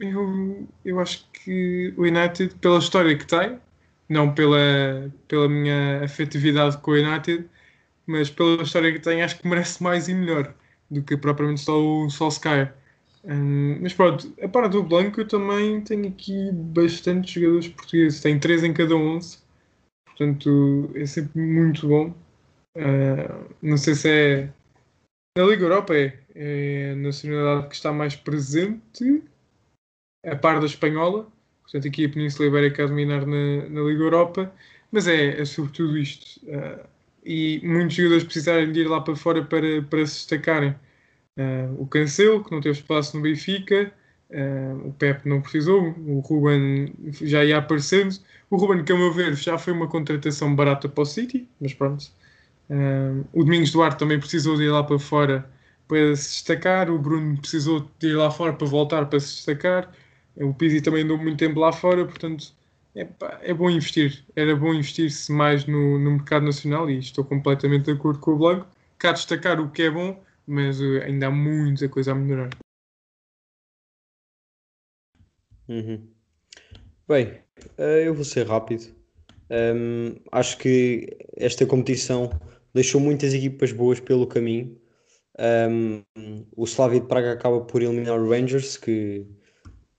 eu, 0.01 0.67
eu 0.83 0.99
acho 0.99 1.29
que 1.31 1.93
o 1.95 2.01
United, 2.01 2.55
pela 2.55 2.79
história 2.79 3.17
que 3.17 3.25
tem, 3.25 3.57
não 4.09 4.33
pela, 4.33 5.09
pela 5.29 5.47
minha 5.47 6.03
afetividade 6.03 6.77
com 6.79 6.91
o 6.91 6.95
United, 6.95 7.49
mas 8.07 8.29
pela 8.29 8.63
história 8.63 8.91
que 8.91 8.99
tem, 8.99 9.21
acho 9.21 9.37
que 9.37 9.47
merece 9.47 9.83
mais 9.83 10.07
e 10.07 10.13
melhor 10.13 10.53
do 10.89 11.03
que 11.03 11.17
propriamente 11.17 11.61
só 11.61 11.77
o 11.79 12.09
Solskjaer. 12.09 12.73
Um, 13.23 13.79
mas 13.81 13.93
pronto, 13.93 14.33
a 14.41 14.47
par 14.47 14.69
do 14.69 14.81
Blanco, 14.81 15.19
eu 15.19 15.27
também 15.27 15.81
tenho 15.81 16.07
aqui 16.07 16.49
bastantes 16.53 17.31
jogadores 17.33 17.67
portugueses, 17.67 18.21
tem 18.21 18.39
três 18.39 18.63
em 18.63 18.73
cada 18.73 18.95
onze, 18.95 19.39
portanto 20.05 20.89
é 20.95 21.05
sempre 21.05 21.41
muito 21.41 21.87
bom. 21.87 22.15
Uh, 22.75 23.53
não 23.61 23.75
sei 23.75 23.95
se 23.95 24.09
é 24.09 24.49
na 25.37 25.43
Liga 25.43 25.63
Europa, 25.65 25.95
é, 25.95 26.17
é 26.33 26.91
a 26.93 26.95
nacionalidade 26.95 27.67
que 27.67 27.75
está 27.75 27.91
mais 27.91 28.15
presente, 28.15 29.23
a 30.25 30.35
par 30.35 30.59
da 30.59 30.65
espanhola, 30.65 31.27
portanto 31.63 31.87
aqui 31.87 32.05
a 32.05 32.09
Península 32.09 32.47
Ibérica 32.47 32.83
a 32.83 32.87
dominar 32.87 33.25
na, 33.25 33.69
na 33.69 33.81
Liga 33.81 34.03
Europa, 34.03 34.51
mas 34.91 35.07
é, 35.07 35.39
é 35.39 35.45
sobretudo 35.45 35.97
isto. 35.97 36.39
Uh, 36.45 36.96
e 37.27 37.59
muitos 37.61 37.95
jogadores 37.97 38.23
precisarem 38.23 38.71
de 38.71 38.79
ir 38.81 38.87
lá 38.87 39.01
para 39.01 39.15
fora 39.15 39.43
para, 39.43 39.81
para 39.83 40.05
se 40.07 40.15
destacarem. 40.15 40.73
Uh, 41.37 41.81
o 41.81 41.85
Cancelo, 41.85 42.43
que 42.43 42.51
não 42.51 42.61
teve 42.61 42.79
espaço 42.79 43.17
no 43.17 43.21
Benfica, 43.21 43.91
uh, 44.31 44.87
o 44.87 44.93
Pep 44.93 45.27
não 45.27 45.41
precisou, 45.41 45.93
o 46.07 46.19
Ruben 46.21 46.93
já 47.21 47.43
ia 47.43 47.57
aparecendo. 47.57 48.15
O 48.49 48.55
Ruben, 48.55 48.83
que 48.85 48.93
a 48.93 48.95
meu 48.95 49.11
ver, 49.11 49.35
já 49.35 49.57
foi 49.57 49.73
uma 49.73 49.87
contratação 49.87 50.55
barata 50.55 50.87
para 50.87 51.01
o 51.01 51.05
City, 51.05 51.47
mas 51.59 51.73
pronto. 51.73 52.05
Uh, 52.69 53.25
o 53.33 53.43
Domingos 53.43 53.71
Duarte 53.71 53.99
também 53.99 54.19
precisou 54.19 54.55
de 54.55 54.63
ir 54.63 54.69
lá 54.69 54.83
para 54.83 54.97
fora 54.97 55.49
para 55.87 56.15
se 56.15 56.29
destacar. 56.29 56.89
O 56.89 56.97
Bruno 56.97 57.37
precisou 57.39 57.89
de 57.99 58.07
ir 58.07 58.15
lá 58.15 58.31
fora 58.31 58.53
para 58.53 58.67
voltar 58.67 59.05
para 59.07 59.19
se 59.19 59.35
destacar. 59.35 59.91
O 60.37 60.53
Pizzi 60.53 60.81
também 60.81 61.03
andou 61.03 61.17
muito 61.17 61.37
tempo 61.37 61.59
lá 61.59 61.73
fora, 61.73 62.05
portanto 62.05 62.53
é, 62.97 63.07
é 63.51 63.53
bom 63.53 63.69
investir. 63.69 64.25
Era 64.35 64.55
bom 64.55 64.73
investir-se 64.73 65.31
mais 65.31 65.65
no, 65.65 65.99
no 65.99 66.11
mercado 66.11 66.45
nacional 66.45 66.89
e 66.89 66.97
estou 66.97 67.23
completamente 67.23 67.85
de 67.85 67.91
acordo 67.91 68.19
com 68.19 68.31
o 68.31 68.37
Blanco. 68.37 68.67
Cá 68.97 69.11
destacar 69.11 69.59
o 69.59 69.69
que 69.69 69.83
é 69.83 69.91
bom, 69.91 70.19
mas 70.47 70.81
uh, 70.81 71.01
ainda 71.03 71.27
há 71.27 71.31
muita 71.31 71.87
coisa 71.87 72.11
a 72.11 72.15
melhorar. 72.15 72.49
Uhum. 75.67 76.07
Bem, 77.07 77.39
uh, 77.77 77.81
eu 77.81 78.15
vou 78.15 78.25
ser 78.25 78.47
rápido. 78.47 78.95
Um, 79.49 80.15
acho 80.31 80.57
que 80.57 81.15
esta 81.37 81.65
competição 81.65 82.31
deixou 82.73 82.99
muitas 82.99 83.33
equipas 83.33 83.71
boas 83.71 83.99
pelo 83.99 84.25
caminho. 84.25 84.75
Um, 85.39 86.01
o 86.55 86.65
Slavia 86.65 86.99
de 86.99 87.07
Praga 87.07 87.33
acaba 87.33 87.61
por 87.61 87.83
eliminar 87.83 88.19
o 88.19 88.27
Rangers, 88.27 88.75
que, 88.75 89.27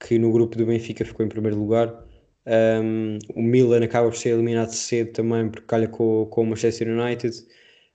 que 0.00 0.18
no 0.18 0.32
grupo 0.32 0.56
do 0.56 0.66
Benfica 0.66 1.04
ficou 1.04 1.24
em 1.24 1.28
primeiro 1.28 1.56
lugar. 1.56 2.07
Um, 2.48 3.18
o 3.34 3.42
Milan 3.42 3.84
acaba 3.84 4.08
por 4.08 4.16
ser 4.16 4.30
eliminado 4.30 4.70
cedo 4.70 5.12
também 5.12 5.50
porque 5.50 5.66
calha 5.66 5.86
com, 5.86 6.26
com 6.26 6.42
o 6.42 6.46
Manchester 6.46 6.88
United. 6.88 7.36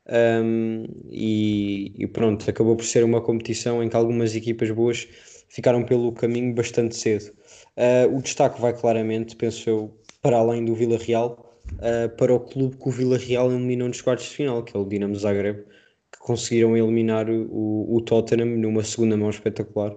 Um, 0.08 0.86
e, 1.10 1.94
e, 1.98 2.08
pronto, 2.08 2.48
acabou 2.50 2.76
por 2.76 2.86
ser 2.86 3.04
uma 3.04 3.22
competição 3.22 3.82
em 3.82 3.90
que 3.90 3.96
algumas 3.96 4.36
equipas 4.36 4.70
boas 4.70 5.08
ficaram 5.50 5.84
pelo 5.84 6.12
caminho 6.12 6.54
bastante 6.54 6.96
cedo. 6.96 7.34
Uh, 7.78 8.16
o 8.16 8.22
destaque 8.22 8.62
vai 8.62 8.74
claramente, 8.78 9.36
penso 9.36 9.70
eu, 9.70 9.98
para 10.22 10.38
além 10.38 10.66
do 10.66 10.76
Vila 10.76 10.98
Real, 10.98 11.58
uh, 11.74 12.16
para 12.16 12.34
o 12.34 12.40
clube 12.40 12.78
que 12.78 12.88
o 12.88 12.92
Vila 12.92 13.18
Real 13.18 13.52
eliminou 13.52 13.88
nos 13.88 14.02
quartos 14.02 14.26
de 14.26 14.36
final, 14.36 14.64
que 14.64 14.76
é 14.76 14.80
o 14.80 14.86
Dinamo 14.86 15.16
Zagreb, 15.16 15.64
que 16.12 16.20
conseguiram 16.20 16.78
eliminar 16.78 17.30
o, 17.30 17.96
o 17.96 18.02
Tottenham 18.02 18.58
numa 18.58 18.84
segunda 18.84 19.18
mão 19.18 19.30
espetacular. 19.30 19.96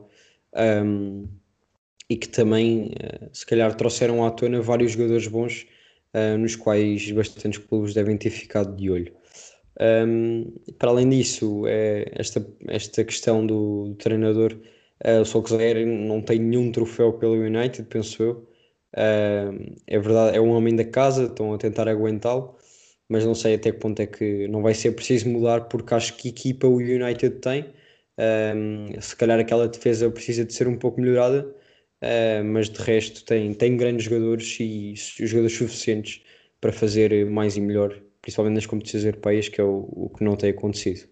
Um, 0.55 1.29
e 2.09 2.17
que 2.17 2.29
também, 2.29 2.93
uh, 2.93 3.29
se 3.33 3.45
calhar, 3.47 3.75
trouxeram 3.75 4.25
à 4.25 4.31
tona 4.31 4.61
vários 4.61 4.93
jogadores 4.93 5.27
bons, 5.27 5.67
uh, 6.15 6.39
nos 6.39 6.57
quais 6.57 7.11
bastantes 7.11 7.59
clubes 7.59 7.95
devem 7.95 8.17
ter 8.17 8.31
ficado 8.31 8.77
de 8.77 8.91
olho. 8.91 9.13
Para 10.79 10.91
além 10.91 11.11
disso, 11.11 11.67
é 11.67 12.07
esta, 12.13 12.47
esta 12.67 13.05
questão 13.05 13.47
do, 13.47 13.89
do 13.89 13.95
treinador, 13.97 14.57
o 15.21 15.25
Solskjaer 15.27 15.87
não 15.87 16.23
tem 16.23 16.39
nenhum 16.39 16.73
troféu 16.73 17.13
pelo 17.13 17.35
United, 17.35 17.87
penso 17.87 18.23
eu. 18.23 18.49
É 19.87 19.99
verdade, 19.99 20.35
é 20.35 20.41
um 20.41 20.53
homem 20.53 20.75
da 20.75 20.85
casa, 20.85 21.25
estão 21.25 21.53
a 21.53 21.59
tentar 21.59 21.89
aguentá-lo, 21.89 22.57
mas 23.07 23.27
não 23.27 23.35
sei 23.35 23.55
até 23.57 23.71
que 23.71 23.79
ponto 23.79 24.01
é 24.01 24.07
que 24.07 24.49
não 24.49 24.63
vai 24.63 24.73
ser 24.73 24.93
preciso 24.93 25.29
mudar, 25.29 25.69
porque 25.69 25.93
acho 25.93 26.17
que 26.17 26.31
equipa 26.31 26.67
o 26.67 26.77
United 26.77 27.37
tem. 27.41 27.67
Um, 28.19 28.99
se 29.01 29.15
calhar 29.15 29.39
aquela 29.39 29.69
defesa 29.69 30.11
precisa 30.11 30.43
de 30.45 30.55
ser 30.55 30.67
um 30.69 30.79
pouco 30.79 31.01
melhorada, 31.01 31.55
uh, 32.03 32.45
mas 32.45 32.69
de 32.69 32.81
resto 32.81 33.25
tem, 33.25 33.53
tem 33.55 33.77
grandes 33.77 34.05
jogadores 34.05 34.59
e 34.61 34.95
jogadores 34.97 35.57
suficientes 35.57 36.23
para 36.61 36.73
fazer 36.73 37.27
mais 37.27 37.57
e 37.57 37.61
melhor, 37.61 37.99
principalmente 38.23 38.55
nas 38.55 38.67
competições 38.67 39.05
europeias, 39.05 39.49
que 39.49 39.61
é 39.61 39.65
o, 39.65 39.89
o 39.93 40.11
que 40.17 40.25
não 40.25 40.37
tem 40.37 40.51
acontecido. 40.51 41.09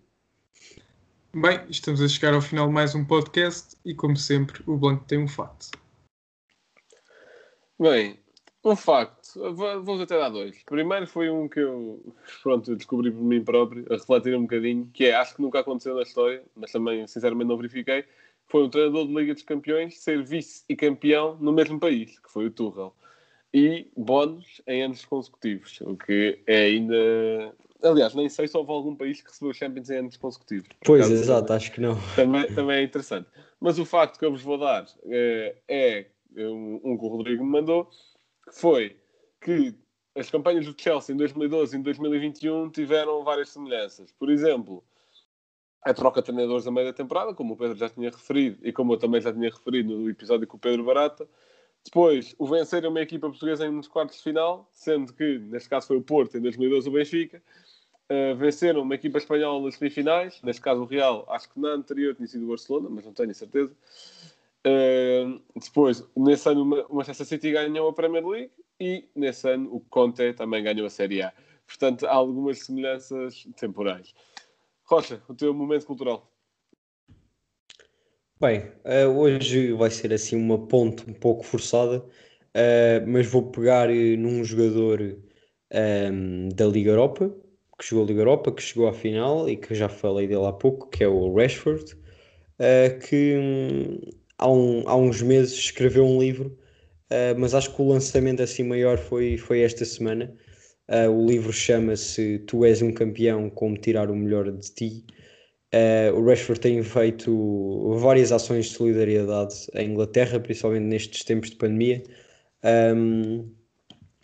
Bem, 1.35 1.61
estamos 1.69 2.01
a 2.01 2.09
chegar 2.09 2.33
ao 2.33 2.41
final 2.41 2.69
de 2.69 2.73
mais 2.73 2.95
um 2.95 3.05
podcast 3.05 3.77
e, 3.85 3.93
como 3.95 4.17
sempre, 4.17 4.63
o 4.67 4.77
Blanco 4.77 5.05
tem 5.05 5.19
um 5.19 5.27
fato. 5.27 5.69
Bem, 7.79 8.19
um 8.65 8.77
facto. 8.77 9.53
Vou- 9.53 9.83
Vou 9.83 10.01
até 10.01 10.17
dar 10.17 10.29
dois. 10.29 10.63
Primeiro 10.65 11.07
foi 11.07 11.29
um 11.29 11.49
que 11.49 11.59
eu 11.61 12.15
pronto, 12.43 12.71
eu 12.71 12.77
descobri 12.77 13.11
por 13.11 13.23
mim 13.23 13.43
próprio, 13.43 13.85
a 13.91 13.95
refletir 13.95 14.37
um 14.37 14.43
bocadinho, 14.43 14.89
que 14.95 15.07
é, 15.07 15.15
acho 15.17 15.35
que 15.35 15.43
nunca 15.43 15.59
aconteceu 15.59 15.95
na 15.97 16.03
história, 16.03 16.43
mas 16.55 16.71
também, 16.71 17.07
sinceramente, 17.07 17.49
não 17.49 17.57
verifiquei. 17.57 18.05
Foi 18.49 18.63
um 18.63 18.69
treinador 18.69 19.07
de 19.07 19.15
Liga 19.15 19.35
dos 19.35 19.43
Campeões 19.43 19.99
ser 19.99 20.23
vice 20.23 20.65
e 20.69 20.77
campeão 20.77 21.37
no 21.41 21.53
mesmo 21.53 21.79
país, 21.79 22.19
que 22.19 22.31
foi 22.31 22.47
o 22.47 22.51
Tuchel. 22.51 22.95
E 23.53 23.89
bónus 23.97 24.61
em 24.67 24.83
anos 24.83 25.05
consecutivos, 25.05 25.81
o 25.83 25.97
que 25.97 26.43
é 26.47 26.65
ainda. 26.65 27.55
Aliás, 27.83 28.15
nem 28.15 28.29
sei 28.29 28.49
se 28.49 28.57
houve 28.57 28.73
algum 28.73 28.97
país 28.97 29.21
que 29.21 29.29
recebeu 29.29 29.55
Champions 29.55 29.91
em 29.91 29.99
anos 29.99 30.17
consecutivos. 30.17 30.69
Pois, 30.85 31.09
exato, 31.11 31.53
acho 31.53 31.71
que 31.71 31.81
não. 31.81 31.97
também, 32.17 32.53
também 32.55 32.79
é 32.79 32.83
interessante. 32.83 33.29
Mas 33.61 33.79
o 33.79 33.85
facto 33.85 34.19
que 34.19 34.25
eu 34.25 34.33
vos 34.33 34.43
vou 34.43 34.59
dar 34.59 34.87
eh, 35.07 35.57
é 35.69 36.07
um, 36.37 36.81
um 36.83 36.99
que 36.99 37.05
o 37.05 37.09
Rodrigo 37.09 37.45
me 37.45 37.51
mandou, 37.51 37.85
que 37.85 38.55
foi 38.55 38.97
que 39.41 39.75
as 40.17 40.31
campanhas 40.31 40.65
do 40.65 40.75
Chelsea 40.77 41.15
em 41.15 41.19
2012 41.19 41.77
e 41.77 41.79
em 41.79 41.83
2021 41.83 42.71
tiveram 42.71 43.23
várias 43.25 43.51
semelhanças. 43.51 44.13
Por 44.13 44.31
exemplo, 44.31 44.83
a 45.85 45.93
troca 45.93 46.21
de 46.21 46.27
treinadores 46.27 46.67
a 46.67 46.71
meio 46.71 46.87
da 46.87 46.93
temporada, 46.93 47.35
como 47.35 47.55
o 47.55 47.57
Pedro 47.57 47.77
já 47.77 47.89
tinha 47.91 48.11
referido 48.11 48.59
e 48.67 48.73
como 48.73 48.95
eu 48.95 48.99
também 48.99 49.21
já 49.21 49.33
tinha 49.33 49.51
referido 49.51 49.97
no 49.97 50.09
episódio 50.09 50.47
com 50.47 50.57
o 50.57 50.61
Pedro 50.61 50.83
Barata. 50.85 51.29
Depois, 51.85 52.35
o 52.39 52.47
vencer 52.47 52.87
uma 52.87 53.01
equipa 53.01 53.29
portuguesa 53.29 53.71
nos 53.71 53.87
quartos 53.87 54.17
de 54.17 54.23
final, 54.23 54.67
sendo 54.73 55.13
que, 55.13 55.39
neste 55.39 55.69
caso, 55.69 55.87
foi 55.87 55.99
o 55.99 56.03
Porto, 56.03 56.39
em 56.39 56.41
2012 56.41 56.89
o 56.89 56.93
Benfica. 56.93 57.43
Uh, 58.11 58.35
venceram 58.37 58.83
uma 58.83 58.95
equipa 58.95 59.19
espanhola 59.19 59.63
nas 59.65 59.77
semifinais, 59.77 60.41
neste 60.43 60.63
caso 60.63 60.83
o 60.83 60.87
Real, 60.87 61.27
acho 61.29 61.51
que 61.51 61.61
na 61.61 61.71
anterior 61.71 62.15
tinha 62.15 62.27
sido 62.27 62.45
o 62.45 62.49
Barcelona, 62.49 62.89
mas 62.91 63.05
não 63.05 63.13
tenho 63.13 63.35
certeza. 63.35 63.73
Uh, 64.67 65.41
depois, 65.55 66.03
nesse 66.17 66.49
ano, 66.49 66.87
o 66.89 66.97
Manchester 66.97 67.27
City 67.27 67.53
ganhou 67.53 67.89
a 67.89 67.93
Premier 67.93 68.27
League 68.27 68.51
e 68.81 69.07
nesse 69.15 69.49
ano 69.51 69.75
o 69.75 69.81
Conte 69.81 70.33
também 70.33 70.63
ganhou 70.63 70.87
a 70.87 70.91
Série 70.91 71.21
A. 71.21 71.33
Portanto, 71.67 72.07
há 72.07 72.15
algumas 72.15 72.61
semelhanças 72.61 73.47
temporais. 73.57 74.15
Rocha, 74.85 75.23
o 75.29 75.35
teu 75.35 75.53
momento 75.53 75.85
cultural. 75.87 76.33
Bem, 78.41 78.71
eh, 78.85 79.07
hoje 79.07 79.73
vai 79.73 79.91
ser 79.91 80.13
assim 80.13 80.37
uma 80.37 80.67
ponte 80.67 81.09
um 81.09 81.15
pouco 81.15 81.45
forçada, 81.45 82.05
eh, 82.53 83.01
mas 83.07 83.27
vou 83.27 83.51
pegar 83.51 83.89
eh, 83.91 84.17
num 84.17 84.45
jogador 84.45 85.01
ehm, 85.71 86.49
da 86.55 86.67
Liga 86.67 86.91
Europa, 86.91 87.35
que 87.79 87.85
jogou 87.87 88.05
a 88.05 88.09
Liga 88.09 88.21
Europa, 88.21 88.53
que 88.53 88.63
chegou 88.63 88.89
à 88.89 88.93
final 88.93 89.49
e 89.49 89.57
que 89.57 89.75
já 89.75 89.89
falei 89.89 90.27
dele 90.29 90.45
há 90.47 90.53
pouco, 90.53 90.89
que 90.91 91.03
é 91.05 91.09
o 91.09 91.35
Rashford, 91.35 91.97
que 93.09 93.37
hum, 93.39 94.01
há, 94.39 94.49
um- 94.51 94.89
há 94.89 94.97
uns 94.97 95.23
meses 95.23 95.55
escreveu 95.55 96.05
um 96.07 96.19
livro, 96.21 96.57
mas 97.39 97.55
acho 97.55 97.75
que 97.75 97.83
o 97.83 97.89
lançamento 97.89 98.43
assim 98.43 98.63
maior 98.65 98.99
foi, 98.99 99.37
foi 99.39 99.61
esta 99.63 99.85
semana. 99.85 100.35
Eh, 100.89 101.09
o 101.09 101.27
livro 101.27 101.53
chama-se 101.53 102.41
Tu 102.41 102.65
és 102.65 102.83
um 102.83 102.93
campeão, 102.93 103.49
como 103.51 103.77
tirar 103.77 104.11
o 104.11 104.17
melhor 104.17 104.51
de 104.51 104.73
ti. 104.73 105.05
Uh, 105.75 106.15
o 106.17 106.25
Rashford 106.25 106.61
tem 106.61 106.81
feito 106.85 107.97
várias 107.99 108.31
ações 108.31 108.67
de 108.67 108.75
solidariedade 108.75 109.67
em 109.75 109.91
Inglaterra, 109.91 110.39
principalmente 110.39 110.85
nestes 110.85 111.25
tempos 111.25 111.51
de 111.51 111.57
pandemia. 111.57 112.01
Um, 112.95 113.51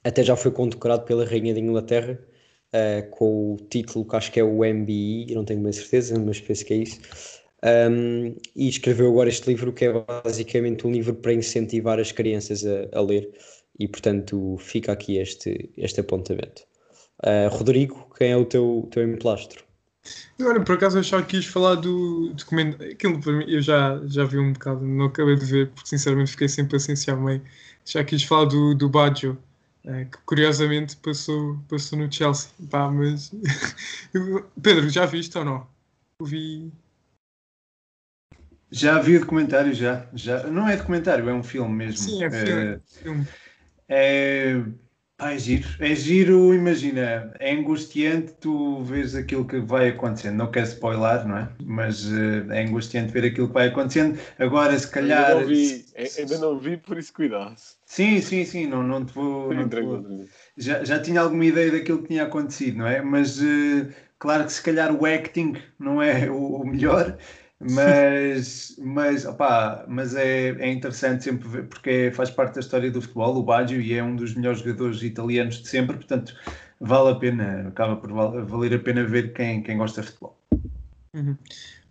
até 0.05 0.23
já 0.23 0.37
foi 0.37 0.53
condecorado 0.53 1.05
pela 1.05 1.25
Rainha 1.25 1.53
de 1.53 1.61
Inglaterra 1.61 2.19
uh, 2.73 3.11
com 3.11 3.55
o 3.55 3.57
título 3.69 4.05
que 4.05 4.17
acho 4.17 4.31
que 4.31 4.39
é 4.39 4.45
o 4.45 4.65
MBE, 4.65 5.35
não 5.35 5.45
tenho 5.45 5.61
bem 5.61 5.73
certeza, 5.73 6.17
mas 6.21 6.41
penso 6.41 6.65
que 6.65 6.75
é 6.75 6.77
isso. 6.77 7.01
Um, 7.65 8.37
e 8.55 8.69
escreveu 8.69 9.11
agora 9.11 9.29
este 9.29 9.49
livro 9.49 9.73
que 9.73 9.87
é 9.87 9.93
basicamente 10.25 10.87
um 10.87 10.93
livro 10.93 11.15
para 11.15 11.33
incentivar 11.35 11.99
as 11.99 12.13
crianças 12.13 12.65
a, 12.65 12.89
a 12.93 13.01
ler, 13.03 13.29
e 13.81 13.89
portanto 13.89 14.59
fica 14.59 14.93
aqui 14.93 15.17
este, 15.17 15.71
este 15.77 16.01
apontamento. 16.01 16.63
Uh, 17.25 17.49
Rodrigo, 17.51 18.11
quem 18.17 18.31
é 18.31 18.37
o 18.37 18.45
teu, 18.45 18.87
teu 18.93 19.03
emplastro? 19.03 19.65
Olha, 20.41 20.61
por 20.61 20.75
acaso 20.75 20.99
eu 20.99 21.03
já 21.03 21.23
quis 21.23 21.47
falar 21.47 21.77
do 21.77 22.33
documentário. 22.35 22.93
Aquilo 22.93 23.21
para 23.21 23.33
mim, 23.33 23.45
eu 23.49 23.63
já, 23.63 24.01
já 24.07 24.25
vi 24.25 24.39
um 24.39 24.53
bocado, 24.53 24.85
não 24.85 25.07
acabei 25.07 25.35
de 25.35 25.45
ver, 25.45 25.71
porque 25.71 25.89
sinceramente 25.89 26.31
fiquei 26.31 26.49
sem 26.49 26.67
paciência 26.67 27.13
ao 27.13 27.21
meio. 27.21 27.43
Já 27.85 28.05
quis 28.05 28.23
falar 28.23 28.47
do, 28.47 28.75
do 28.75 28.89
Baggio, 28.89 29.39
eh, 29.85 30.05
que 30.05 30.19
curiosamente 30.27 30.97
passou, 30.97 31.59
passou 31.69 31.99
no 31.99 32.13
Chelsea. 32.13 32.51
Pá, 32.71 32.91
mas. 32.91 33.33
Pedro, 34.63 34.89
já 34.91 35.07
viste 35.07 35.37
ou 35.39 35.45
não? 35.45 35.67
Eu 36.21 36.27
vi. 36.27 36.71
Já 38.71 39.01
vi 39.01 39.17
o 39.17 39.21
documentário, 39.21 39.75
já, 39.75 40.07
já. 40.15 40.47
Não 40.47 40.69
é 40.69 40.77
documentário, 40.77 41.29
é 41.29 41.35
um 41.35 41.43
filme 41.43 41.75
mesmo. 41.75 41.99
Sim, 41.99 42.25
é 42.25 42.31
filme. 42.31 42.81
filme. 42.87 43.27
É, 43.93 44.63
pá, 45.19 45.33
é 45.33 45.39
giro. 45.39 45.69
É 45.81 45.95
giro, 45.97 46.55
imagina, 46.55 47.35
é 47.41 47.53
angustiante 47.53 48.33
tu 48.41 48.85
vês 48.85 49.17
aquilo 49.17 49.45
que 49.45 49.59
vai 49.59 49.89
acontecendo. 49.89 50.37
Não 50.37 50.51
quero 50.51 50.67
spoiler, 50.67 51.27
não 51.27 51.37
é? 51.37 51.49
Mas 51.65 52.07
eh, 52.07 52.47
é 52.51 52.63
angustiante 52.63 53.13
ver 53.13 53.25
aquilo 53.25 53.49
que 53.49 53.55
vai 53.55 53.67
acontecendo. 53.67 54.17
Agora, 54.39 54.79
se 54.79 54.89
calhar. 54.89 55.31
Ainda 55.31 55.41
não 55.41 55.47
vi, 55.49 55.85
ainda 56.19 56.39
não 56.39 56.59
vi, 56.59 56.77
por 56.77 56.97
isso 56.99 57.13
cuidado. 57.13 57.57
Sim, 57.85 58.21
sim, 58.23 58.45
sim, 58.45 58.67
não, 58.69 58.85
não 58.85 59.05
te 59.05 59.13
vou. 59.13 59.53
Não 59.53 59.69
te 59.69 59.81
vou... 59.81 60.25
Já, 60.57 60.85
já 60.85 61.01
tinha 61.01 61.21
alguma 61.21 61.45
ideia 61.45 61.73
daquilo 61.73 62.03
que 62.03 62.09
tinha 62.09 62.23
acontecido, 62.23 62.79
não 62.79 62.87
é? 62.87 63.03
Mas 63.03 63.43
eh, 63.43 63.89
claro 64.21 64.45
que 64.45 64.53
se 64.53 64.63
calhar 64.63 64.95
o 64.95 65.05
acting 65.05 65.55
não 65.81 66.01
é 66.01 66.31
o 66.31 66.65
melhor, 66.65 67.19
mas, 67.61 68.75
mas, 68.79 69.25
opá, 69.27 69.85
mas 69.89 70.15
é, 70.15 70.51
é 70.51 70.73
interessante 70.73 71.25
sempre 71.25 71.49
ver, 71.49 71.69
porque 71.69 72.11
faz 72.13 72.31
parte 72.31 72.55
da 72.55 72.61
história 72.61 72.91
do 72.91 73.03
futebol, 73.03 73.37
o 73.37 73.43
Baggio, 73.43 73.81
e 73.81 73.95
é 73.95 74.03
um 74.03 74.17
dos 74.17 74.35
melhores 74.35 74.61
jogadores 74.61 75.03
italianos 75.03 75.63
de 75.63 75.69
sempre, 75.69 75.97
portanto 75.97 76.35
vale 76.81 77.11
a 77.13 77.15
pena, 77.17 77.69
acaba 77.69 77.97
por 77.97 78.13
val- 78.13 78.47
valer 78.47 78.75
a 78.75 78.79
pena 78.79 79.05
ver 79.05 79.33
quem, 79.35 79.63
quem 79.63 79.77
gosta 79.79 80.01
de 80.03 80.09
futebol. 80.09 80.39
Uhum. 81.15 81.37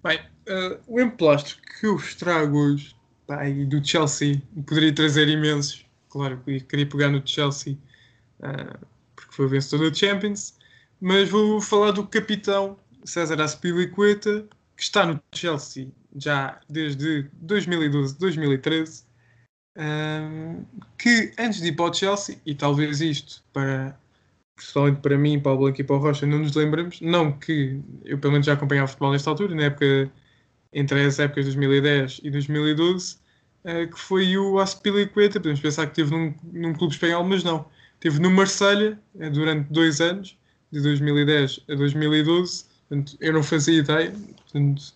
Bem, 0.03 0.20
eh, 0.47 0.80
o 0.88 0.99
emplastro 1.01 1.57
que 1.61 1.86
eu 1.88 1.97
vos 1.97 2.15
trago 2.15 2.57
hoje, 2.57 2.95
pá, 3.28 3.43
do 3.67 3.86
Chelsea, 3.86 4.41
poderia 4.67 4.93
trazer 4.95 5.28
imensos. 5.28 5.86
Claro, 6.09 6.41
queria 6.70 6.88
pegar 6.89 7.09
no 7.09 7.26
Chelsea, 7.26 7.78
eh, 8.43 8.80
porque 9.15 9.34
foi 9.36 9.47
vencedor 9.49 9.89
da 9.89 9.95
Champions, 9.95 10.57
mas 11.01 11.30
vou 11.30 11.61
falar 11.61 11.91
do 11.91 12.07
capitão 12.07 12.80
César 13.05 13.41
Azpilicueta, 13.41 14.47
que 14.80 14.84
está 14.86 15.06
no 15.06 15.22
Chelsea 15.36 15.90
já 16.16 16.58
desde 16.70 17.30
2012, 17.34 18.18
2013, 18.18 19.04
ehm, 19.76 20.64
que 20.98 21.34
antes 21.38 21.60
de 21.60 21.68
ir 21.68 21.76
para 21.76 21.92
o 21.92 21.94
Chelsea, 21.94 22.40
e 22.46 22.56
talvez 22.56 23.02
isto 23.02 23.44
para 23.52 24.00
pessoalmente 24.56 25.02
para 25.02 25.18
mim, 25.18 25.38
para 25.40 25.52
o 25.52 25.58
Blanco 25.58 25.82
e 25.82 25.84
para 25.84 25.96
o 25.98 26.00
Rocha, 26.00 26.26
não 26.26 26.40
nos 26.40 26.56
lembramos. 26.56 27.02
Não 27.02 27.32
que 27.34 27.82
eu, 28.06 28.18
pelo 28.20 28.32
menos, 28.32 28.46
já 28.46 28.54
acompanhava 28.54 28.88
futebol 28.88 29.12
nesta 29.12 29.30
altura, 29.30 29.54
na 29.54 29.64
época 29.64 30.10
entre 30.72 31.06
as 31.06 31.20
épocas 31.20 31.46
de 31.46 31.52
2010 31.52 32.22
e 32.24 32.32
2012, 32.32 33.18
eh, 33.66 33.88
que 33.88 34.00
foi 34.00 34.38
o 34.38 34.60
Aspilicueta. 34.60 35.40
Podemos 35.40 35.60
pensar 35.60 35.88
que 35.88 36.02
esteve 36.02 36.12
num, 36.12 36.34
num 36.54 36.74
clube 36.74 36.94
espanhol, 36.94 37.24
mas 37.26 37.44
não. 37.44 37.66
Esteve 37.96 38.20
no 38.20 38.32
Marselha 38.32 38.98
eh, 39.20 39.30
durante 39.30 39.72
dois 39.72 40.00
anos, 40.00 40.38
de 40.72 40.82
2010 40.82 41.66
a 41.70 41.76
2012. 41.76 42.68
Portanto, 42.90 43.16
eu 43.22 43.34
não 43.34 43.44
fazia 43.44 43.80
ideia. 43.80 44.12
Portanto, 44.12 44.94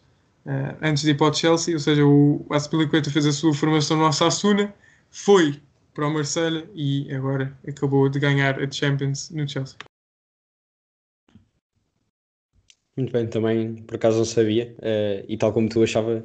eh, 0.48 0.76
antes 0.82 1.04
de 1.04 1.12
ir 1.12 1.18
para 1.18 1.32
o 1.32 1.34
Chelsea, 1.34 1.76
ou 1.76 1.80
seja, 1.80 2.04
o 2.04 2.46
Aspilicueta 2.50 3.12
fez 3.12 3.26
a 3.28 3.32
sua 3.32 3.54
formação 3.54 3.96
no 3.98 4.06
Osasuna, 4.06 4.74
foi 5.12 5.62
para 5.94 6.08
o 6.08 6.14
Marselha 6.14 6.68
e 6.74 7.14
agora 7.14 7.56
acabou 7.68 8.10
de 8.10 8.20
ganhar 8.20 8.60
a 8.60 8.70
Champions 8.70 9.30
no 9.30 9.48
Chelsea. 9.48 9.78
Muito 12.98 13.12
bem, 13.12 13.28
também 13.28 13.76
por 13.84 13.96
acaso 13.96 14.18
não 14.18 14.26
sabia, 14.26 14.76
eh, 14.82 15.26
e 15.28 15.38
tal 15.38 15.54
como 15.54 15.70
tu 15.70 15.82
achava, 15.84 16.24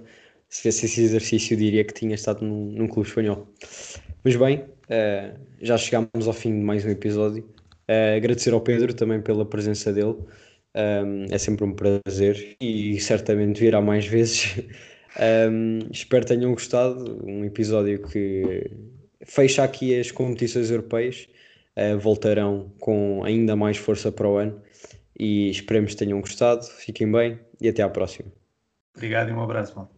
se 0.49 0.63
fizesse 0.63 0.87
esse 0.87 1.03
exercício, 1.03 1.57
diria 1.57 1.85
que 1.85 1.95
tinha 1.95 2.15
estado 2.15 2.45
num, 2.45 2.73
num 2.73 2.89
clube 2.89 3.09
espanhol. 3.09 3.47
Mas 4.25 4.37
bem, 4.37 4.67
eh, 4.89 5.35
já 5.61 5.77
chegámos 5.79 6.27
ao 6.27 6.33
fim 6.33 6.59
de 6.59 6.65
mais 6.65 6.85
um 6.85 6.91
episódio. 6.91 7.49
Eh, 7.87 8.17
agradecer 8.17 8.53
ao 8.53 8.61
Pedro 8.61 8.93
também 8.95 9.21
pela 9.23 9.47
presença 9.47 9.93
dele, 9.93 10.17
Um, 10.75 11.25
é 11.31 11.39
sempre 11.39 11.65
um 11.65 11.73
prazer 11.73 12.57
e 12.61 13.01
certamente 13.01 13.61
virá 13.61 13.81
mais 13.81 14.07
vezes. 14.07 14.57
Um, 15.19 15.81
espero 15.91 16.25
que 16.25 16.35
tenham 16.35 16.53
gostado. 16.53 17.19
Um 17.27 17.45
episódio 17.45 18.01
que 18.03 18.71
fecha 19.25 19.65
aqui 19.65 19.99
as 19.99 20.13
competições 20.13 20.71
europeias, 20.71 21.27
eh, 21.75 21.97
voltarão 21.97 22.73
com 22.79 23.25
ainda 23.25 23.57
mais 23.57 23.77
força 23.77 24.13
para 24.13 24.29
o 24.29 24.37
ano 24.37 24.63
e 25.19 25.51
esperemos 25.51 25.93
que 25.93 25.99
tenham 25.99 26.21
gostado. 26.21 26.65
Fiquem 26.65 27.11
bem 27.11 27.41
e 27.61 27.69
até 27.69 27.83
à 27.83 27.89
próxima. 27.89 28.31
Obrigado 28.95 29.31
e 29.31 29.33
um 29.33 29.43
abraço, 29.43 29.77
mano. 29.77 29.98